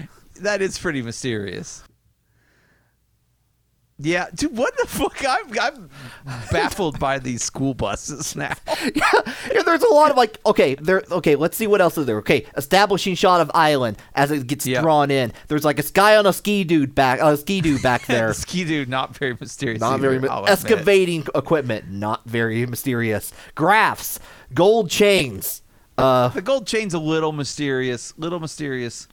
That 0.40 0.60
is 0.60 0.78
pretty 0.78 1.00
mysterious. 1.02 1.82
Yeah, 4.00 4.26
dude, 4.32 4.56
what 4.56 4.76
the 4.76 4.86
fuck? 4.86 5.24
I'm, 5.28 5.58
I'm 5.60 5.90
baffled 6.52 7.00
by 7.00 7.18
these 7.18 7.42
school 7.42 7.74
buses 7.74 8.36
now. 8.36 8.54
yeah, 8.94 9.10
there's 9.64 9.82
a 9.82 9.92
lot 9.92 10.12
of 10.12 10.16
like. 10.16 10.38
Okay, 10.46 10.76
there. 10.76 11.02
Okay, 11.10 11.34
let's 11.34 11.56
see 11.56 11.66
what 11.66 11.80
else 11.80 11.98
is 11.98 12.06
there. 12.06 12.18
Okay, 12.18 12.46
establishing 12.56 13.16
shot 13.16 13.40
of 13.40 13.50
island 13.54 13.96
as 14.14 14.30
it 14.30 14.46
gets 14.46 14.66
Yeah. 14.68 14.82
drawn 14.82 15.10
in. 15.10 15.32
There's 15.48 15.64
like 15.64 15.80
a 15.80 15.82
guy 15.82 16.16
on 16.16 16.26
a 16.26 16.32
ski 16.32 16.62
dude 16.62 16.94
back. 16.94 17.18
A 17.20 17.36
ski 17.36 17.60
dude 17.60 17.82
back 17.82 18.06
there. 18.06 18.32
Ski 18.34 18.64
dude, 18.64 18.88
not 18.88 19.16
very 19.16 19.36
mysterious. 19.40 19.80
Not 19.80 19.94
either, 19.98 20.18
very 20.20 20.28
excavating 20.46 21.26
equipment. 21.34 21.90
Not 21.90 22.24
very 22.24 22.64
mysterious. 22.66 23.32
Graphs, 23.56 24.20
gold 24.54 24.90
chains. 24.90 25.62
Uh, 25.96 26.28
The 26.28 26.42
gold 26.42 26.68
chain's 26.68 26.94
a 26.94 27.00
little 27.00 27.32
mysterious. 27.32 28.14
Little 28.16 28.38
mysterious. 28.38 29.08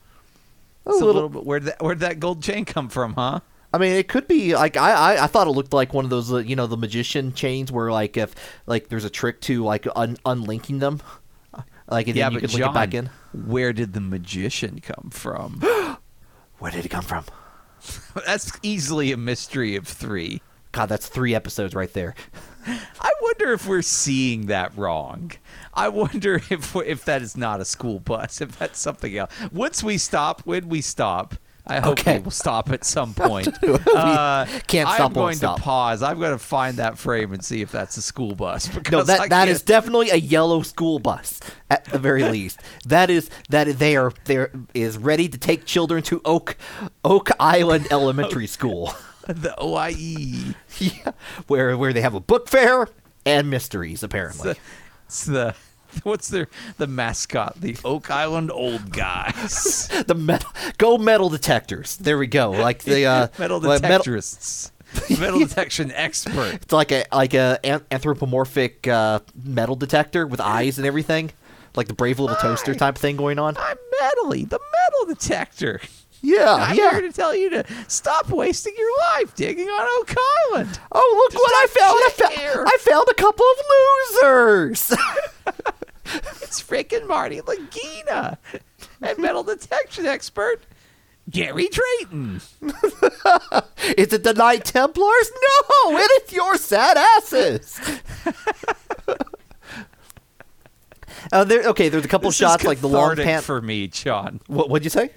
a 0.85 0.89
It's 0.91 1.01
a 1.01 1.05
little. 1.05 1.23
little 1.23 1.29
bit. 1.29 1.43
Where'd 1.47 1.63
that, 1.63 1.81
where'd 1.81 1.99
that 2.01 2.19
gold 2.19 2.43
chain 2.43 2.65
come 2.65 2.89
from, 2.89 3.13
huh? 3.15 3.39
I 3.75 3.77
mean, 3.77 3.91
it 3.91 4.07
could 4.07 4.25
be 4.25 4.55
like 4.55 4.77
I, 4.77 4.91
I, 5.15 5.23
I 5.25 5.27
thought 5.27 5.47
it 5.47 5.51
looked 5.51 5.73
like 5.73 5.93
one 5.93 6.05
of 6.05 6.09
those, 6.09 6.31
uh, 6.31 6.37
you 6.37 6.55
know, 6.55 6.65
the 6.65 6.77
magician 6.77 7.33
chains 7.33 7.73
where 7.73 7.91
like 7.91 8.15
if 8.15 8.33
like 8.67 8.87
there's 8.87 9.03
a 9.03 9.09
trick 9.09 9.41
to 9.41 9.65
like 9.65 9.85
un- 9.97 10.15
unlinking 10.25 10.79
them, 10.79 11.01
like 11.89 12.07
and 12.07 12.15
yeah, 12.15 12.29
then 12.29 12.31
you 12.31 12.39
but 12.39 12.49
could 12.49 12.49
John, 12.51 12.59
link 12.61 12.71
it 12.71 12.73
back 12.73 12.93
in. 12.93 13.09
where 13.33 13.73
did 13.73 13.91
the 13.91 13.99
magician 13.99 14.79
come 14.79 15.09
from? 15.11 15.61
Where 16.59 16.71
did 16.71 16.85
it 16.85 16.89
come 16.89 17.03
from? 17.03 17.25
That's 18.25 18.57
easily 18.63 19.11
a 19.11 19.17
mystery 19.17 19.75
of 19.75 19.85
three. 19.85 20.41
God, 20.71 20.87
that's 20.87 21.07
three 21.07 21.35
episodes 21.35 21.75
right 21.75 21.91
there. 21.91 22.15
I 22.67 23.11
wonder 23.21 23.51
if 23.53 23.67
we're 23.67 23.81
seeing 23.81 24.47
that 24.47 24.75
wrong. 24.77 25.31
I 25.73 25.89
wonder 25.89 26.35
if 26.49 26.75
if 26.77 27.03
that 27.05 27.21
is 27.21 27.35
not 27.35 27.59
a 27.59 27.65
school 27.65 27.99
bus, 27.99 28.39
if 28.39 28.57
that's 28.57 28.79
something 28.79 29.17
else. 29.17 29.31
Once 29.51 29.83
we 29.83 29.97
stop, 29.97 30.41
when 30.45 30.69
we 30.69 30.79
stop, 30.79 31.35
I 31.67 31.79
hope 31.79 31.93
Okay. 31.99 32.19
will 32.19 32.31
stop 32.31 32.71
at 32.71 32.83
some 32.83 33.13
point. 33.15 33.47
Uh, 33.63 34.45
can't 34.67 34.87
stop, 34.89 34.99
I'm 34.99 35.13
going 35.13 35.35
stop. 35.35 35.57
to 35.57 35.63
pause. 35.63 36.03
I'm 36.03 36.19
going 36.19 36.31
to 36.31 36.37
find 36.37 36.77
that 36.77 36.97
frame 36.97 37.33
and 37.33 37.43
see 37.43 37.61
if 37.61 37.71
that's 37.71 37.97
a 37.97 38.01
school 38.01 38.35
bus. 38.35 38.69
No, 38.91 39.01
that 39.03 39.19
I 39.19 39.27
that 39.29 39.47
is 39.47 39.59
can't- 39.59 39.67
definitely 39.67 40.09
a 40.11 40.15
yellow 40.17 40.61
school 40.61 40.99
bus 40.99 41.39
at 41.69 41.85
the 41.85 41.97
very 41.99 42.23
least. 42.29 42.59
That 42.85 43.09
is 43.09 43.29
that 43.49 43.67
is, 43.67 43.77
they 43.77 43.95
are 43.95 44.11
there 44.25 44.51
is 44.73 44.97
ready 44.97 45.27
to 45.27 45.37
take 45.37 45.65
children 45.65 46.03
to 46.03 46.21
Oak 46.23 46.55
Oak 47.03 47.29
Island 47.39 47.87
Elementary 47.91 48.47
School. 48.47 48.93
the 49.27 49.55
OIE. 49.59 50.53
yeah, 50.77 51.11
where 51.47 51.75
where 51.77 51.93
they 51.93 52.01
have 52.01 52.13
a 52.13 52.19
book 52.19 52.47
fair 52.47 52.87
and 53.25 53.49
mysteries 53.49 54.03
apparently. 54.03 54.53
The, 54.53 54.59
it's 55.07 55.25
the 55.25 55.55
what's 56.03 56.29
their 56.29 56.47
the 56.77 56.87
mascot? 56.87 57.59
The 57.59 57.77
Oak 57.83 58.09
Island 58.11 58.51
Old 58.51 58.91
Guys. 58.91 59.87
the 60.07 60.15
metal 60.15 60.49
go 60.77 60.97
metal 60.97 61.29
detectors. 61.29 61.97
There 61.97 62.17
we 62.17 62.27
go. 62.27 62.51
Like 62.51 62.83
the 62.83 63.05
uh, 63.05 63.27
metal 63.39 63.59
detectorists. 63.59 64.71
metal 65.19 65.39
detection 65.39 65.91
expert. 65.91 66.55
It's 66.55 66.73
like 66.73 66.91
a 66.91 67.05
like 67.11 67.33
a 67.33 67.59
an- 67.63 67.85
anthropomorphic 67.91 68.87
uh, 68.87 69.19
metal 69.43 69.75
detector 69.75 70.25
with 70.27 70.39
eyes 70.39 70.77
and 70.77 70.87
everything, 70.87 71.31
like 71.75 71.87
the 71.87 71.93
brave 71.93 72.19
little 72.19 72.35
toaster 72.37 72.75
type 72.75 72.97
thing 72.97 73.17
going 73.17 73.39
on. 73.39 73.55
I'm 73.57 73.77
metally, 74.01 74.47
the 74.47 74.59
metal 74.59 75.13
detector. 75.13 75.81
Yeah, 76.21 76.55
I'm 76.55 76.75
yeah. 76.75 76.91
here 76.91 77.01
to 77.01 77.11
tell 77.11 77.35
you 77.35 77.51
to 77.51 77.65
stop 77.87 78.29
wasting 78.29 78.73
your 78.75 78.89
life 79.13 79.35
digging 79.35 79.67
on 79.67 79.87
Oak 80.01 80.15
Island. 80.49 80.79
Oh, 80.91 81.29
look 81.31 81.39
what 81.39 81.51
I 81.53 81.67
found! 81.67 81.99
I, 82.03 82.09
fa- 82.09 82.63
I 82.67 82.77
found 82.79 83.07
a 83.11 83.13
couple 83.13 83.45
of 83.45 83.57
losers. 84.23 84.97
It's 86.41 86.61
freaking 86.61 87.07
Marty 87.07 87.41
Lagina 87.41 88.37
and 89.01 89.17
metal 89.17 89.43
detection 89.43 90.05
expert 90.05 90.63
Gary 91.29 91.67
Drayton. 91.69 92.39
Is 93.97 94.13
it 94.13 94.23
the 94.23 94.33
Knight 94.35 94.63
Templars? 94.65 95.31
No, 95.83 95.97
it 95.97 96.23
is 96.23 96.31
your 96.33 96.57
sad 96.57 96.97
asses. 96.97 97.79
Uh, 101.31 101.43
there, 101.43 101.63
okay, 101.63 101.89
there's 101.89 102.05
a 102.05 102.07
couple 102.07 102.29
This 102.29 102.37
shots 102.37 102.63
is 102.63 102.67
like 102.67 102.81
the 102.81 102.87
long 102.87 103.09
cathartic 103.09 103.25
pant. 103.25 103.43
for 103.45 103.59
me, 103.59 103.87
John. 103.87 104.41
what, 104.45 104.69
what'd 104.69 104.83
you 104.83 104.91
say? 104.91 105.09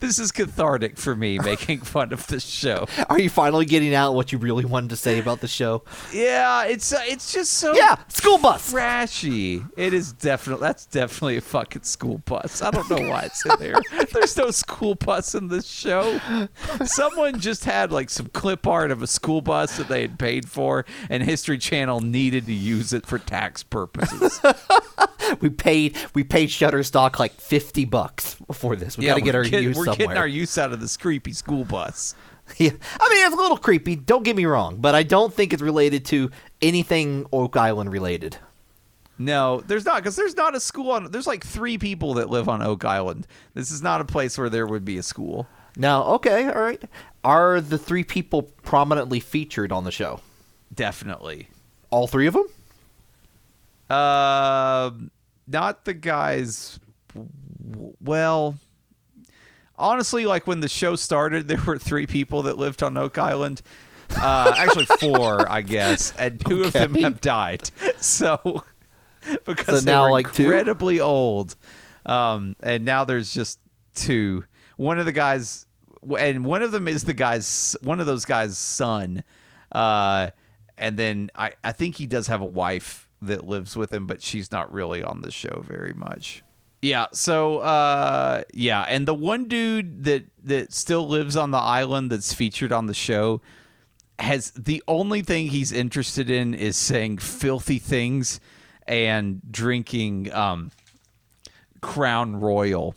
This 0.00 0.18
is 0.18 0.32
cathartic 0.32 0.96
for 0.98 1.14
me 1.16 1.38
making 1.44 1.80
fun 1.80 2.12
of 2.12 2.26
this 2.26 2.44
show. 2.44 2.86
Are 3.08 3.18
you 3.18 3.30
finally 3.30 3.64
getting 3.64 3.94
out 3.94 4.14
what 4.14 4.32
you 4.32 4.38
really 4.38 4.64
wanted 4.64 4.90
to 4.90 4.96
say 4.96 5.18
about 5.18 5.40
the 5.40 5.48
show? 5.48 5.82
Yeah, 6.12 6.64
it's 6.64 6.92
uh, 6.92 7.00
it's 7.04 7.32
just 7.32 7.54
so 7.54 7.74
Yeah, 7.74 7.96
school 8.08 8.38
bus. 8.38 8.70
trashy. 8.70 9.62
It 9.76 9.92
is 9.94 10.12
definitely 10.12 10.62
that's 10.66 10.86
definitely 10.86 11.36
a 11.36 11.40
fucking 11.40 11.82
school 11.82 12.18
bus. 12.18 12.62
I 12.62 12.70
don't 12.70 12.88
know 12.90 13.08
why 13.08 13.22
it's 13.22 13.44
in 13.44 13.52
there. 13.58 13.80
There's 14.12 14.36
no 14.36 14.50
school 14.50 14.94
bus 14.94 15.34
in 15.34 15.48
this 15.48 15.66
show. 15.66 16.18
Someone 16.84 17.40
just 17.40 17.64
had 17.64 17.92
like 17.92 18.10
some 18.10 18.26
clip 18.26 18.66
art 18.66 18.90
of 18.90 19.02
a 19.02 19.06
school 19.06 19.40
bus 19.40 19.76
that 19.76 19.88
they 19.88 20.02
had 20.02 20.18
paid 20.18 20.48
for, 20.48 20.84
and 21.10 21.22
History 21.22 21.58
Channel 21.58 22.00
needed 22.00 22.46
to 22.46 22.52
use 22.54 22.92
it 22.92 23.06
for 23.06 23.18
tax 23.18 23.62
purposes. 23.62 24.40
We 25.42 25.50
paid 25.50 25.94
we 26.14 26.24
paid 26.24 26.48
Shutterstock 26.48 27.18
like 27.18 27.32
fifty 27.32 27.84
bucks 27.84 28.36
for 28.54 28.74
this. 28.76 28.96
We 28.96 29.04
gotta 29.04 29.20
get 29.20 29.34
our 29.34 29.44
get- 29.44 29.62
use 29.62 29.77
we're 29.78 29.84
somewhere. 29.86 29.96
getting 29.96 30.16
our 30.18 30.26
use 30.28 30.58
out 30.58 30.72
of 30.72 30.80
this 30.80 30.96
creepy 30.96 31.32
school 31.32 31.64
bus. 31.64 32.14
Yeah. 32.56 32.70
I 32.98 33.08
mean, 33.10 33.26
it's 33.26 33.34
a 33.34 33.36
little 33.36 33.58
creepy. 33.58 33.94
Don't 33.94 34.22
get 34.22 34.34
me 34.34 34.46
wrong, 34.46 34.78
but 34.78 34.94
I 34.94 35.02
don't 35.02 35.34
think 35.34 35.52
it's 35.52 35.60
related 35.60 36.06
to 36.06 36.30
anything 36.62 37.26
Oak 37.30 37.58
Island 37.58 37.92
related. 37.92 38.38
No, 39.18 39.60
there's 39.60 39.84
not 39.84 39.96
because 39.96 40.16
there's 40.16 40.34
not 40.34 40.54
a 40.54 40.60
school 40.60 40.92
on. 40.92 41.10
There's 41.10 41.26
like 41.26 41.44
three 41.44 41.76
people 41.76 42.14
that 42.14 42.30
live 42.30 42.48
on 42.48 42.62
Oak 42.62 42.86
Island. 42.86 43.26
This 43.52 43.70
is 43.70 43.82
not 43.82 44.00
a 44.00 44.06
place 44.06 44.38
where 44.38 44.48
there 44.48 44.66
would 44.66 44.86
be 44.86 44.96
a 44.96 45.02
school. 45.02 45.46
Now, 45.76 46.04
okay, 46.04 46.46
all 46.48 46.62
right. 46.62 46.82
Are 47.22 47.60
the 47.60 47.76
three 47.76 48.02
people 48.02 48.42
prominently 48.42 49.20
featured 49.20 49.70
on 49.70 49.84
the 49.84 49.92
show? 49.92 50.20
Definitely. 50.74 51.48
All 51.90 52.06
three 52.06 52.28
of 52.28 52.34
them? 52.34 52.46
Um, 53.94 55.10
not 55.46 55.84
the 55.84 55.94
guys. 55.94 56.78
Well, 58.00 58.56
honestly, 59.78 60.26
like 60.26 60.46
when 60.46 60.60
the 60.60 60.68
show 60.68 60.96
started, 60.96 61.48
there 61.48 61.60
were 61.66 61.78
three 61.78 62.06
people 62.06 62.42
that 62.42 62.58
lived 62.58 62.82
on 62.82 62.96
Oak 62.96 63.18
Island. 63.18 63.62
Uh, 64.16 64.54
actually, 64.56 64.86
four, 64.86 65.50
I 65.50 65.60
guess, 65.62 66.14
and 66.18 66.40
two 66.44 66.64
of 66.64 66.72
them 66.72 66.94
have 66.94 67.20
died. 67.20 67.70
So, 68.00 68.64
because 69.44 69.84
So 69.84 69.90
now, 69.90 70.04
were 70.04 70.10
like, 70.10 70.32
two? 70.32 70.44
incredibly 70.44 70.98
old, 71.00 71.56
um, 72.06 72.56
and 72.60 72.84
now 72.84 73.04
there's 73.04 73.34
just 73.34 73.58
two. 73.94 74.44
One 74.76 74.98
of 74.98 75.04
the 75.04 75.12
guys, 75.12 75.66
and 76.18 76.44
one 76.44 76.62
of 76.62 76.72
them 76.72 76.88
is 76.88 77.04
the 77.04 77.12
guy's 77.14 77.76
one 77.82 78.00
of 78.00 78.06
those 78.06 78.24
guys' 78.24 78.56
son. 78.56 79.24
Uh, 79.72 80.30
and 80.78 80.96
then 80.96 81.30
I, 81.34 81.52
I 81.62 81.72
think 81.72 81.96
he 81.96 82.06
does 82.06 82.28
have 82.28 82.40
a 82.40 82.46
wife 82.46 83.10
that 83.20 83.46
lives 83.46 83.76
with 83.76 83.92
him, 83.92 84.06
but 84.06 84.22
she's 84.22 84.50
not 84.52 84.72
really 84.72 85.02
on 85.02 85.20
the 85.20 85.30
show 85.30 85.62
very 85.66 85.92
much. 85.92 86.42
Yeah. 86.80 87.06
So, 87.12 87.58
uh, 87.58 88.42
yeah, 88.52 88.82
and 88.82 89.06
the 89.06 89.14
one 89.14 89.46
dude 89.46 90.04
that 90.04 90.24
that 90.44 90.72
still 90.72 91.08
lives 91.08 91.36
on 91.36 91.50
the 91.50 91.58
island 91.58 92.10
that's 92.10 92.32
featured 92.32 92.72
on 92.72 92.86
the 92.86 92.94
show 92.94 93.40
has 94.18 94.50
the 94.52 94.82
only 94.88 95.22
thing 95.22 95.48
he's 95.48 95.72
interested 95.72 96.28
in 96.30 96.54
is 96.54 96.76
saying 96.76 97.18
filthy 97.18 97.78
things 97.78 98.40
and 98.86 99.40
drinking 99.50 100.32
um, 100.32 100.70
Crown 101.80 102.36
Royal. 102.36 102.94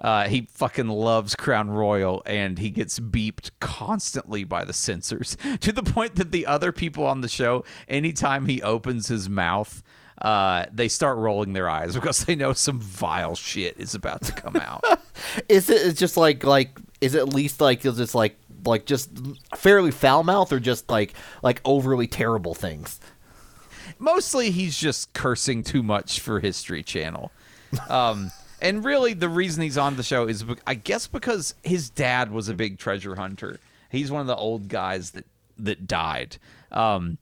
Uh, 0.00 0.28
he 0.28 0.46
fucking 0.52 0.88
loves 0.88 1.34
Crown 1.34 1.70
Royal, 1.70 2.22
and 2.24 2.58
he 2.58 2.70
gets 2.70 3.00
beeped 3.00 3.50
constantly 3.60 4.44
by 4.44 4.64
the 4.64 4.72
censors 4.72 5.36
to 5.60 5.72
the 5.72 5.82
point 5.82 6.16
that 6.16 6.30
the 6.30 6.46
other 6.46 6.70
people 6.70 7.04
on 7.04 7.20
the 7.20 7.28
show, 7.28 7.64
anytime 7.88 8.46
he 8.46 8.62
opens 8.62 9.08
his 9.08 9.28
mouth, 9.28 9.82
uh, 10.20 10.66
they 10.72 10.88
start 10.88 11.18
rolling 11.18 11.52
their 11.52 11.68
eyes 11.68 11.94
because 11.96 12.24
they 12.24 12.34
know 12.34 12.52
some 12.52 12.80
vile 12.80 13.34
shit 13.34 13.76
is 13.78 13.94
about 13.94 14.22
to 14.22 14.32
come 14.32 14.56
out. 14.56 14.84
Is 15.48 15.68
it 15.68 15.84
it's 15.84 15.98
just 15.98 16.16
like 16.16 16.44
like 16.44 16.78
is 17.00 17.14
it 17.14 17.18
at 17.18 17.32
least 17.32 17.60
like 17.60 17.84
is 17.84 17.98
it 17.98 18.14
like 18.14 18.36
like 18.64 18.86
just 18.86 19.10
fairly 19.56 19.90
foul 19.90 20.22
mouth 20.22 20.52
or 20.52 20.60
just 20.60 20.88
like 20.88 21.14
like 21.42 21.60
overly 21.64 22.06
terrible 22.06 22.54
things? 22.54 23.00
Mostly, 23.98 24.50
he's 24.50 24.78
just 24.78 25.12
cursing 25.12 25.62
too 25.64 25.82
much 25.82 26.20
for 26.20 26.38
History 26.38 26.82
Channel. 26.82 27.32
Um, 27.88 28.30
and 28.62 28.84
really, 28.84 29.12
the 29.12 29.28
reason 29.28 29.62
he's 29.62 29.78
on 29.78 29.96
the 29.96 30.02
show 30.02 30.28
is, 30.28 30.44
I 30.66 30.74
guess, 30.74 31.06
because 31.08 31.54
his 31.64 31.90
dad 31.90 32.30
was 32.30 32.48
a 32.48 32.54
big 32.54 32.78
treasure 32.78 33.16
hunter. 33.16 33.58
He's 33.90 34.10
one 34.10 34.20
of 34.20 34.26
the 34.26 34.36
old 34.36 34.68
guys 34.68 35.10
that 35.12 35.26
that 35.58 35.88
died. 35.88 36.36
Um, 36.70 37.18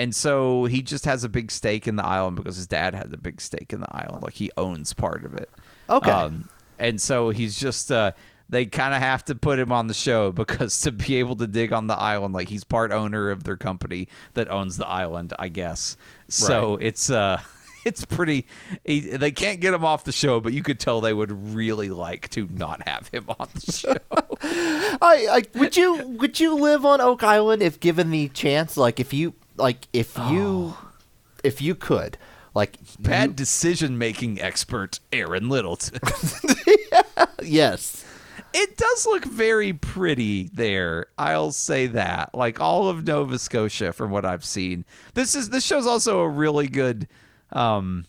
and 0.00 0.14
so 0.14 0.64
he 0.64 0.80
just 0.80 1.04
has 1.04 1.24
a 1.24 1.28
big 1.28 1.50
stake 1.50 1.86
in 1.86 1.96
the 1.96 2.04
island 2.04 2.34
because 2.34 2.56
his 2.56 2.66
dad 2.66 2.94
has 2.94 3.12
a 3.12 3.18
big 3.18 3.38
stake 3.38 3.70
in 3.70 3.80
the 3.80 3.94
island. 3.94 4.22
Like 4.22 4.32
he 4.32 4.50
owns 4.56 4.94
part 4.94 5.26
of 5.26 5.34
it. 5.34 5.50
Okay. 5.90 6.10
Um, 6.10 6.48
and 6.78 6.98
so 6.98 7.28
he's 7.28 7.60
just 7.60 7.92
uh, 7.92 8.12
they 8.48 8.64
kind 8.64 8.94
of 8.94 9.02
have 9.02 9.26
to 9.26 9.34
put 9.34 9.58
him 9.58 9.70
on 9.72 9.88
the 9.88 9.94
show 9.94 10.32
because 10.42 10.80
to 10.80 10.92
be 10.92 11.16
able 11.16 11.36
to 11.36 11.46
dig 11.46 11.74
on 11.74 11.86
the 11.86 11.98
island, 11.98 12.32
like 12.32 12.48
he's 12.48 12.64
part 12.64 12.92
owner 12.92 13.28
of 13.28 13.44
their 13.44 13.58
company 13.58 14.08
that 14.32 14.50
owns 14.50 14.78
the 14.78 14.86
island, 14.86 15.34
I 15.38 15.48
guess. 15.48 15.98
So 16.28 16.78
it's 16.80 17.10
uh, 17.10 17.42
it's 17.84 18.06
pretty. 18.06 18.46
He, 18.86 19.00
they 19.00 19.32
can't 19.32 19.60
get 19.60 19.74
him 19.74 19.84
off 19.84 20.04
the 20.04 20.12
show, 20.12 20.40
but 20.40 20.54
you 20.54 20.62
could 20.62 20.80
tell 20.80 21.02
they 21.02 21.12
would 21.12 21.54
really 21.54 21.90
like 21.90 22.30
to 22.30 22.48
not 22.50 22.88
have 22.88 23.08
him 23.08 23.26
on 23.38 23.48
the 23.54 23.72
show. 23.72 23.96
I, 25.02 25.26
I 25.30 25.58
would 25.58 25.76
you 25.76 26.08
would 26.18 26.40
you 26.40 26.54
live 26.54 26.86
on 26.86 27.02
Oak 27.02 27.22
Island 27.22 27.62
if 27.62 27.80
given 27.80 28.10
the 28.10 28.28
chance? 28.30 28.78
Like 28.78 28.98
if 28.98 29.12
you 29.12 29.34
like 29.60 29.86
if 29.92 30.16
you 30.30 30.74
if 31.44 31.62
you 31.62 31.74
could 31.74 32.18
like 32.54 32.78
Bad 32.98 33.36
decision 33.36 33.98
making 33.98 34.40
expert 34.40 35.00
Aaron 35.12 35.48
Littleton. 35.48 36.00
yes. 37.42 38.04
it 38.52 38.76
does 38.76 39.06
look 39.06 39.24
very 39.24 39.72
pretty 39.72 40.50
there. 40.52 41.06
I'll 41.16 41.52
say 41.52 41.86
that. 41.88 42.34
Like 42.34 42.60
all 42.60 42.88
of 42.88 43.06
Nova 43.06 43.38
Scotia 43.38 43.92
from 43.92 44.10
what 44.10 44.24
I've 44.24 44.44
seen. 44.44 44.84
This 45.14 45.34
is 45.34 45.50
this 45.50 45.64
show's 45.64 45.86
also 45.86 46.20
a 46.20 46.28
really 46.28 46.66
good 46.66 47.06
um 47.52 48.06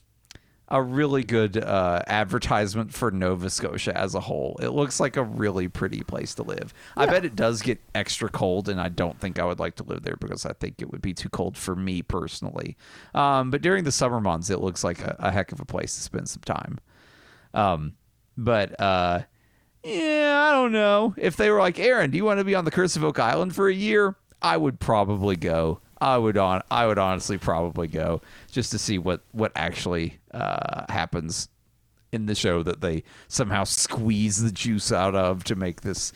a 0.71 0.81
really 0.81 1.23
good 1.23 1.57
uh, 1.57 2.01
advertisement 2.07 2.93
for 2.93 3.11
Nova 3.11 3.49
Scotia 3.49 3.95
as 3.95 4.15
a 4.15 4.21
whole. 4.21 4.57
It 4.61 4.69
looks 4.69 5.01
like 5.01 5.17
a 5.17 5.23
really 5.23 5.67
pretty 5.67 6.01
place 6.01 6.33
to 6.35 6.43
live. 6.43 6.73
I 6.95 7.05
bet 7.07 7.25
it 7.25 7.35
does 7.35 7.61
get 7.61 7.81
extra 7.93 8.29
cold, 8.29 8.69
and 8.69 8.79
I 8.79 8.87
don't 8.87 9.19
think 9.19 9.37
I 9.37 9.43
would 9.43 9.59
like 9.59 9.75
to 9.75 9.83
live 9.83 10.03
there 10.03 10.15
because 10.15 10.45
I 10.45 10.53
think 10.53 10.81
it 10.81 10.89
would 10.89 11.01
be 11.01 11.13
too 11.13 11.27
cold 11.27 11.57
for 11.57 11.75
me 11.75 12.01
personally. 12.01 12.77
Um, 13.13 13.51
but 13.51 13.61
during 13.61 13.83
the 13.83 13.91
summer 13.91 14.21
months, 14.21 14.49
it 14.49 14.61
looks 14.61 14.81
like 14.81 15.01
a, 15.01 15.17
a 15.19 15.29
heck 15.29 15.51
of 15.51 15.59
a 15.59 15.65
place 15.65 15.93
to 15.95 16.01
spend 16.01 16.29
some 16.29 16.43
time. 16.43 16.79
Um, 17.53 17.93
but 18.37 18.79
uh, 18.79 19.23
yeah, 19.83 20.47
I 20.49 20.53
don't 20.53 20.71
know. 20.71 21.13
If 21.17 21.35
they 21.35 21.49
were 21.49 21.59
like, 21.59 21.79
Aaron, 21.79 22.11
do 22.11 22.17
you 22.17 22.23
want 22.23 22.39
to 22.39 22.45
be 22.45 22.55
on 22.55 22.63
the 22.63 22.71
Curse 22.71 22.95
of 22.95 23.03
Oak 23.03 23.19
Island 23.19 23.53
for 23.53 23.67
a 23.67 23.73
year? 23.73 24.15
I 24.41 24.55
would 24.55 24.79
probably 24.79 25.35
go. 25.35 25.81
I 26.01 26.17
would 26.17 26.37
on. 26.37 26.63
I 26.71 26.87
would 26.87 26.97
honestly 26.97 27.37
probably 27.37 27.87
go 27.87 28.21
just 28.51 28.71
to 28.71 28.79
see 28.79 28.97
what 28.97 29.21
what 29.31 29.51
actually 29.55 30.19
uh, 30.33 30.85
happens 30.89 31.47
in 32.11 32.25
the 32.25 32.35
show 32.35 32.63
that 32.63 32.81
they 32.81 33.03
somehow 33.27 33.63
squeeze 33.63 34.41
the 34.41 34.51
juice 34.51 34.91
out 34.91 35.15
of 35.15 35.43
to 35.45 35.55
make 35.55 35.81
this 35.81 36.11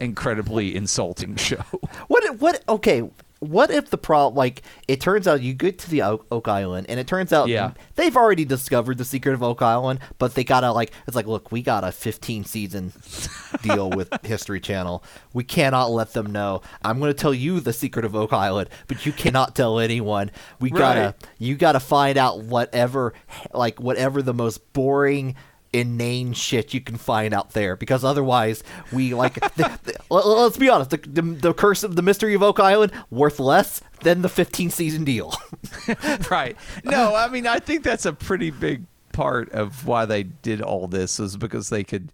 incredibly 0.00 0.74
insulting 0.74 1.36
show. 1.36 1.64
What 2.08 2.38
what 2.40 2.62
okay, 2.68 3.08
what 3.40 3.70
if 3.70 3.90
the 3.90 3.98
pro 3.98 4.28
like 4.28 4.62
it 4.88 5.00
turns 5.00 5.28
out 5.28 5.40
you 5.40 5.54
get 5.54 5.78
to 5.78 5.90
the 5.90 6.02
Oak, 6.02 6.26
Oak 6.30 6.48
Island 6.48 6.86
and 6.88 6.98
it 6.98 7.06
turns 7.06 7.32
out 7.32 7.48
Yeah. 7.48 7.72
they've 7.94 8.16
already 8.16 8.44
discovered 8.44 8.98
the 8.98 9.04
secret 9.04 9.32
of 9.32 9.42
Oak 9.42 9.62
Island, 9.62 10.00
but 10.18 10.34
they 10.34 10.42
gotta 10.42 10.72
like 10.72 10.92
it's 11.06 11.14
like 11.14 11.26
look, 11.26 11.52
we 11.52 11.62
got 11.62 11.84
a 11.84 11.92
15 11.92 12.44
season 12.44 12.92
deal 13.62 13.90
with 13.90 14.12
History 14.24 14.60
Channel. 14.60 15.04
We 15.32 15.44
cannot 15.44 15.90
let 15.92 16.14
them 16.14 16.32
know. 16.32 16.62
I'm 16.82 16.98
gonna 16.98 17.14
tell 17.14 17.32
you 17.34 17.60
the 17.60 17.72
secret 17.72 18.04
of 18.04 18.16
Oak 18.16 18.32
Island, 18.32 18.70
but 18.88 19.06
you 19.06 19.12
cannot 19.12 19.54
tell 19.54 19.78
anyone. 19.78 20.30
We 20.58 20.70
gotta 20.70 21.14
you 21.38 21.54
gotta 21.56 21.80
find 21.80 22.18
out 22.18 22.40
whatever 22.40 23.14
like 23.54 23.80
whatever 23.80 24.20
the 24.20 24.34
most 24.34 24.72
boring 24.72 25.36
inane 25.72 26.32
shit 26.32 26.72
you 26.72 26.80
can 26.80 26.96
find 26.96 27.34
out 27.34 27.50
there 27.50 27.76
because 27.76 28.02
otherwise 28.04 28.62
we 28.92 29.12
like 29.14 29.34
the, 29.56 29.78
the- 29.84 29.96
let- 30.10 30.26
let's 30.26 30.56
be 30.56 30.68
honest 30.68 30.90
the, 30.90 30.96
the, 30.98 31.22
the 31.22 31.52
curse 31.54 31.82
of 31.84 31.94
the 31.96 32.02
mystery 32.02 32.34
of 32.34 32.42
oak 32.42 32.58
island 32.58 32.90
worth 33.10 33.38
less 33.38 33.80
than 34.02 34.22
the 34.22 34.28
15 34.28 34.70
season 34.70 35.04
deal 35.04 35.34
right. 36.30 36.56
No, 36.84 37.14
I 37.14 37.28
mean, 37.28 37.46
I 37.46 37.58
think 37.58 37.82
that's 37.82 38.06
a 38.06 38.12
pretty 38.12 38.50
big 38.50 38.84
part 39.12 39.50
of 39.52 39.86
why 39.86 40.04
they 40.04 40.22
did 40.22 40.60
all 40.62 40.86
this 40.86 41.18
is 41.18 41.36
because 41.36 41.68
they 41.70 41.82
could, 41.84 42.12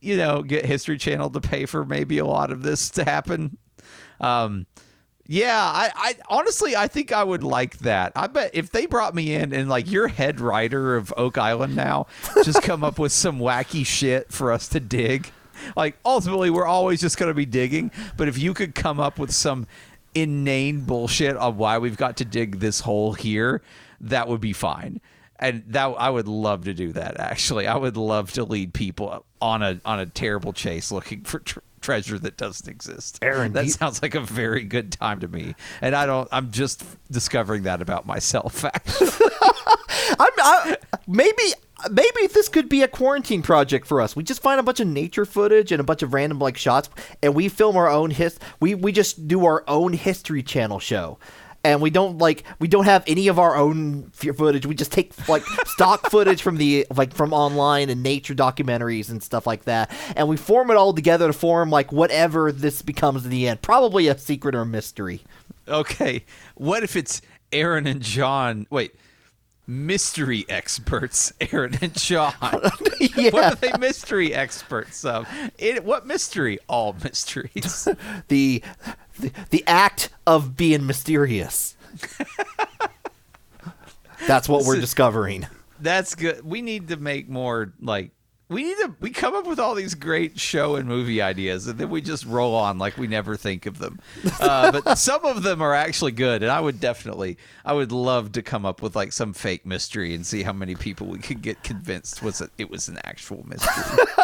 you 0.00 0.16
know, 0.16 0.42
get 0.42 0.66
History 0.66 0.98
Channel 0.98 1.30
to 1.30 1.40
pay 1.40 1.64
for 1.66 1.84
maybe 1.84 2.18
a 2.18 2.26
lot 2.26 2.50
of 2.50 2.62
this 2.62 2.90
to 2.90 3.04
happen. 3.04 3.56
Um, 4.20 4.66
yeah, 5.26 5.58
I, 5.58 5.90
I 5.96 6.16
honestly 6.28 6.76
I 6.76 6.86
think 6.86 7.12
I 7.12 7.24
would 7.24 7.42
like 7.42 7.78
that. 7.78 8.12
I 8.14 8.26
bet 8.26 8.50
if 8.54 8.70
they 8.70 8.86
brought 8.86 9.14
me 9.14 9.34
in 9.34 9.54
and 9.54 9.68
like 9.68 9.90
your 9.90 10.08
head 10.08 10.38
writer 10.38 10.96
of 10.96 11.14
Oak 11.16 11.38
Island 11.38 11.74
now 11.74 12.06
just 12.44 12.62
come 12.62 12.84
up 12.84 12.98
with 12.98 13.12
some 13.12 13.38
wacky 13.38 13.86
shit 13.86 14.30
for 14.30 14.52
us 14.52 14.68
to 14.68 14.80
dig. 14.80 15.30
Like 15.76 15.96
ultimately 16.04 16.50
we're 16.50 16.66
always 16.66 17.00
just 17.00 17.16
going 17.16 17.30
to 17.30 17.34
be 17.34 17.46
digging, 17.46 17.90
but 18.16 18.28
if 18.28 18.38
you 18.38 18.52
could 18.52 18.74
come 18.74 19.00
up 19.00 19.18
with 19.18 19.32
some 19.32 19.66
inane 20.14 20.82
bullshit 20.82 21.36
on 21.36 21.56
why 21.56 21.78
we've 21.78 21.96
got 21.96 22.18
to 22.18 22.24
dig 22.24 22.60
this 22.60 22.80
hole 22.80 23.14
here, 23.14 23.62
that 24.00 24.28
would 24.28 24.40
be 24.40 24.52
fine. 24.52 25.00
And 25.38 25.64
that 25.68 25.86
I 25.86 26.10
would 26.10 26.28
love 26.28 26.64
to 26.64 26.74
do 26.74 26.92
that 26.92 27.18
actually. 27.18 27.66
I 27.66 27.76
would 27.76 27.96
love 27.96 28.32
to 28.32 28.44
lead 28.44 28.74
people 28.74 29.24
on 29.40 29.62
a 29.62 29.80
on 29.86 30.00
a 30.00 30.06
terrible 30.06 30.52
chase 30.52 30.92
looking 30.92 31.22
for 31.22 31.42
treasure 31.84 32.18
that 32.18 32.36
doesn't 32.38 32.68
exist. 32.68 33.18
Aaron, 33.22 33.52
that 33.52 33.68
sounds 33.70 34.00
like 34.02 34.14
a 34.14 34.20
very 34.20 34.64
good 34.64 34.90
time 34.90 35.20
to 35.20 35.28
me. 35.28 35.54
And 35.82 35.94
I 35.94 36.06
don't 36.06 36.26
I'm 36.32 36.50
just 36.50 36.82
discovering 37.10 37.64
that 37.64 37.82
about 37.82 38.06
myself 38.06 38.64
actually. 38.64 39.08
I'm, 40.18 40.32
I, 40.38 40.76
maybe 41.06 41.42
maybe 41.90 42.26
this 42.32 42.48
could 42.48 42.68
be 42.68 42.82
a 42.82 42.88
quarantine 42.88 43.42
project 43.42 43.86
for 43.86 44.00
us 44.00 44.16
we 44.16 44.22
just 44.22 44.40
find 44.40 44.58
a 44.58 44.62
bunch 44.62 44.80
of 44.80 44.86
nature 44.86 45.26
footage 45.26 45.70
and 45.70 45.80
a 45.80 45.84
bunch 45.84 46.02
of 46.02 46.14
random 46.14 46.38
like 46.38 46.56
shots 46.56 46.88
and 47.22 47.34
we 47.34 47.48
film 47.48 47.76
our 47.76 47.88
own 47.90 48.10
his 48.10 48.38
we 48.60 48.74
we 48.74 48.90
just 48.90 49.28
do 49.28 49.44
our 49.44 49.62
own 49.68 49.92
history 49.92 50.42
channel 50.42 50.78
show 50.78 51.18
and 51.64 51.80
we 51.80 51.90
don't 51.90 52.18
like 52.18 52.44
we 52.58 52.68
don't 52.68 52.84
have 52.84 53.02
any 53.06 53.28
of 53.28 53.38
our 53.38 53.56
own 53.56 54.10
footage 54.10 54.66
we 54.66 54.74
just 54.74 54.92
take 54.92 55.12
like 55.28 55.42
stock 55.66 56.10
footage 56.10 56.42
from 56.42 56.56
the 56.56 56.86
like 56.94 57.14
from 57.14 57.32
online 57.32 57.90
and 57.90 58.02
nature 58.02 58.34
documentaries 58.34 59.10
and 59.10 59.22
stuff 59.22 59.46
like 59.46 59.64
that 59.64 59.90
and 60.14 60.28
we 60.28 60.36
form 60.36 60.70
it 60.70 60.76
all 60.76 60.92
together 60.92 61.26
to 61.26 61.32
form 61.32 61.70
like 61.70 61.90
whatever 61.90 62.52
this 62.52 62.82
becomes 62.82 63.24
in 63.24 63.30
the 63.30 63.48
end 63.48 63.60
probably 63.62 64.06
a 64.08 64.16
secret 64.16 64.54
or 64.54 64.60
a 64.60 64.66
mystery 64.66 65.22
okay. 65.68 66.24
What 66.56 66.82
if 66.82 66.96
it's 66.96 67.22
Aaron 67.52 67.86
and 67.86 68.02
John 68.02 68.66
wait, 68.70 68.94
mystery 69.66 70.44
experts, 70.48 71.32
Aaron 71.40 71.78
and 71.80 71.94
John. 71.94 72.34
Yeah. 73.16 73.30
What 73.30 73.44
are 73.44 73.54
they 73.56 73.72
mystery 73.78 74.34
experts 74.34 75.04
of? 75.04 75.28
It, 75.58 75.84
what 75.84 76.06
mystery? 76.06 76.58
All 76.68 76.96
mysteries. 77.04 77.86
the, 78.28 78.62
the 79.18 79.32
the 79.50 79.64
act 79.66 80.10
of 80.26 80.56
being 80.56 80.86
mysterious. 80.86 81.76
That's 84.26 84.48
what 84.48 84.64
we're 84.64 84.80
discovering. 84.80 85.46
That's 85.80 86.14
good. 86.14 86.44
We 86.44 86.62
need 86.62 86.88
to 86.88 86.96
make 86.96 87.28
more 87.28 87.72
like 87.80 88.10
we 88.48 88.64
need 88.64 88.76
to 88.76 88.94
we 89.00 89.10
come 89.10 89.34
up 89.34 89.46
with 89.46 89.58
all 89.58 89.74
these 89.74 89.94
great 89.94 90.38
show 90.38 90.76
and 90.76 90.86
movie 90.86 91.22
ideas 91.22 91.66
and 91.66 91.78
then 91.78 91.88
we 91.88 92.00
just 92.00 92.24
roll 92.26 92.54
on 92.54 92.78
like 92.78 92.96
we 92.96 93.06
never 93.06 93.36
think 93.36 93.66
of 93.66 93.78
them. 93.78 94.00
Uh, 94.38 94.70
but 94.70 94.94
some 94.98 95.24
of 95.24 95.42
them 95.42 95.62
are 95.62 95.74
actually 95.74 96.12
good 96.12 96.42
and 96.42 96.52
I 96.52 96.60
would 96.60 96.80
definitely 96.80 97.38
I 97.64 97.72
would 97.72 97.92
love 97.92 98.32
to 98.32 98.42
come 98.42 98.66
up 98.66 98.82
with 98.82 98.94
like 98.94 99.12
some 99.12 99.32
fake 99.32 99.64
mystery 99.64 100.14
and 100.14 100.24
see 100.24 100.42
how 100.42 100.52
many 100.52 100.74
people 100.74 101.06
we 101.06 101.18
could 101.18 101.42
get 101.42 101.62
convinced 101.62 102.22
was 102.22 102.40
it, 102.40 102.50
it 102.58 102.70
was 102.70 102.88
an 102.88 102.98
actual 103.04 103.46
mystery. 103.46 104.04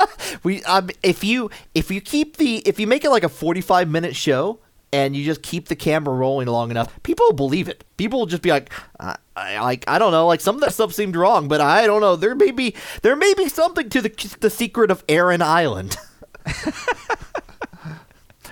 We 0.44 0.62
um, 0.62 0.90
if 1.02 1.24
you 1.24 1.50
if 1.74 1.90
you 1.90 2.00
keep 2.00 2.36
the 2.36 2.58
if 2.58 2.78
you 2.78 2.86
make 2.86 3.04
it 3.04 3.10
like 3.10 3.24
a 3.24 3.28
45 3.28 3.88
minute 3.88 4.14
show 4.14 4.60
and 4.92 5.14
you 5.14 5.24
just 5.24 5.42
keep 5.42 5.68
the 5.68 5.76
camera 5.76 6.14
rolling 6.14 6.48
long 6.48 6.70
enough, 6.70 7.00
people 7.02 7.26
will 7.26 7.34
believe 7.34 7.68
it. 7.68 7.84
People 7.96 8.18
will 8.20 8.26
just 8.26 8.42
be 8.42 8.50
like, 8.50 8.72
I, 8.98 9.16
I, 9.36 9.60
like 9.60 9.84
I 9.88 9.98
don't 9.98 10.12
know, 10.12 10.26
like 10.26 10.40
some 10.40 10.54
of 10.56 10.60
that 10.62 10.72
stuff 10.72 10.92
seemed 10.92 11.14
wrong, 11.16 11.46
but 11.48 11.60
I 11.60 11.86
don't 11.86 12.00
know. 12.00 12.16
There 12.16 12.34
may 12.34 12.50
be 12.50 12.74
there 13.02 13.16
may 13.16 13.32
be 13.34 13.48
something 13.48 13.88
to 13.90 14.00
the 14.02 14.36
the 14.40 14.50
secret 14.50 14.90
of 14.90 15.04
Aaron 15.08 15.42
Island. 15.42 15.96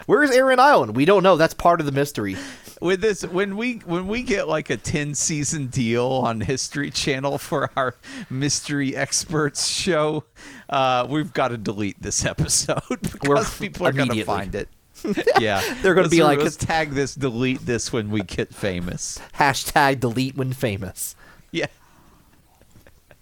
Where's 0.07 0.31
Aaron 0.31 0.59
Island? 0.59 0.97
We 0.97 1.05
don't 1.05 1.23
know. 1.23 1.37
That's 1.37 1.53
part 1.55 1.81
of 1.81 1.87
the 1.87 1.93
mystery. 1.93 2.37
with 2.81 3.01
this 3.03 3.23
when 3.27 3.57
we 3.57 3.75
when 3.85 4.07
we 4.09 4.23
get 4.23 4.49
like 4.49 4.71
a 4.71 4.77
10 4.77 5.15
season 5.15 5.67
deal 5.67 6.07
on 6.07 6.41
history 6.41 6.91
channel 6.91 7.37
for 7.37 7.71
our 7.77 7.95
mystery 8.31 8.95
experts 8.95 9.67
show 9.67 10.23
uh 10.71 11.05
we've 11.11 11.33
got 11.33 11.49
to 11.49 11.57
delete 11.59 12.01
this 12.01 12.25
episode 12.25 12.81
because 13.03 13.29
We're- 13.29 13.45
people 13.59 13.85
are 13.89 13.93
going 13.93 14.11
to 14.11 14.25
find 14.25 14.55
it 14.55 14.69
yeah. 15.41 15.63
They're 15.83 15.95
gonna 15.95 16.09
be 16.09 16.23
like- 16.23 16.41
tag 16.59 16.91
this 16.91 17.15
delete 17.15 17.61
this 17.67 17.93
when 17.93 18.11
we 18.11 18.23
get 18.23 18.55
famous. 18.55 19.19
Hashtag 19.35 20.01
delete 20.01 20.37
when 20.37 20.53
famous. 20.53 21.15
yeah. 21.53 21.67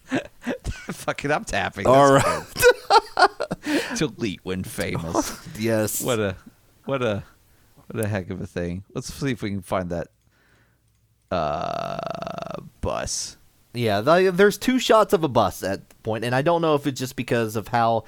Fuck 0.93 1.25
it 1.25 1.33
i'm 1.33 1.45
tapping 1.45 1.85
All 1.87 2.13
right. 2.13 2.45
delete 3.97 4.41
when 4.45 4.63
famous. 4.63 5.37
Yes. 5.59 6.01
what 6.03 6.21
a 6.21 6.37
what 6.85 7.03
a 7.03 7.25
what 7.91 8.05
a 8.05 8.09
heck 8.09 8.31
of 8.31 8.41
a 8.41 8.47
thing. 8.47 8.85
Let's 8.95 9.13
see 9.13 9.33
if 9.33 9.43
we 9.43 9.51
can 9.51 9.63
find 9.63 9.91
that 9.91 10.09
uh 11.31 12.61
bus. 12.81 13.37
Yeah, 13.75 14.01
the, 14.01 14.31
there's 14.33 14.57
two 14.59 14.79
shots 14.79 15.13
of 15.13 15.23
a 15.25 15.29
bus 15.29 15.63
at 15.63 15.89
the 15.89 15.95
point, 15.97 16.25
and 16.25 16.35
I 16.35 16.41
don't 16.43 16.63
know 16.63 16.75
if 16.77 16.87
it's 16.87 16.99
just 16.99 17.15
because 17.17 17.57
of 17.57 17.69
how 17.69 18.05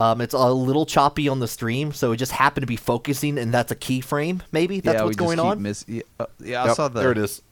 um, 0.00 0.20
it's 0.20 0.34
a 0.34 0.52
little 0.52 0.86
choppy 0.86 1.28
on 1.28 1.40
the 1.40 1.48
stream, 1.48 1.92
so 1.92 2.12
it 2.12 2.18
just 2.18 2.32
happened 2.32 2.62
to 2.62 2.66
be 2.68 2.76
focusing, 2.76 3.38
and 3.38 3.52
that's 3.52 3.72
a 3.72 3.76
keyframe. 3.76 4.42
Maybe 4.52 4.80
that's 4.80 4.98
yeah, 4.98 5.04
what's 5.04 5.16
we 5.18 5.24
just 5.24 5.36
going 5.36 5.38
keep 5.38 5.58
on. 5.58 5.62
Miss- 5.62 5.84
yeah, 5.88 6.02
uh, 6.20 6.26
yeah, 6.38 6.64
I 6.64 6.72
saw 6.74 6.88
the. 6.88 7.00
there 7.00 7.12
it 7.12 7.18
is. 7.18 7.42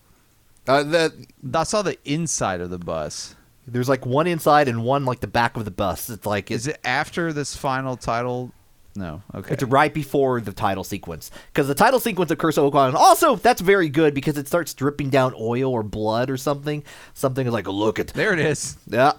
Uh, 0.68 0.82
that 0.82 1.12
I 1.54 1.62
saw 1.64 1.82
the 1.82 1.96
inside 2.04 2.60
of 2.60 2.70
the 2.70 2.78
bus. 2.78 3.36
there's 3.68 3.88
like 3.88 4.04
one 4.04 4.26
inside 4.26 4.68
and 4.68 4.84
one 4.84 5.04
like 5.04 5.20
the 5.20 5.26
back 5.28 5.56
of 5.56 5.64
the 5.64 5.70
bus. 5.70 6.10
It's 6.10 6.26
like 6.26 6.50
it's, 6.50 6.62
Is 6.62 6.68
it 6.68 6.80
after 6.84 7.32
this 7.32 7.56
final 7.56 7.96
title? 7.96 8.52
No. 8.96 9.22
Okay. 9.34 9.52
it's 9.52 9.62
right 9.62 9.92
before 9.92 10.40
the 10.40 10.52
title 10.52 10.82
sequence 10.82 11.30
because 11.52 11.68
the 11.68 11.74
title 11.74 12.00
sequence 12.00 12.30
of 12.30 12.38
Curse 12.38 12.56
of 12.56 12.64
Oak 12.64 12.74
Island. 12.74 12.96
Also, 12.96 13.36
that's 13.36 13.60
very 13.60 13.88
good 13.88 14.14
because 14.14 14.38
it 14.38 14.48
starts 14.48 14.72
dripping 14.72 15.10
down 15.10 15.34
oil 15.38 15.70
or 15.72 15.82
blood 15.82 16.30
or 16.30 16.36
something. 16.36 16.82
Something 17.12 17.46
is 17.46 17.52
like, 17.52 17.68
look 17.68 17.98
at 17.98 18.08
there 18.08 18.32
it 18.32 18.38
is. 18.38 18.76
yeah. 18.88 19.12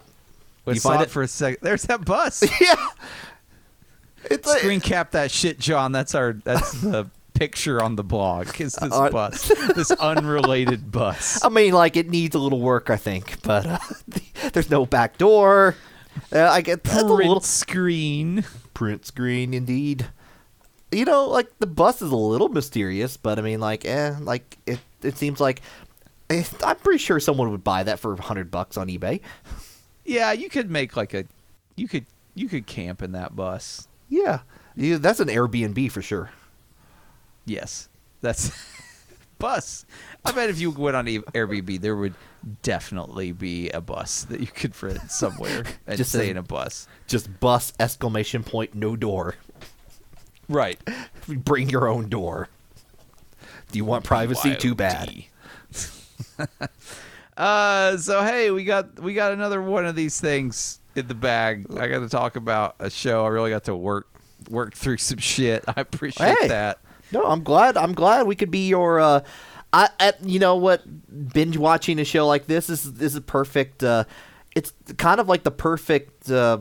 We 0.68 0.74
You 0.76 0.80
find 0.80 1.02
it 1.02 1.10
for 1.10 1.22
a 1.24 1.28
second. 1.28 1.60
There's 1.62 1.84
that 1.84 2.06
bus. 2.06 2.44
yeah. 2.62 2.76
It's 4.26 4.52
Screen 4.60 4.82
cap 4.82 5.12
that 5.12 5.32
shit, 5.32 5.60
John. 5.60 5.92
That's 5.92 6.14
our. 6.14 6.34
That's 6.34 6.74
the 6.82 7.10
picture 7.34 7.82
on 7.84 7.96
the 7.96 8.04
blog. 8.04 8.48
Is 8.60 8.74
this 8.74 8.92
Uh, 8.94 9.10
bus? 9.10 9.52
This 9.76 9.92
unrelated 9.92 10.92
bus. 10.92 11.44
I 11.46 11.50
mean, 11.50 11.74
like 11.74 11.96
it 11.96 12.10
needs 12.10 12.36
a 12.36 12.40
little 12.40 12.60
work, 12.60 12.90
I 12.90 12.98
think, 12.98 13.42
but 13.44 13.66
uh, 13.66 13.78
there's 14.54 14.70
no 14.70 14.86
back 14.86 15.18
door. 15.18 15.76
Uh, 16.34 16.42
I 16.50 16.62
get 16.62 16.84
that's 16.84 16.96
a 16.98 17.06
Print 17.06 17.18
little 17.20 17.40
screen. 17.42 18.44
print 18.74 19.06
screen, 19.06 19.54
indeed. 19.54 20.08
You 20.92 21.06
know, 21.06 21.28
like 21.28 21.48
the 21.60 21.68
bus 21.68 22.02
is 22.02 22.12
a 22.12 22.16
little 22.16 22.50
mysterious, 22.50 23.18
but 23.18 23.38
I 23.38 23.42
mean, 23.44 23.60
like, 23.60 23.86
eh, 23.86 24.16
like 24.20 24.58
it. 24.66 24.80
It 25.04 25.16
seems 25.18 25.40
like 25.40 25.62
eh, 26.32 26.44
I'm 26.66 26.78
pretty 26.78 26.98
sure 26.98 27.20
someone 27.20 27.52
would 27.52 27.64
buy 27.64 27.84
that 27.84 28.00
for 28.00 28.20
hundred 28.20 28.50
bucks 28.50 28.78
on 28.78 28.88
eBay. 28.88 29.22
Yeah, 30.08 30.32
you 30.32 30.50
could 30.50 30.72
make 30.72 30.96
like 30.98 31.14
a. 31.14 31.26
You 31.76 31.88
could. 31.88 32.06
You 32.34 32.48
could 32.48 32.66
camp 32.66 33.02
in 33.04 33.12
that 33.12 33.36
bus. 33.36 33.88
Yeah, 34.10 34.40
yeah 34.76 34.98
that's 34.98 35.20
an 35.20 35.28
Airbnb 35.28 35.92
for 35.92 36.02
sure. 36.02 36.30
Yes, 37.46 37.90
that's 38.22 38.52
bus. 39.40 39.86
I 40.24 40.32
bet 40.32 40.50
if 40.50 40.60
you 40.60 40.72
went 40.72 40.96
on 40.96 41.06
Airbnb, 41.08 41.82
there 41.82 41.96
would 41.96 42.14
definitely 42.62 43.32
be 43.32 43.70
a 43.72 43.82
bus 43.82 44.24
that 44.26 44.40
you 44.40 44.48
could 44.48 44.82
rent 44.82 45.12
somewhere 45.12 45.64
and 45.88 45.98
Just 45.98 46.12
stay 46.12 46.28
a- 46.28 46.32
in 46.32 46.38
a 46.38 46.44
bus. 46.44 46.88
Just 47.08 47.40
bus 47.40 47.74
exclamation 47.80 48.44
point 48.44 48.76
no 48.76 48.96
door. 48.96 49.36
Right. 50.48 50.80
Bring 51.28 51.70
your 51.70 51.88
own 51.88 52.08
door. 52.08 52.48
Do 53.72 53.78
you 53.78 53.84
want 53.86 54.06
privacy? 54.06 54.56
Too 54.56 54.76
bad. 54.76 55.12
Uh, 57.38 57.98
so 57.98 58.24
hey, 58.24 58.50
we 58.52 58.64
got 58.64 59.00
we 59.00 59.14
got 59.14 59.32
another 59.32 59.62
one 59.62 59.86
of 59.86 59.96
these 59.96 60.20
things 60.20 60.80
in 60.96 61.08
the 61.08 61.14
bag. 61.16 61.68
I 61.78 61.88
got 61.88 62.00
to 62.00 62.10
talk 62.10 62.36
about 62.36 62.76
a 62.80 62.90
show. 62.90 63.24
I 63.26 63.28
really 63.30 63.52
got 63.52 63.66
to 63.66 63.76
work 63.76 64.08
work 64.50 64.74
through 64.74 64.98
some 64.98 65.20
shit. 65.20 65.64
I 65.76 65.82
appreciate 65.82 66.38
Hey. 66.42 66.48
that. 66.48 66.80
No, 67.12 67.24
I'm 67.26 67.44
glad. 67.44 67.78
I'm 67.78 67.94
glad 67.94 68.26
we 68.28 68.36
could 68.36 68.52
be 68.52 68.68
your. 68.68 69.00
Uh, 69.00 69.22
I, 69.72 69.90
at 70.00 70.24
you 70.26 70.40
know 70.40 70.56
what, 70.56 70.82
binge 71.34 71.58
watching 71.58 72.00
a 72.00 72.06
show 72.06 72.26
like 72.28 72.48
this 72.48 72.70
is 72.70 72.86
is 73.02 73.20
perfect. 73.22 73.84
Uh, 73.84 74.06
it's 74.56 74.74
kind 74.98 75.20
of 75.20 75.28
like 75.30 75.44
the 75.44 75.52
perfect. 75.52 76.32
Uh, 76.32 76.60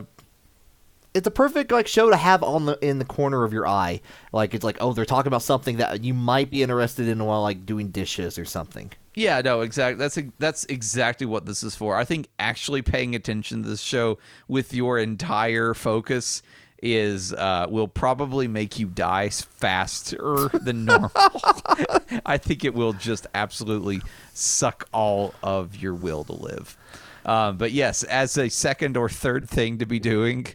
it's 1.13 1.25
a 1.25 1.31
perfect 1.31 1.71
like 1.71 1.87
show 1.87 2.11
to 2.11 2.15
have 2.15 2.43
on 2.43 2.65
the 2.67 2.77
in 2.87 2.99
the 2.99 3.05
corner 3.05 3.43
of 3.43 3.51
your 3.51 3.67
eye. 3.67 4.01
Like 4.31 4.53
it's 4.53 4.63
like 4.63 4.77
oh 4.79 4.93
they're 4.93 5.05
talking 5.05 5.27
about 5.27 5.41
something 5.41 5.77
that 5.77 6.03
you 6.03 6.13
might 6.13 6.51
be 6.51 6.61
interested 6.61 7.07
in 7.07 7.23
while 7.25 7.41
like 7.41 7.65
doing 7.65 7.89
dishes 7.89 8.37
or 8.37 8.45
something. 8.45 8.91
Yeah, 9.17 9.41
no, 9.41 9.61
exactly. 9.61 9.97
That's 9.97 10.19
that's 10.37 10.65
exactly 10.65 11.25
what 11.25 11.47
this 11.47 11.63
is 11.63 11.75
for. 11.75 11.95
I 11.95 12.05
think 12.05 12.27
actually 12.37 12.83
paying 12.83 13.15
attention 13.15 13.63
to 13.63 13.69
this 13.69 13.81
show 13.81 14.19
with 14.47 14.75
your 14.75 14.99
entire 14.99 15.73
focus 15.73 16.43
is 16.83 17.33
uh, 17.33 17.65
will 17.67 17.87
probably 17.87 18.47
make 18.47 18.77
you 18.77 18.85
die 18.85 19.29
faster 19.29 20.49
than 20.53 20.85
normal. 20.85 21.09
I 22.27 22.37
think 22.37 22.63
it 22.63 22.75
will 22.75 22.93
just 22.93 23.25
absolutely 23.33 24.03
suck 24.35 24.87
all 24.93 25.33
of 25.41 25.75
your 25.75 25.95
will 25.95 26.23
to 26.25 26.33
live. 26.33 26.77
Um, 27.25 27.57
but 27.57 27.71
yes, 27.71 28.03
as 28.03 28.37
a 28.37 28.49
second 28.49 28.97
or 28.97 29.09
third 29.09 29.49
thing 29.49 29.79
to 29.79 29.87
be 29.87 29.97
doing, 29.97 30.45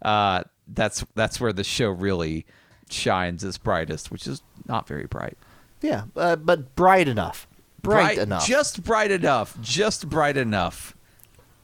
uh, 0.00 0.44
that's 0.66 1.04
that's 1.14 1.38
where 1.38 1.52
the 1.52 1.64
show 1.64 1.90
really 1.90 2.46
shines 2.88 3.44
its 3.44 3.58
brightest, 3.58 4.10
which 4.10 4.26
is 4.26 4.40
not 4.66 4.88
very 4.88 5.04
bright 5.04 5.36
Yeah, 5.82 6.04
uh, 6.16 6.36
but 6.36 6.74
bright 6.76 7.08
enough. 7.08 7.46
Bright, 7.82 8.18
enough. 8.18 8.46
Just 8.46 8.82
bright 8.82 9.10
enough. 9.10 9.56
Just 9.60 10.08
bright 10.08 10.36
enough. 10.36 10.96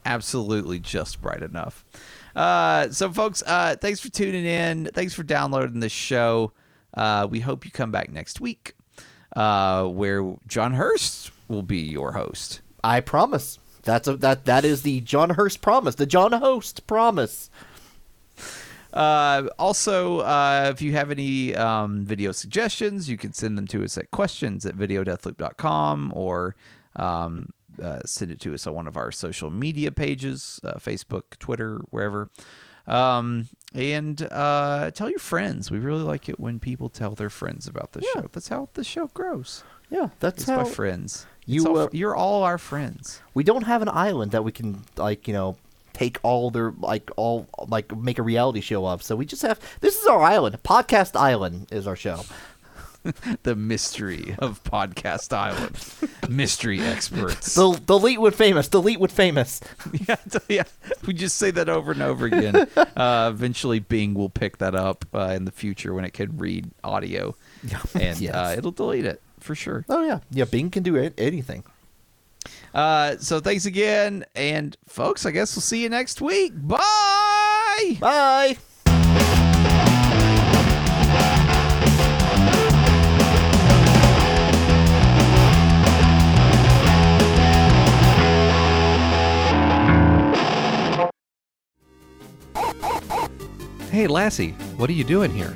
Absolutely 0.05 0.79
just 0.79 1.21
bright 1.21 1.41
enough. 1.41 1.85
Uh, 2.35 2.89
so, 2.89 3.11
folks, 3.11 3.43
uh, 3.45 3.75
thanks 3.79 3.99
for 3.99 4.09
tuning 4.09 4.45
in. 4.45 4.89
Thanks 4.93 5.13
for 5.13 5.23
downloading 5.23 5.79
the 5.79 5.89
show. 5.89 6.51
Uh, 6.93 7.27
we 7.29 7.39
hope 7.39 7.65
you 7.65 7.71
come 7.71 7.91
back 7.91 8.11
next 8.11 8.39
week, 8.39 8.75
uh, 9.35 9.85
where 9.85 10.35
John 10.47 10.73
Hurst 10.73 11.31
will 11.47 11.63
be 11.63 11.79
your 11.79 12.13
host. 12.13 12.61
I 12.83 12.99
promise. 13.01 13.59
That's 13.83 14.07
a 14.07 14.15
that 14.17 14.45
that 14.45 14.63
is 14.65 14.83
the 14.83 15.01
John 15.01 15.31
Hurst 15.31 15.61
promise. 15.61 15.95
The 15.95 16.05
John 16.05 16.31
Host 16.31 16.87
promise. 16.87 17.49
Uh, 18.93 19.47
also, 19.57 20.19
uh, 20.19 20.69
if 20.71 20.81
you 20.81 20.91
have 20.93 21.09
any 21.11 21.55
um, 21.55 22.05
video 22.05 22.31
suggestions, 22.31 23.09
you 23.09 23.17
can 23.17 23.33
send 23.33 23.57
them 23.57 23.65
to 23.67 23.83
us 23.83 23.97
at 23.97 24.11
questions 24.11 24.65
at 24.65 24.75
videodeathloop.com 24.75 26.13
or 26.15 26.55
um, 26.95 27.49
uh, 27.81 27.99
send 28.05 28.29
it 28.31 28.39
to 28.41 28.53
us 28.53 28.67
on 28.67 28.73
one 28.75 28.87
of 28.87 28.95
our 28.95 29.11
social 29.11 29.49
media 29.49 29.91
pages 29.91 30.59
uh, 30.63 30.73
Facebook, 30.75 31.23
Twitter, 31.39 31.79
wherever. 31.89 32.29
Um, 32.85 33.47
and 33.73 34.21
uh, 34.31 34.91
tell 34.91 35.09
your 35.09 35.17
friends. 35.19 35.71
We 35.71 35.79
really 35.79 36.03
like 36.03 36.29
it 36.29 36.39
when 36.39 36.59
people 36.59 36.89
tell 36.89 37.15
their 37.15 37.29
friends 37.31 37.67
about 37.67 37.93
the 37.93 38.01
Yeah. 38.01 38.21
show. 38.21 38.29
That's 38.31 38.49
how 38.49 38.69
the 38.73 38.83
show 38.83 39.07
grows. 39.07 39.63
Yeah, 39.89 40.09
that's 40.19 40.41
It's 40.43 40.49
how 40.49 40.63
by 40.63 40.69
friends. 40.69 41.25
you, 41.45 41.65
all 41.67 41.77
uh, 41.79 41.87
you're 41.91 42.15
all 42.15 42.43
our 42.43 42.57
friends. 42.57 43.21
we 43.33 43.43
don't 43.43 43.63
have 43.63 43.81
an 43.81 43.89
island 43.89 44.31
that 44.31 44.43
we 44.43 44.51
can 44.51 44.83
like 44.97 45.27
you 45.27 45.33
know 45.33 45.55
take 45.93 46.19
all 46.23 46.49
their 46.51 46.71
like 46.79 47.09
all 47.17 47.47
like 47.67 47.95
make 47.97 48.19
a 48.19 48.23
reality 48.23 48.61
show 48.61 48.85
of. 48.87 49.01
So 49.03 49.15
we 49.15 49.25
just 49.25 49.41
have 49.43 49.59
this 49.81 49.99
is 49.99 50.07
our 50.07 50.21
island. 50.21 50.61
Podcast 50.63 51.15
Island 51.15 51.67
is 51.71 51.87
our 51.87 51.95
show. 51.95 52.21
The 53.43 53.53
mystery 53.53 54.33
of 54.39 54.63
Podcast 54.63 55.33
Island. 55.33 55.77
mystery 56.33 56.79
experts. 56.79 57.53
The 57.53 57.73
delete 57.85 58.21
with 58.21 58.33
famous. 58.33 58.69
Delete 58.69 59.01
with 59.01 59.11
famous. 59.11 59.59
yeah, 60.07 60.15
yeah. 60.47 60.63
We 61.05 61.13
just 61.13 61.35
say 61.35 61.51
that 61.51 61.67
over 61.67 61.91
and 61.91 62.01
over 62.01 62.27
again. 62.27 62.55
Uh, 62.77 63.29
eventually, 63.33 63.79
Bing 63.79 64.13
will 64.13 64.29
pick 64.29 64.59
that 64.59 64.73
up 64.73 65.03
uh, 65.13 65.33
in 65.35 65.43
the 65.43 65.51
future 65.51 65.93
when 65.93 66.05
it 66.05 66.13
can 66.13 66.37
read 66.37 66.71
audio, 66.81 67.35
and 67.93 68.21
Yes. 68.21 68.33
uh, 68.33 68.55
it'll 68.57 68.71
delete 68.71 69.03
it 69.03 69.21
for 69.41 69.53
sure. 69.53 69.83
Oh 69.89 70.05
yeah, 70.05 70.19
yeah. 70.31 70.45
Bing 70.45 70.69
can 70.69 70.83
do 70.83 70.95
anything. 71.17 71.65
Uh, 72.73 73.17
so 73.17 73.39
thanks 73.39 73.65
again, 73.65 74.25
and 74.35 74.75
folks, 74.87 75.25
I 75.25 75.31
guess 75.31 75.55
we'll 75.55 75.61
see 75.61 75.83
you 75.83 75.89
next 75.89 76.21
week. 76.21 76.53
Bye. 76.55 77.97
Bye. 77.99 78.57
Hey, 93.91 94.07
Lassie, 94.07 94.53
what 94.77 94.89
are 94.89 94.93
you 94.93 95.03
doing 95.03 95.29
here? 95.29 95.55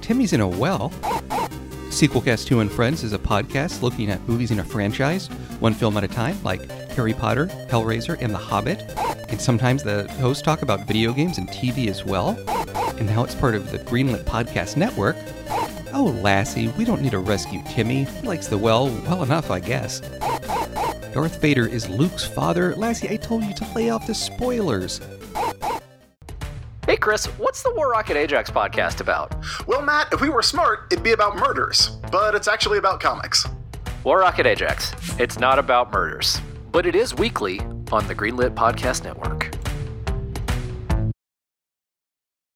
Timmy's 0.00 0.32
in 0.32 0.40
a 0.40 0.48
well. 0.48 0.92
Sequelcast 1.96 2.44
2 2.48 2.60
and 2.60 2.70
Friends 2.70 3.02
is 3.04 3.14
a 3.14 3.18
podcast 3.18 3.80
looking 3.80 4.10
at 4.10 4.20
movies 4.28 4.50
in 4.50 4.58
a 4.58 4.64
franchise, 4.64 5.28
one 5.60 5.72
film 5.72 5.96
at 5.96 6.04
a 6.04 6.08
time, 6.08 6.36
like 6.42 6.70
Harry 6.90 7.14
Potter, 7.14 7.46
Hellraiser, 7.70 8.20
and 8.20 8.34
The 8.34 8.38
Hobbit. 8.38 8.82
And 9.30 9.40
sometimes 9.40 9.82
the 9.82 10.06
hosts 10.20 10.42
talk 10.42 10.60
about 10.60 10.86
video 10.86 11.14
games 11.14 11.38
and 11.38 11.48
TV 11.48 11.88
as 11.88 12.04
well. 12.04 12.38
And 12.98 13.06
now 13.06 13.24
it's 13.24 13.34
part 13.34 13.54
of 13.54 13.72
the 13.72 13.78
Greenlit 13.78 14.24
Podcast 14.24 14.76
Network. 14.76 15.16
Oh, 15.94 16.14
Lassie, 16.20 16.68
we 16.76 16.84
don't 16.84 17.00
need 17.00 17.12
to 17.12 17.18
rescue 17.18 17.62
Timmy. 17.66 18.04
He 18.04 18.26
likes 18.26 18.46
the 18.46 18.58
well 18.58 18.88
well 18.88 19.22
enough, 19.22 19.50
I 19.50 19.60
guess. 19.60 20.00
Darth 21.14 21.40
Vader 21.40 21.66
is 21.66 21.88
Luke's 21.88 22.26
father. 22.26 22.76
Lassie, 22.76 23.08
I 23.08 23.16
told 23.16 23.42
you 23.42 23.54
to 23.54 23.72
lay 23.74 23.88
off 23.88 24.06
the 24.06 24.14
spoilers. 24.14 25.00
Hey, 26.86 26.96
Chris, 26.96 27.26
what's 27.26 27.64
the 27.64 27.74
War 27.74 27.90
Rocket 27.90 28.16
Ajax 28.16 28.48
podcast 28.48 29.00
about? 29.00 29.34
Well, 29.66 29.82
Matt, 29.82 30.12
if 30.12 30.20
we 30.20 30.28
were 30.28 30.40
smart, 30.40 30.86
it'd 30.92 31.02
be 31.02 31.10
about 31.10 31.34
murders, 31.36 31.88
but 32.12 32.36
it's 32.36 32.46
actually 32.46 32.78
about 32.78 33.00
comics. 33.00 33.44
War 34.04 34.20
Rocket 34.20 34.46
Ajax. 34.46 34.92
It's 35.18 35.36
not 35.40 35.58
about 35.58 35.92
murders, 35.92 36.40
but 36.70 36.86
it 36.86 36.94
is 36.94 37.12
weekly 37.12 37.58
on 37.90 38.06
the 38.06 38.14
Greenlit 38.14 38.54
Podcast 38.54 39.02
Network. 39.02 39.55